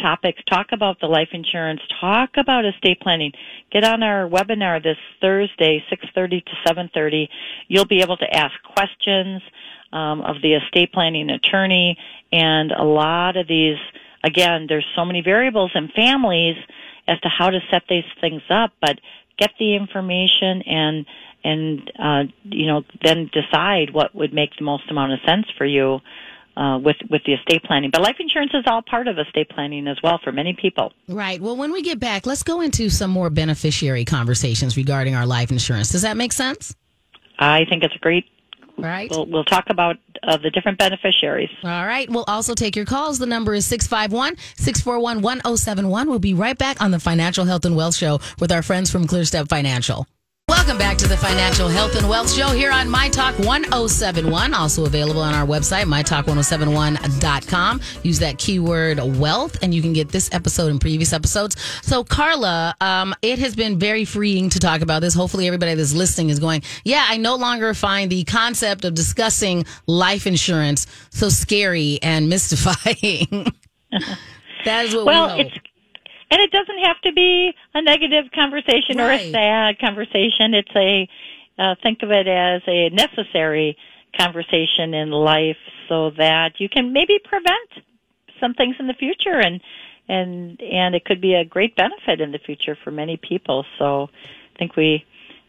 topics. 0.00 0.42
Talk 0.48 0.68
about 0.72 1.00
the 1.00 1.06
life 1.06 1.28
insurance. 1.32 1.80
Talk 2.00 2.30
about 2.36 2.64
estate 2.64 3.00
planning. 3.00 3.32
Get 3.70 3.84
on 3.84 4.02
our 4.02 4.28
webinar 4.28 4.82
this 4.82 4.98
Thursday, 5.20 5.84
6:30 5.90 6.44
to 6.44 6.52
7:30. 6.66 7.28
You'll 7.68 7.86
be 7.86 8.00
able 8.00 8.16
to 8.18 8.36
ask 8.36 8.54
questions 8.62 9.42
um, 9.92 10.20
of 10.20 10.42
the 10.42 10.54
estate 10.54 10.92
planning 10.92 11.30
attorney, 11.30 11.98
and 12.32 12.72
a 12.72 12.84
lot 12.84 13.36
of 13.36 13.46
these. 13.48 13.78
Again, 14.24 14.66
there's 14.68 14.86
so 14.96 15.04
many 15.04 15.20
variables 15.20 15.70
in 15.74 15.88
families 15.88 16.56
as 17.06 17.20
to 17.20 17.28
how 17.28 17.50
to 17.50 17.60
set 17.70 17.84
these 17.88 18.04
things 18.20 18.42
up, 18.50 18.72
but 18.80 18.98
get 19.38 19.52
the 19.58 19.76
information 19.76 20.62
and 20.62 21.06
and 21.44 21.92
uh, 21.98 22.24
you 22.44 22.66
know 22.66 22.82
then 23.02 23.30
decide 23.32 23.92
what 23.92 24.14
would 24.14 24.32
make 24.32 24.50
the 24.56 24.64
most 24.64 24.90
amount 24.90 25.12
of 25.12 25.20
sense 25.26 25.46
for 25.56 25.64
you 25.64 26.00
uh, 26.56 26.78
with 26.82 26.96
with 27.10 27.22
the 27.24 27.34
estate 27.34 27.62
planning. 27.64 27.90
But 27.92 28.02
life 28.02 28.16
insurance 28.18 28.52
is 28.54 28.64
all 28.66 28.82
part 28.82 29.08
of 29.08 29.18
estate 29.18 29.48
planning 29.50 29.86
as 29.88 29.98
well 30.02 30.18
for 30.22 30.32
many 30.32 30.56
people. 30.60 30.92
Right. 31.08 31.40
Well, 31.40 31.56
when 31.56 31.72
we 31.72 31.82
get 31.82 32.00
back, 32.00 32.26
let's 32.26 32.42
go 32.42 32.60
into 32.60 32.88
some 32.88 33.10
more 33.10 33.30
beneficiary 33.30 34.04
conversations 34.04 34.76
regarding 34.76 35.14
our 35.14 35.26
life 35.26 35.50
insurance. 35.50 35.90
Does 35.90 36.02
that 36.02 36.16
make 36.16 36.32
sense? 36.32 36.74
I 37.38 37.64
think 37.68 37.82
it's 37.82 37.94
a 37.94 37.98
great. 37.98 38.24
Right. 38.78 39.10
We'll, 39.10 39.26
we'll 39.26 39.44
talk 39.44 39.64
about 39.70 39.96
uh, 40.22 40.36
the 40.36 40.50
different 40.50 40.78
beneficiaries. 40.78 41.48
All 41.62 41.86
right. 41.86 42.08
We'll 42.10 42.26
also 42.28 42.54
take 42.54 42.76
your 42.76 42.84
calls. 42.84 43.18
The 43.18 43.26
number 43.26 43.54
is 43.54 43.66
651 43.66 44.36
641 44.56 45.22
1071. 45.22 46.10
We'll 46.10 46.18
be 46.18 46.34
right 46.34 46.58
back 46.58 46.82
on 46.82 46.90
the 46.90 47.00
Financial 47.00 47.46
Health 47.46 47.64
and 47.64 47.74
Wealth 47.74 47.94
Show 47.94 48.20
with 48.38 48.52
our 48.52 48.62
friends 48.62 48.90
from 48.90 49.06
ClearStep 49.06 49.48
Financial. 49.48 50.06
Welcome 50.48 50.78
back 50.78 50.96
to 50.98 51.08
the 51.08 51.16
Financial 51.16 51.66
Health 51.66 51.96
and 51.96 52.08
Wealth 52.08 52.32
Show 52.32 52.50
here 52.50 52.70
on 52.70 52.88
My 52.88 53.08
Talk 53.08 53.36
1071. 53.40 54.54
Also 54.54 54.86
available 54.86 55.20
on 55.20 55.34
our 55.34 55.44
website, 55.44 55.86
mytalk1071.com. 55.86 57.80
Use 58.04 58.20
that 58.20 58.38
keyword 58.38 59.00
wealth 59.18 59.60
and 59.60 59.74
you 59.74 59.82
can 59.82 59.92
get 59.92 60.10
this 60.10 60.32
episode 60.32 60.70
and 60.70 60.80
previous 60.80 61.12
episodes. 61.12 61.60
So, 61.82 62.04
Carla, 62.04 62.76
um, 62.80 63.12
it 63.22 63.40
has 63.40 63.56
been 63.56 63.80
very 63.80 64.04
freeing 64.04 64.48
to 64.50 64.60
talk 64.60 64.82
about 64.82 65.00
this. 65.00 65.14
Hopefully, 65.14 65.48
everybody 65.48 65.74
that's 65.74 65.94
listening 65.94 66.30
is 66.30 66.38
going, 66.38 66.62
yeah, 66.84 67.06
I 67.08 67.16
no 67.16 67.34
longer 67.34 67.74
find 67.74 68.08
the 68.08 68.22
concept 68.22 68.84
of 68.84 68.94
discussing 68.94 69.66
life 69.88 70.28
insurance 70.28 70.86
so 71.10 71.28
scary 71.28 71.98
and 72.02 72.28
mystifying. 72.28 73.52
that 74.64 74.84
is 74.84 74.94
what 74.94 75.06
well, 75.06 75.38
we 75.38 75.42
it's 75.42 75.58
and 76.30 76.40
it 76.40 76.50
doesn't 76.50 76.78
have 76.84 77.00
to 77.02 77.12
be 77.12 77.52
a 77.74 77.82
negative 77.82 78.24
conversation 78.34 79.00
or 79.00 79.10
a 79.10 79.30
sad 79.30 79.78
conversation. 79.78 80.54
It's 80.54 80.76
a 80.76 81.08
uh, 81.58 81.74
think 81.82 82.02
of 82.02 82.10
it 82.10 82.28
as 82.28 82.62
a 82.66 82.90
necessary 82.90 83.76
conversation 84.18 84.92
in 84.94 85.10
life, 85.10 85.56
so 85.88 86.10
that 86.18 86.54
you 86.58 86.68
can 86.68 86.92
maybe 86.92 87.18
prevent 87.24 87.86
some 88.40 88.54
things 88.54 88.76
in 88.78 88.86
the 88.86 88.94
future, 88.94 89.38
and 89.38 89.60
and 90.08 90.60
and 90.60 90.94
it 90.94 91.04
could 91.04 91.20
be 91.20 91.34
a 91.34 91.44
great 91.44 91.76
benefit 91.76 92.20
in 92.20 92.32
the 92.32 92.38
future 92.38 92.76
for 92.82 92.90
many 92.90 93.16
people. 93.16 93.64
So, 93.78 94.08
I 94.54 94.58
think 94.58 94.76
we 94.76 95.04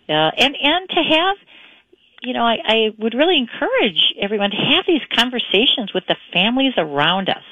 uh, 0.07 0.31
and 0.37 0.55
and 0.61 0.89
to 0.89 1.03
have 1.03 1.37
you 2.21 2.33
know, 2.33 2.43
I, 2.43 2.57
I 2.65 2.89
would 2.97 3.13
really 3.13 3.37
encourage 3.37 4.13
everyone 4.19 4.51
to 4.51 4.57
have 4.57 4.85
these 4.87 5.01
conversations 5.13 5.93
with 5.93 6.05
the 6.07 6.15
families 6.33 6.73
around 6.77 7.29
us, 7.29 7.43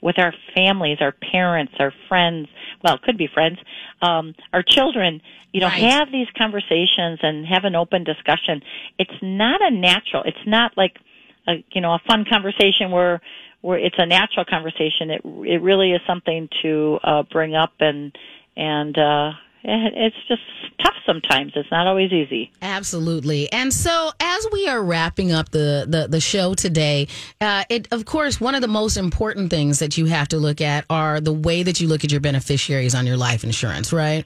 with 0.00 0.18
our 0.18 0.32
families, 0.54 0.98
our 1.00 1.12
parents, 1.12 1.72
our 1.78 1.92
friends. 2.08 2.48
Well, 2.82 2.94
it 2.94 3.02
could 3.02 3.18
be 3.18 3.26
friends, 3.26 3.58
um, 4.02 4.34
our 4.52 4.62
children. 4.62 5.20
You 5.52 5.60
know, 5.60 5.66
Right. 5.68 5.82
have 5.82 6.12
these 6.12 6.28
conversations 6.36 7.18
and 7.22 7.46
have 7.46 7.64
an 7.64 7.74
open 7.74 8.04
discussion. 8.04 8.62
It's 8.98 9.18
not 9.22 9.60
a 9.62 9.70
natural. 9.70 10.22
It's 10.24 10.46
not 10.46 10.76
like 10.76 10.98
a 11.46 11.64
you 11.72 11.80
know 11.80 11.94
a 11.94 11.98
fun 12.06 12.24
conversation 12.30 12.90
where 12.90 13.20
where 13.62 13.78
it's 13.78 13.96
a 13.98 14.06
natural 14.06 14.44
conversation. 14.44 15.10
It 15.10 15.22
it 15.24 15.62
really 15.62 15.92
is 15.92 16.00
something 16.06 16.48
to 16.62 16.98
uh, 17.02 17.22
bring 17.24 17.54
up 17.54 17.72
and 17.80 18.12
and 18.56 18.96
uh, 18.98 19.32
it's 19.68 20.16
just 20.28 20.42
tough 20.82 20.94
sometimes. 21.06 21.52
It's 21.56 21.70
not 21.70 21.86
always 21.86 22.12
easy. 22.12 22.50
Absolutely. 22.62 23.50
And 23.52 23.72
so 23.72 24.10
as 24.20 24.46
we 24.52 24.68
are 24.68 24.82
wrapping 24.82 25.32
up 25.32 25.50
the, 25.50 25.86
the, 25.88 26.08
the 26.08 26.20
show 26.20 26.54
today, 26.54 27.08
uh, 27.40 27.64
it, 27.68 27.88
of 27.92 28.04
course, 28.04 28.40
one 28.40 28.54
of 28.54 28.60
the 28.62 28.68
most 28.68 28.96
important 28.96 29.50
things 29.50 29.78
that 29.80 29.98
you 29.98 30.06
have 30.06 30.28
to 30.28 30.38
look 30.38 30.60
at 30.60 30.84
are 30.88 31.20
the 31.20 31.32
way 31.32 31.62
that 31.62 31.80
you 31.80 31.88
look 31.88 32.04
at 32.04 32.12
your 32.12 32.20
beneficiaries 32.20 32.94
on 32.94 33.06
your 33.06 33.16
life 33.16 33.44
insurance, 33.44 33.92
right? 33.92 34.24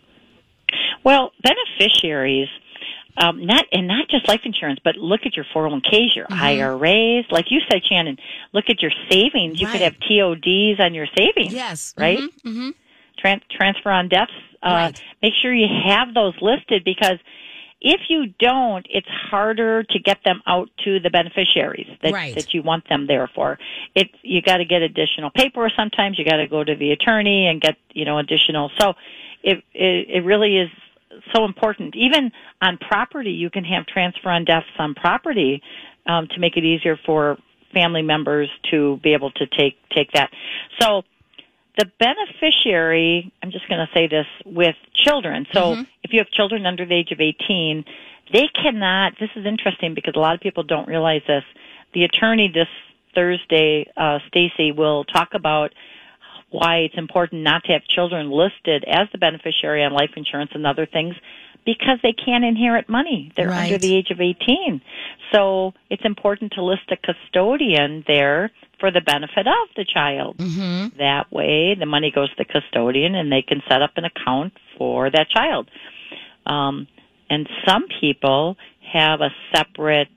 Well, 1.05 1.33
beneficiaries, 1.43 2.49
um, 3.17 3.45
not 3.45 3.65
and 3.73 3.89
not 3.89 4.09
just 4.09 4.29
life 4.29 4.41
insurance, 4.45 4.81
but 4.85 4.97
look 4.97 5.21
at 5.27 5.37
your 5.37 5.45
401ks, 5.55 6.15
your 6.15 6.27
IRAs. 6.31 7.27
Like 7.31 7.47
you 7.51 7.61
said, 7.71 7.83
Shannan, 7.91 8.19
look 8.53 8.67
at 8.69 8.81
your 8.81 8.93
savings. 9.11 9.61
You 9.61 9.67
could 9.67 9.81
have 9.81 9.97
TODs 9.99 10.81
on 10.81 10.95
your 10.95 11.07
savings. 11.17 11.53
Yes. 11.53 11.95
Right? 11.99 12.21
hmm 12.43 12.71
Tran- 13.23 13.43
transfer 13.51 13.91
on 13.91 14.09
Uh, 14.63 14.71
Right. 14.71 15.03
Make 15.23 15.35
sure 15.41 15.53
you 15.53 15.69
have 15.87 16.15
those 16.15 16.35
listed 16.41 16.85
because 16.85 17.19
if 17.81 18.01
you 18.09 18.33
don't, 18.39 18.87
it's 18.89 19.09
harder 19.09 19.83
to 19.83 19.99
get 19.99 20.19
them 20.25 20.41
out 20.47 20.71
to 20.85 21.01
the 21.01 21.11
beneficiaries 21.11 21.89
that, 22.03 22.13
Right. 22.13 22.35
that 22.37 22.55
you 22.55 22.63
want 22.63 22.89
them 22.89 23.07
there 23.09 23.29
for. 23.35 23.59
It 23.95 24.11
you 24.23 24.41
got 24.41 24.59
to 24.59 24.65
get 24.65 24.83
additional 24.83 25.31
paper. 25.31 25.71
Sometimes 25.77 26.19
you 26.19 26.25
got 26.25 26.37
to 26.37 26.47
go 26.47 26.63
to 26.63 26.77
the 26.77 26.93
attorney 26.93 27.49
and 27.49 27.61
get 27.61 27.77
you 27.93 28.05
know 28.05 28.19
additional. 28.19 28.71
So 28.79 28.95
it, 29.43 29.65
it 29.75 30.09
it 30.09 30.25
really 30.25 30.59
is 30.59 30.71
so 31.35 31.45
important. 31.45 31.97
Even 31.97 32.31
on 32.61 32.79
property, 32.79 33.33
you 33.33 33.51
can 33.51 33.65
have 33.65 33.87
transfer 33.87 34.31
on 34.31 34.45
deaths 34.45 34.67
on 34.79 34.95
property 34.95 35.61
um, 36.07 36.29
to 36.29 36.39
make 36.39 36.57
it 36.57 36.65
easier 36.65 36.97
for 37.05 37.37
family 37.75 38.03
members 38.03 38.49
to 38.71 38.99
be 39.03 39.13
able 39.13 39.31
to 39.33 39.47
take 39.47 39.77
take 39.91 40.13
that. 40.13 40.31
So 40.81 41.03
the 41.79 41.91
beneficiary, 41.99 43.33
I'm 43.43 43.51
just 43.51 43.69
going 43.69 43.81
to 43.81 43.93
say 43.95 44.07
this 44.07 44.27
with 44.45 44.77
children. 44.95 45.47
So 45.53 45.73
if 46.03 46.13
you 46.13 46.19
have 46.19 46.31
children 46.31 46.67
under 46.67 46.85
the 46.85 46.95
age 46.95 47.13
of 47.13 47.21
18, 47.21 47.85
they 48.33 48.49
cannot, 48.49 49.15
this 49.19 49.31
is 49.37 49.47
interesting 49.47 49.95
because 49.95 50.15
a 50.17 50.19
lot 50.19 50.35
of 50.35 50.41
people 50.41 50.63
don't 50.63 50.87
realize 50.89 51.23
this. 51.27 51.45
The 51.95 52.05
attorney 52.05 52.51
this 52.53 52.69
Thursday, 53.15 53.91
uh, 53.97 54.19
Stacy, 54.29 54.73
will 54.73 55.05
talk 55.05 55.31
about 55.35 55.73
why 56.51 56.79
it's 56.79 56.99
important 56.99 57.43
not 57.43 57.65
to 57.65 57.73
have 57.73 57.83
children 57.85 58.31
listed 58.31 58.85
as 58.87 59.09
the 59.13 59.19
beneficiary 59.19 59.83
on 59.83 59.93
life 59.93 60.11
insurance 60.17 60.51
and 60.55 60.67
other 60.67 60.87
things 60.87 61.15
because 61.65 61.99
they 62.03 62.13
can't 62.13 62.45
inherit 62.45 62.89
money. 62.89 63.31
They're 63.37 63.49
Right. 63.49 63.65
under 63.65 63.79
the 63.79 63.95
age 63.95 64.11
of 64.11 64.21
18. 64.21 64.81
So 65.33 65.75
it's 65.91 66.05
important 66.05 66.53
to 66.53 66.63
list 66.63 66.83
a 66.91 66.97
custodian 66.97 68.05
there 68.07 68.51
for 68.79 68.91
the 68.91 69.01
benefit 69.01 69.47
of 69.47 69.69
the 69.77 69.85
child. 69.85 70.37
hmm 70.39 70.89
That 70.99 71.33
way, 71.33 71.75
the 71.75 71.87
money 71.87 72.11
goes 72.11 72.29
to 72.31 72.37
the 72.37 72.45
custodian 72.45 73.15
and 73.15 73.31
they 73.31 73.43
can 73.43 73.63
set 73.69 73.81
up 73.83 73.93
an 73.97 74.05
account 74.05 74.53
for 74.77 75.09
that 75.11 75.31
child. 75.31 75.71
Um, 76.47 76.89
and 77.31 77.49
some 77.67 77.85
people 78.01 78.57
have 78.93 79.21
a 79.21 79.31
separate 79.55 80.09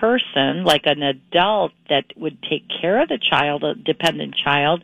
person, 0.00 0.64
like 0.64 0.86
an 0.86 1.02
adult, 1.02 1.72
that 1.88 2.04
would 2.16 2.38
take 2.42 2.64
care 2.80 3.00
of 3.02 3.08
the 3.08 3.18
child, 3.18 3.62
a 3.62 3.74
dependent 3.74 4.34
child, 4.34 4.82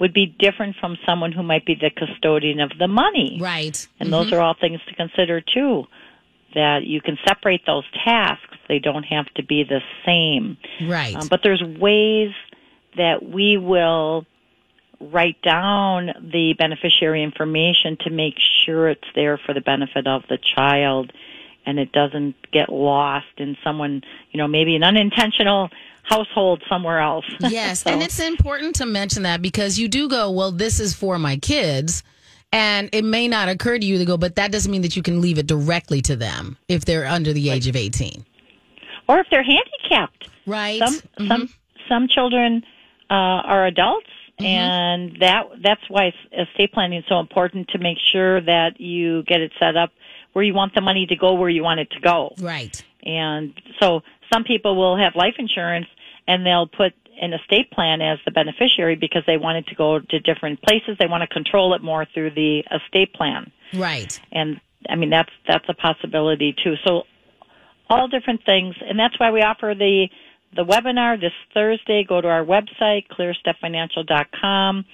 would 0.00 0.12
be 0.12 0.26
different 0.26 0.76
from 0.80 0.96
someone 1.06 1.32
who 1.32 1.42
might 1.42 1.66
be 1.66 1.74
the 1.74 1.90
custodian 1.90 2.60
of 2.60 2.70
the 2.78 2.88
money. 2.88 3.38
Right. 3.40 3.86
And 3.98 4.12
those 4.12 4.32
are 4.32 4.40
all 4.40 4.54
things 4.60 4.80
to 4.88 4.94
consider 4.94 5.40
too. 5.40 5.84
That 6.54 6.84
you 6.84 7.00
can 7.02 7.18
separate 7.26 7.66
those 7.66 7.84
tasks; 8.04 8.56
they 8.68 8.78
don't 8.78 9.02
have 9.02 9.26
to 9.34 9.44
be 9.44 9.64
the 9.64 9.80
same. 10.06 10.56
Right. 10.88 11.14
Um, 11.14 11.28
but 11.28 11.40
there's 11.42 11.62
ways 11.62 12.32
that 12.96 13.22
we 13.22 13.58
will 13.58 14.24
write 15.00 15.40
down 15.42 16.06
the 16.32 16.54
beneficiary 16.58 17.22
information 17.22 17.98
to 18.00 18.10
make 18.10 18.34
sure 18.64 18.88
it's 18.88 19.06
there 19.14 19.38
for 19.38 19.54
the 19.54 19.60
benefit 19.60 20.06
of 20.06 20.22
the 20.28 20.38
child 20.56 21.12
and 21.68 21.78
it 21.78 21.92
doesn't 21.92 22.34
get 22.50 22.70
lost 22.70 23.26
in 23.36 23.56
someone, 23.62 24.02
you 24.32 24.38
know, 24.38 24.48
maybe 24.48 24.74
an 24.74 24.82
unintentional 24.82 25.68
household 26.08 26.62
somewhere 26.68 27.00
else. 27.00 27.24
Yes, 27.40 27.82
So- 27.82 27.90
and 27.90 28.02
it's 28.02 28.18
important 28.20 28.76
to 28.76 28.86
mention 28.86 29.22
that 29.24 29.42
because 29.42 29.78
you 29.78 29.88
do 29.88 30.08
go, 30.08 30.30
well, 30.30 30.52
this 30.52 30.80
is 30.80 30.94
for 30.94 31.18
my 31.18 31.36
kids. 31.36 32.02
And 32.50 32.88
it 32.94 33.04
may 33.04 33.28
not 33.28 33.50
occur 33.50 33.78
to 33.78 33.84
you 33.84 33.98
to 33.98 34.06
go, 34.06 34.16
but 34.16 34.36
that 34.36 34.50
doesn't 34.50 34.72
mean 34.72 34.80
that 34.80 34.96
you 34.96 35.02
can 35.02 35.20
leave 35.20 35.36
it 35.38 35.46
directly 35.46 36.00
to 36.02 36.16
them 36.16 36.56
if 36.66 36.86
they're 36.86 37.06
under 37.06 37.34
the 37.34 37.50
age 37.50 37.66
of 37.66 37.76
18. 37.76 38.24
or 39.06 39.18
if 39.20 39.26
they're 39.30 39.42
handicapped. 39.44 40.28
Right. 40.46 40.78
some 40.78 41.00
some 41.28 41.48
some 41.90 42.08
children 42.08 42.62
uh, 43.10 43.14
are 43.14 43.66
adults, 43.66 44.06
Mm-hmm. 44.40 44.46
and 44.46 45.16
that 45.20 45.42
that's 45.64 45.80
why 45.88 46.12
estate 46.32 46.72
planning 46.72 47.00
is 47.00 47.04
so 47.08 47.18
important 47.18 47.66
to 47.70 47.78
make 47.78 47.98
sure 48.12 48.40
that 48.40 48.80
you 48.80 49.24
get 49.24 49.40
it 49.40 49.50
set 49.58 49.76
up 49.76 49.90
where 50.32 50.44
you 50.44 50.54
want 50.54 50.74
the 50.76 50.80
money 50.80 51.06
to 51.06 51.16
go 51.16 51.34
where 51.34 51.50
you 51.50 51.64
want 51.64 51.80
it 51.80 51.90
to 51.90 51.98
go. 52.00 52.34
Right. 52.38 52.80
And 53.02 53.52
so 53.80 54.02
some 54.32 54.44
people 54.44 54.76
will 54.76 54.96
have 54.96 55.16
life 55.16 55.34
insurance 55.38 55.86
and 56.28 56.46
they'll 56.46 56.68
put 56.68 56.92
an 57.20 57.32
estate 57.32 57.72
plan 57.72 58.00
as 58.00 58.18
the 58.24 58.30
beneficiary 58.30 58.94
because 58.94 59.22
they 59.26 59.38
want 59.38 59.58
it 59.58 59.66
to 59.66 59.74
go 59.74 59.98
to 59.98 60.20
different 60.20 60.62
places. 60.62 60.96
They 61.00 61.08
want 61.08 61.22
to 61.22 61.26
control 61.26 61.74
it 61.74 61.82
more 61.82 62.06
through 62.14 62.30
the 62.30 62.62
estate 62.70 63.12
plan. 63.14 63.50
Right. 63.74 64.20
And 64.30 64.60
I 64.88 64.94
mean 64.94 65.10
that's 65.10 65.32
that's 65.48 65.64
a 65.68 65.74
possibility 65.74 66.54
too. 66.62 66.74
So 66.86 67.02
all 67.90 68.06
different 68.06 68.44
things 68.44 68.76
and 68.80 68.98
that's 69.00 69.18
why 69.18 69.32
we 69.32 69.40
offer 69.40 69.74
the 69.76 70.08
the 70.54 70.64
webinar 70.64 71.20
this 71.20 71.32
Thursday. 71.52 72.04
Go 72.08 72.20
to 72.20 72.28
our 72.28 72.44
website 72.44 73.06
clearstepfinancial.com 73.08 74.84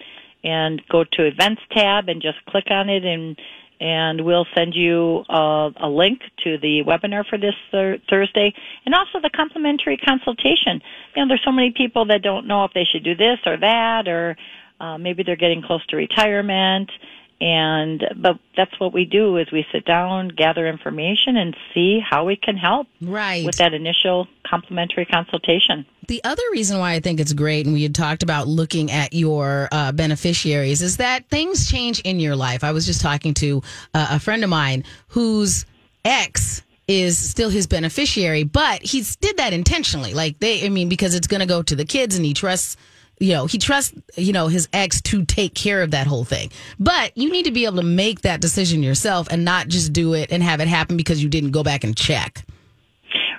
and 0.45 0.83
go 0.91 1.05
to 1.05 1.27
events 1.27 1.63
tab 1.73 2.09
and 2.09 2.23
just 2.23 2.39
click 2.47 2.71
on 2.71 2.89
it 2.89 3.05
and 3.05 3.39
and 3.81 4.25
we'll 4.25 4.47
send 4.57 4.75
you 4.75 5.25
uh, 5.29 5.71
a 5.83 5.89
link 5.89 6.21
to 6.45 6.59
the 6.59 6.83
webinar 6.87 7.25
for 7.29 7.39
this 7.39 7.55
thir- 7.71 7.99
Thursday 8.09 8.53
and 8.87 8.95
also 8.95 9.21
the 9.21 9.31
complimentary 9.35 9.97
consultation. 9.97 10.81
You 11.15 11.23
know, 11.23 11.29
there's 11.29 11.43
so 11.45 11.53
many 11.53 11.73
people 11.77 12.07
that 12.07 12.23
don't 12.23 12.47
know 12.47 12.65
if 12.65 12.73
they 12.73 12.85
should 12.85 13.05
do 13.05 13.15
this 13.15 13.39
or 13.47 13.57
that 13.59 14.09
or 14.09 14.37
uh, 14.81 14.99
maybe 14.99 15.23
they're 15.23 15.37
getting 15.37 15.63
close 15.63 15.85
to 15.87 15.97
retirement 15.97 16.91
and 17.41 18.03
but 18.17 18.39
that's 18.57 18.79
what 18.79 18.93
we 18.93 19.05
do 19.05 19.37
is 19.37 19.51
we 19.53 19.67
sit 19.73 19.85
down, 19.85 20.29
gather 20.29 20.67
information 20.69 21.37
and 21.37 21.57
see 21.73 22.01
how 22.01 22.25
we 22.25 22.37
can 22.37 22.57
help 22.57 22.87
Right. 23.01 23.45
with 23.45 23.57
that 23.57 23.75
initial 23.75 24.29
complimentary 24.47 25.05
consultation. 25.05 25.85
The 26.07 26.23
other 26.23 26.43
reason 26.53 26.79
why 26.79 26.93
I 26.93 27.01
think 27.01 27.19
it's 27.19 27.33
great, 27.33 27.65
and 27.67 27.75
we 27.75 27.83
had 27.83 27.95
talked 27.95 28.23
about 28.23 28.47
looking 28.47 28.91
at 28.91 29.13
your 29.13 29.69
uh, 29.73 29.93
beneficiaries, 29.93 30.83
is 30.83 30.99
that 30.99 31.29
things 31.31 31.71
change 31.71 32.01
in 32.01 32.21
your 32.21 32.37
life. 32.37 32.63
I 32.63 32.73
was 32.73 32.87
just 32.87 33.01
talking 33.01 33.35
to 33.35 33.63
uh, 33.95 34.09
a 34.11 34.21
friend 34.21 34.45
of 34.45 34.51
mine 34.51 34.85
whose 35.09 35.65
ex 36.05 36.63
is 36.87 37.17
still 37.17 37.49
his 37.49 37.67
beneficiary, 37.67 38.45
but 38.45 38.83
he 38.83 39.03
did 39.21 39.39
that 39.39 39.55
intentionally. 39.55 40.13
Like 40.13 40.39
they, 40.39 40.67
I 40.67 40.69
mean, 40.69 40.91
because 40.91 41.15
it's 41.15 41.27
going 41.27 41.41
to 41.41 41.47
go 41.47 41.63
to 41.63 41.75
the 41.75 41.87
kids, 41.87 42.17
and 42.17 42.25
he 42.25 42.35
trusts 42.35 42.77
you 43.19 43.33
know, 43.33 43.47
he 43.47 43.59
trusts, 43.59 43.95
you 44.17 44.33
know, 44.33 44.49
his 44.49 44.69
ex 44.73 45.01
to 45.03 45.25
take 45.25 45.55
care 45.55 45.83
of 45.83 45.93
that 45.93 46.07
whole 46.07 46.25
thing. 46.25 46.51
But 46.79 47.17
you 47.17 47.31
need 47.31 47.45
to 47.45 47.53
be 47.53 47.65
able 47.65 47.77
to 47.77 47.83
make 47.83 48.23
that 48.23 48.41
decision 48.41 48.83
yourself 48.83 49.29
and 49.31 49.45
not 49.45 49.69
just 49.69 49.93
do 49.93 50.15
it 50.15 50.33
and 50.33 50.43
have 50.43 50.61
it 50.61 50.69
happen 50.69 50.97
because 50.97 51.23
you 51.23 51.29
didn't 51.29 51.53
go 51.53 51.63
back 51.63 51.85
and 51.85 51.97
check 51.97 52.45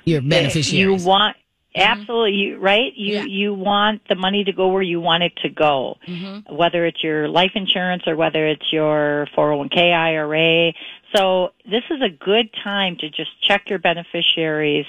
your 0.05 0.21
beneficiaries. 0.21 1.03
You 1.03 1.07
want 1.07 1.35
mm-hmm. 1.75 1.91
absolutely 1.91 2.33
you, 2.33 2.57
right. 2.57 2.93
You 2.95 3.15
Yeah. 3.15 3.25
you 3.25 3.53
want 3.53 4.01
the 4.07 4.15
money 4.15 4.43
to 4.45 4.53
go 4.53 4.67
where 4.69 4.81
you 4.81 5.01
want 5.01 5.23
it 5.23 5.33
to 5.43 5.49
go, 5.49 5.97
mm-hmm. 6.07 6.55
whether 6.55 6.85
it's 6.85 7.03
your 7.03 7.27
life 7.27 7.51
insurance 7.55 8.03
or 8.07 8.15
whether 8.15 8.47
it's 8.47 8.71
your 8.71 9.27
401k 9.35 9.93
IRA. 9.93 10.73
So 11.13 11.51
this 11.65 11.83
is 11.89 12.01
a 12.01 12.09
good 12.09 12.49
time 12.63 12.97
to 12.97 13.09
just 13.09 13.29
check 13.41 13.69
your 13.69 13.79
beneficiaries. 13.79 14.85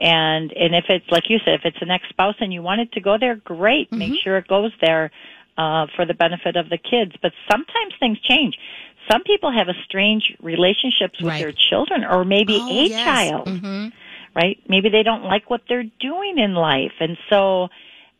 And 0.00 0.52
and 0.52 0.74
if 0.74 0.86
it's 0.88 1.04
like 1.10 1.24
you 1.28 1.38
said, 1.44 1.54
if 1.54 1.64
it's 1.64 1.82
an 1.82 1.90
ex 1.90 2.08
spouse 2.08 2.36
and 2.40 2.52
you 2.52 2.62
want 2.62 2.80
it 2.80 2.92
to 2.92 3.00
go 3.00 3.18
there, 3.18 3.36
great. 3.36 3.92
Make 3.92 4.14
sure 4.24 4.38
it 4.38 4.48
goes 4.48 4.72
there 4.80 5.10
uh, 5.58 5.86
for 5.94 6.06
the 6.06 6.14
benefit 6.14 6.56
of 6.56 6.70
the 6.70 6.78
kids. 6.78 7.12
But 7.20 7.32
sometimes 7.50 7.92
things 8.00 8.18
change. 8.20 8.56
Some 9.10 9.22
people 9.24 9.52
have 9.52 9.68
estranged 9.68 10.36
relationships 10.40 11.18
with 11.20 11.28
Right. 11.28 11.38
their 11.40 11.52
children, 11.52 12.04
or 12.04 12.24
maybe 12.24 12.54
Oh, 12.54 12.84
a 12.84 12.88
yes. 12.88 13.04
child 13.04 13.48
Mhm. 13.48 13.92
right? 14.34 14.58
Maybe 14.68 14.88
they 14.88 15.02
don't 15.02 15.24
like 15.24 15.50
what 15.50 15.62
they're 15.68 15.90
doing 15.98 16.38
in 16.38 16.54
life. 16.54 16.92
And 17.00 17.18
so 17.28 17.68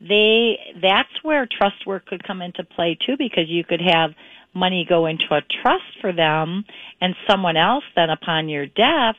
they, 0.00 0.58
that's 0.82 1.22
where 1.22 1.46
trust 1.46 1.86
work 1.86 2.06
could 2.06 2.24
come 2.24 2.42
into 2.42 2.64
play 2.64 2.96
too, 3.06 3.16
because 3.16 3.48
you 3.48 3.62
could 3.64 3.80
have 3.80 4.14
money 4.52 4.84
go 4.84 5.06
into 5.06 5.32
a 5.32 5.40
trust 5.62 5.84
for 6.00 6.12
them 6.12 6.64
and 7.00 7.14
someone 7.28 7.56
else 7.56 7.84
then 7.94 8.10
upon 8.10 8.48
your 8.48 8.66
death 8.66 9.16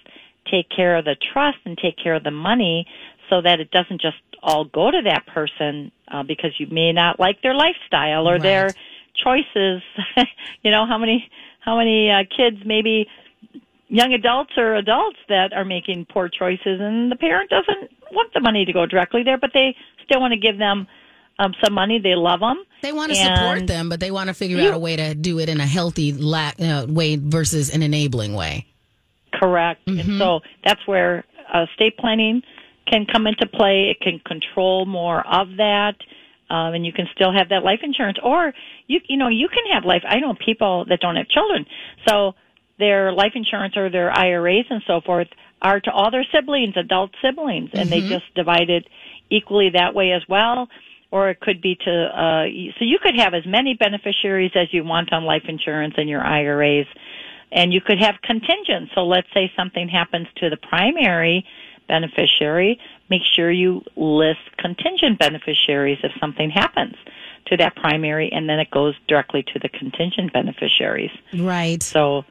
take 0.50 0.70
care 0.70 0.98
of 0.98 1.06
the 1.06 1.16
trust 1.34 1.58
and 1.66 1.78
take 1.78 1.98
care 2.02 2.16
of 2.16 2.24
the 2.24 2.32
money 2.32 2.86
so 3.30 3.42
that 3.42 3.60
it 3.60 3.72
doesn't 3.72 4.02
just 4.02 4.18
all 4.44 4.66
go 4.66 4.90
to 4.92 5.02
that 5.04 5.26
person 5.28 5.92
uh, 6.12 6.24
because 6.24 6.52
you 6.60 6.68
may 6.72 6.92
not 6.92 7.20
like 7.20 7.42
their 7.42 7.54
lifestyle 7.54 8.28
or 8.28 8.40
their 8.40 8.70
choices. 9.24 9.82
you 10.64 10.72
know, 10.72 10.86
how 10.86 10.98
many, 10.98 11.30
how 11.60 11.78
many 11.78 12.10
uh, 12.10 12.24
kids 12.36 12.58
maybe 12.66 13.08
young 13.88 14.14
adults 14.14 14.52
or 14.58 14.76
adults 14.76 15.18
that 15.30 15.54
are 15.54 15.66
making 15.66 16.06
poor 16.12 16.30
choices 16.30 16.80
and 16.80 17.12
the 17.12 17.16
parent 17.16 17.50
doesn't 17.50 17.92
want 18.12 18.34
the 18.34 18.40
money 18.40 18.64
to 18.64 18.72
go 18.72 18.86
directly 18.86 19.22
there 19.22 19.38
but 19.38 19.52
they 19.54 19.76
still 20.06 20.22
want 20.22 20.32
to 20.32 20.40
give 20.40 20.58
them 20.58 20.88
um, 21.40 21.54
some 21.62 21.74
money 21.74 22.00
they 22.00 22.16
love 22.16 22.40
them 22.40 22.64
They 22.82 22.94
want 22.94 23.12
to 23.12 23.18
support 23.18 23.68
them, 23.68 23.90
but 23.90 24.00
they 24.00 24.12
want 24.12 24.30
to 24.30 24.34
figure 24.34 24.58
You- 24.58 24.70
out 24.70 24.74
a 24.76 24.80
way 24.80 24.96
to 24.96 25.14
do 25.14 25.40
it 25.40 25.50
in 25.50 25.60
a 25.60 25.66
healthy 25.66 26.14
la- 26.14 26.54
uh, 26.60 26.86
way 26.88 27.18
versus 27.18 27.70
an 27.74 27.82
enabling 27.84 28.34
way. 28.34 28.66
Correct. 29.34 29.86
Mm-hmm. 29.86 30.00
and 30.12 30.20
so 30.20 30.40
that's 30.64 30.86
where 30.88 31.26
uh, 31.54 31.66
estate 31.72 31.98
planning 31.98 32.42
can 32.86 33.06
come 33.06 33.28
into 33.28 33.48
play. 33.48 33.90
It 33.90 34.00
can 34.02 34.20
control 34.20 34.86
more 34.86 35.26
of 35.26 35.58
that 35.58 35.96
um, 36.52 36.74
and 36.74 36.86
you 36.86 36.92
can 36.92 37.08
still 37.16 37.32
have 37.32 37.50
that 37.50 37.64
life 37.64 37.80
insurance. 37.82 38.18
Or 38.22 38.54
you 38.88 39.00
you 39.08 39.18
know 39.18 39.30
you 39.30 39.48
can 39.48 39.72
have 39.72 39.86
life. 39.86 40.04
I 40.06 40.20
know 40.20 40.34
people 40.34 40.86
that 40.90 41.00
don't 41.00 41.16
have 41.16 41.30
children. 41.30 41.66
So 42.08 42.36
their 42.78 43.14
life 43.14 43.32
insurance 43.36 43.78
or 43.78 43.90
their 43.90 44.12
iras 44.12 44.66
and 44.70 44.84
so 44.86 45.02
forth 45.02 45.30
are 45.62 45.80
to 45.80 45.92
all 45.92 46.12
their 46.12 46.26
siblings 46.34 46.76
adult 46.76 47.12
siblings 47.22 47.70
and 47.74 47.90
they 47.90 48.02
just 48.02 48.26
divide 48.36 48.70
it 48.70 48.88
equally 49.30 49.70
that 49.70 49.94
way 49.94 50.12
as 50.12 50.24
well. 50.28 50.68
Or 51.12 51.30
it 51.30 51.40
could 51.40 51.62
be 51.62 51.76
to 51.76 51.92
uh 51.92 52.44
so 52.78 52.84
you 52.86 53.00
could 53.02 53.16
have 53.16 53.34
as 53.34 53.46
many 53.46 53.76
beneficiaries 53.76 54.52
as 54.56 54.68
you 54.74 54.84
want 54.84 55.14
on 55.14 55.24
life 55.24 55.44
insurance 55.48 55.94
and 55.98 56.10
your 56.10 56.22
iras 56.22 56.88
and 57.52 57.74
you 57.74 57.82
could 57.82 58.00
have 58.00 58.16
contingent. 58.24 58.90
So 58.96 59.02
let's 59.02 59.28
say 59.34 59.52
something 59.56 59.90
happens 59.90 60.28
to 60.38 60.50
the 60.50 60.58
primary 60.58 61.46
beneficiary, 61.88 62.80
make 63.10 63.22
sure 63.36 63.52
you 63.52 63.84
list 63.96 64.40
contingent 64.58 65.20
beneficiaries 65.20 65.98
if 66.04 66.12
something 66.20 66.50
happens 66.50 66.96
to 67.48 67.58
that 67.58 67.76
primary 67.76 68.32
and 68.32 68.48
then 68.48 68.60
it 68.60 68.72
goes 68.72 68.96
directly 69.08 69.44
to 69.44 69.60
the 69.60 69.68
contingent 69.68 70.32
beneficiaries. 70.32 71.12
Right. 71.34 71.84
So 71.84 72.24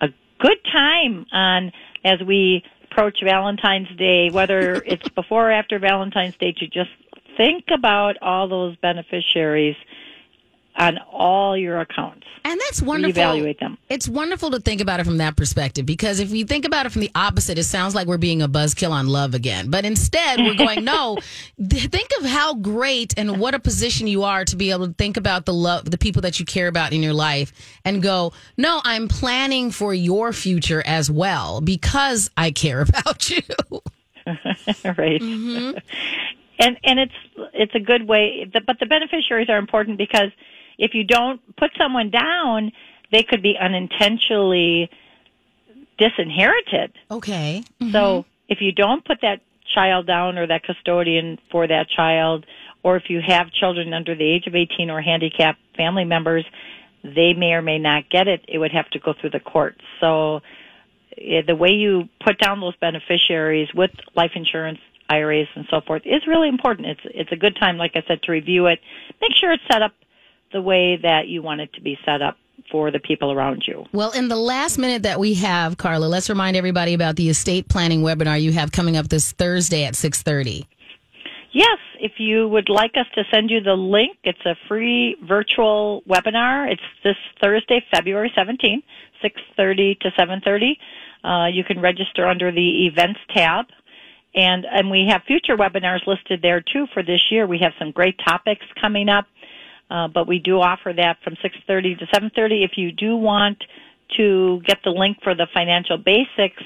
a 0.00 0.08
good 0.40 0.58
time 0.72 1.26
on 1.32 1.72
as 2.04 2.20
we 2.26 2.64
approach 2.90 3.18
Valentine's 3.22 3.88
Day, 3.96 4.30
whether 4.30 4.82
it's 4.86 5.08
before 5.10 5.50
or 5.50 5.52
after 5.52 5.78
Valentine's 5.78 6.36
Day 6.36 6.52
to 6.52 6.66
just 6.66 6.90
think 7.36 7.64
about 7.72 8.16
all 8.20 8.48
those 8.48 8.76
beneficiaries 8.76 9.76
on 10.76 10.98
all 11.12 11.56
your 11.56 11.80
accounts. 11.80 12.26
And 12.46 12.60
that's 12.60 12.82
wonderful. 12.82 13.22
Reevaluate 13.22 13.58
them. 13.58 13.78
It's 13.88 14.06
wonderful 14.06 14.50
to 14.50 14.60
think 14.60 14.80
about 14.80 15.00
it 15.00 15.04
from 15.04 15.18
that 15.18 15.36
perspective 15.36 15.86
because 15.86 16.20
if 16.20 16.30
you 16.30 16.44
think 16.44 16.66
about 16.66 16.84
it 16.84 16.92
from 16.92 17.00
the 17.00 17.10
opposite, 17.14 17.58
it 17.58 17.64
sounds 17.64 17.94
like 17.94 18.06
we're 18.06 18.18
being 18.18 18.42
a 18.42 18.48
buzzkill 18.48 18.90
on 18.90 19.06
love 19.06 19.34
again. 19.34 19.70
But 19.70 19.84
instead, 19.86 20.40
we're 20.40 20.54
going, 20.54 20.84
no, 20.84 21.18
think 21.58 22.10
of 22.18 22.26
how 22.26 22.54
great 22.54 23.14
and 23.16 23.40
what 23.40 23.54
a 23.54 23.58
position 23.58 24.06
you 24.08 24.24
are 24.24 24.44
to 24.44 24.56
be 24.56 24.72
able 24.72 24.88
to 24.88 24.92
think 24.92 25.16
about 25.16 25.46
the 25.46 25.54
love, 25.54 25.90
the 25.90 25.96
people 25.96 26.22
that 26.22 26.38
you 26.38 26.44
care 26.44 26.68
about 26.68 26.92
in 26.92 27.02
your 27.02 27.14
life 27.14 27.52
and 27.84 28.02
go, 28.02 28.32
no, 28.58 28.80
I'm 28.84 29.08
planning 29.08 29.70
for 29.70 29.94
your 29.94 30.32
future 30.32 30.82
as 30.84 31.10
well 31.10 31.60
because 31.60 32.30
I 32.36 32.50
care 32.50 32.80
about 32.88 33.30
you. 33.30 33.42
right. 34.26 35.20
Mm-hmm. 35.20 35.78
and 36.58 36.78
and 36.82 36.98
it's 36.98 37.14
it's 37.52 37.74
a 37.74 37.80
good 37.80 38.08
way, 38.08 38.50
but 38.52 38.78
the 38.80 38.86
beneficiaries 38.86 39.48
are 39.48 39.58
important 39.58 39.98
because 39.98 40.30
if 40.78 40.94
you 40.94 41.04
don't 41.04 41.40
put 41.56 41.70
someone 41.78 42.10
down, 42.10 42.72
they 43.12 43.22
could 43.22 43.42
be 43.42 43.54
unintentionally 43.60 44.90
disinherited. 45.98 46.92
Okay. 47.10 47.62
So 47.92 48.24
if 48.48 48.58
you 48.60 48.72
don't 48.72 49.04
put 49.04 49.18
that 49.22 49.40
child 49.74 50.06
down 50.06 50.38
or 50.38 50.46
that 50.46 50.62
custodian 50.64 51.38
for 51.50 51.66
that 51.66 51.88
child, 51.88 52.46
or 52.82 52.96
if 52.96 53.04
you 53.08 53.20
have 53.26 53.50
children 53.50 53.92
under 53.94 54.14
the 54.14 54.24
age 54.24 54.46
of 54.46 54.54
18 54.54 54.90
or 54.90 55.00
handicapped 55.00 55.58
family 55.76 56.04
members, 56.04 56.44
they 57.02 57.32
may 57.34 57.52
or 57.52 57.62
may 57.62 57.78
not 57.78 58.10
get 58.10 58.28
it. 58.28 58.44
It 58.48 58.58
would 58.58 58.72
have 58.72 58.88
to 58.90 58.98
go 58.98 59.14
through 59.18 59.30
the 59.30 59.40
courts. 59.40 59.80
So 60.00 60.40
eh, 61.16 61.42
the 61.46 61.54
way 61.54 61.70
you 61.70 62.08
put 62.24 62.38
down 62.38 62.60
those 62.60 62.76
beneficiaries 62.76 63.68
with 63.74 63.90
life 64.14 64.32
insurance, 64.34 64.78
IRAs, 65.08 65.48
and 65.54 65.66
so 65.70 65.80
forth 65.86 66.02
is 66.04 66.26
really 66.26 66.48
important. 66.48 66.88
It's 66.88 67.00
it's 67.04 67.32
a 67.32 67.36
good 67.36 67.56
time, 67.60 67.76
like 67.76 67.92
I 67.94 68.02
said, 68.08 68.22
to 68.22 68.32
review 68.32 68.66
it. 68.66 68.80
Make 69.20 69.32
sure 69.38 69.52
it's 69.52 69.62
set 69.70 69.82
up 69.82 69.92
the 70.54 70.62
way 70.62 70.96
that 71.02 71.28
you 71.28 71.42
want 71.42 71.60
it 71.60 71.70
to 71.74 71.82
be 71.82 71.98
set 72.06 72.22
up 72.22 72.38
for 72.70 72.90
the 72.90 72.98
people 72.98 73.30
around 73.30 73.64
you. 73.66 73.84
Well, 73.92 74.12
in 74.12 74.28
the 74.28 74.36
last 74.36 74.78
minute 74.78 75.02
that 75.02 75.20
we 75.20 75.34
have, 75.34 75.76
Carla, 75.76 76.06
let's 76.06 76.30
remind 76.30 76.56
everybody 76.56 76.94
about 76.94 77.16
the 77.16 77.28
estate 77.28 77.68
planning 77.68 78.00
webinar 78.00 78.40
you 78.40 78.52
have 78.52 78.72
coming 78.72 78.96
up 78.96 79.08
this 79.08 79.32
Thursday 79.32 79.84
at 79.84 79.94
6:30. 79.94 80.66
Yes, 81.52 81.78
if 82.00 82.12
you 82.18 82.48
would 82.48 82.68
like 82.68 82.92
us 82.96 83.06
to 83.14 83.24
send 83.32 83.50
you 83.50 83.60
the 83.60 83.74
link, 83.74 84.16
it's 84.24 84.44
a 84.44 84.56
free 84.66 85.16
virtual 85.22 86.02
webinar. 86.08 86.70
It's 86.70 86.82
this 87.04 87.16
Thursday, 87.40 87.84
February 87.92 88.32
17th, 88.36 88.82
6:30 89.22 90.00
to 90.00 90.10
7:30. 90.18 90.78
Uh, 91.22 91.46
you 91.46 91.64
can 91.64 91.80
register 91.80 92.26
under 92.26 92.50
the 92.50 92.86
events 92.86 93.20
tab. 93.34 93.66
And 94.34 94.66
and 94.66 94.90
we 94.90 95.06
have 95.08 95.22
future 95.24 95.56
webinars 95.56 96.06
listed 96.06 96.42
there 96.42 96.60
too 96.60 96.86
for 96.92 97.02
this 97.02 97.20
year. 97.30 97.46
We 97.46 97.58
have 97.58 97.72
some 97.78 97.92
great 97.92 98.18
topics 98.26 98.66
coming 98.80 99.08
up. 99.08 99.26
Uh, 99.94 100.08
but 100.08 100.26
we 100.26 100.40
do 100.40 100.60
offer 100.60 100.92
that 100.92 101.18
from 101.22 101.36
6:30 101.36 101.94
to 102.00 102.06
7:30 102.06 102.64
if 102.64 102.72
you 102.76 102.90
do 102.90 103.16
want 103.16 103.62
to 104.16 104.60
get 104.66 104.78
the 104.82 104.90
link 104.90 105.22
for 105.22 105.36
the 105.36 105.46
financial 105.54 105.96
basics 105.96 106.62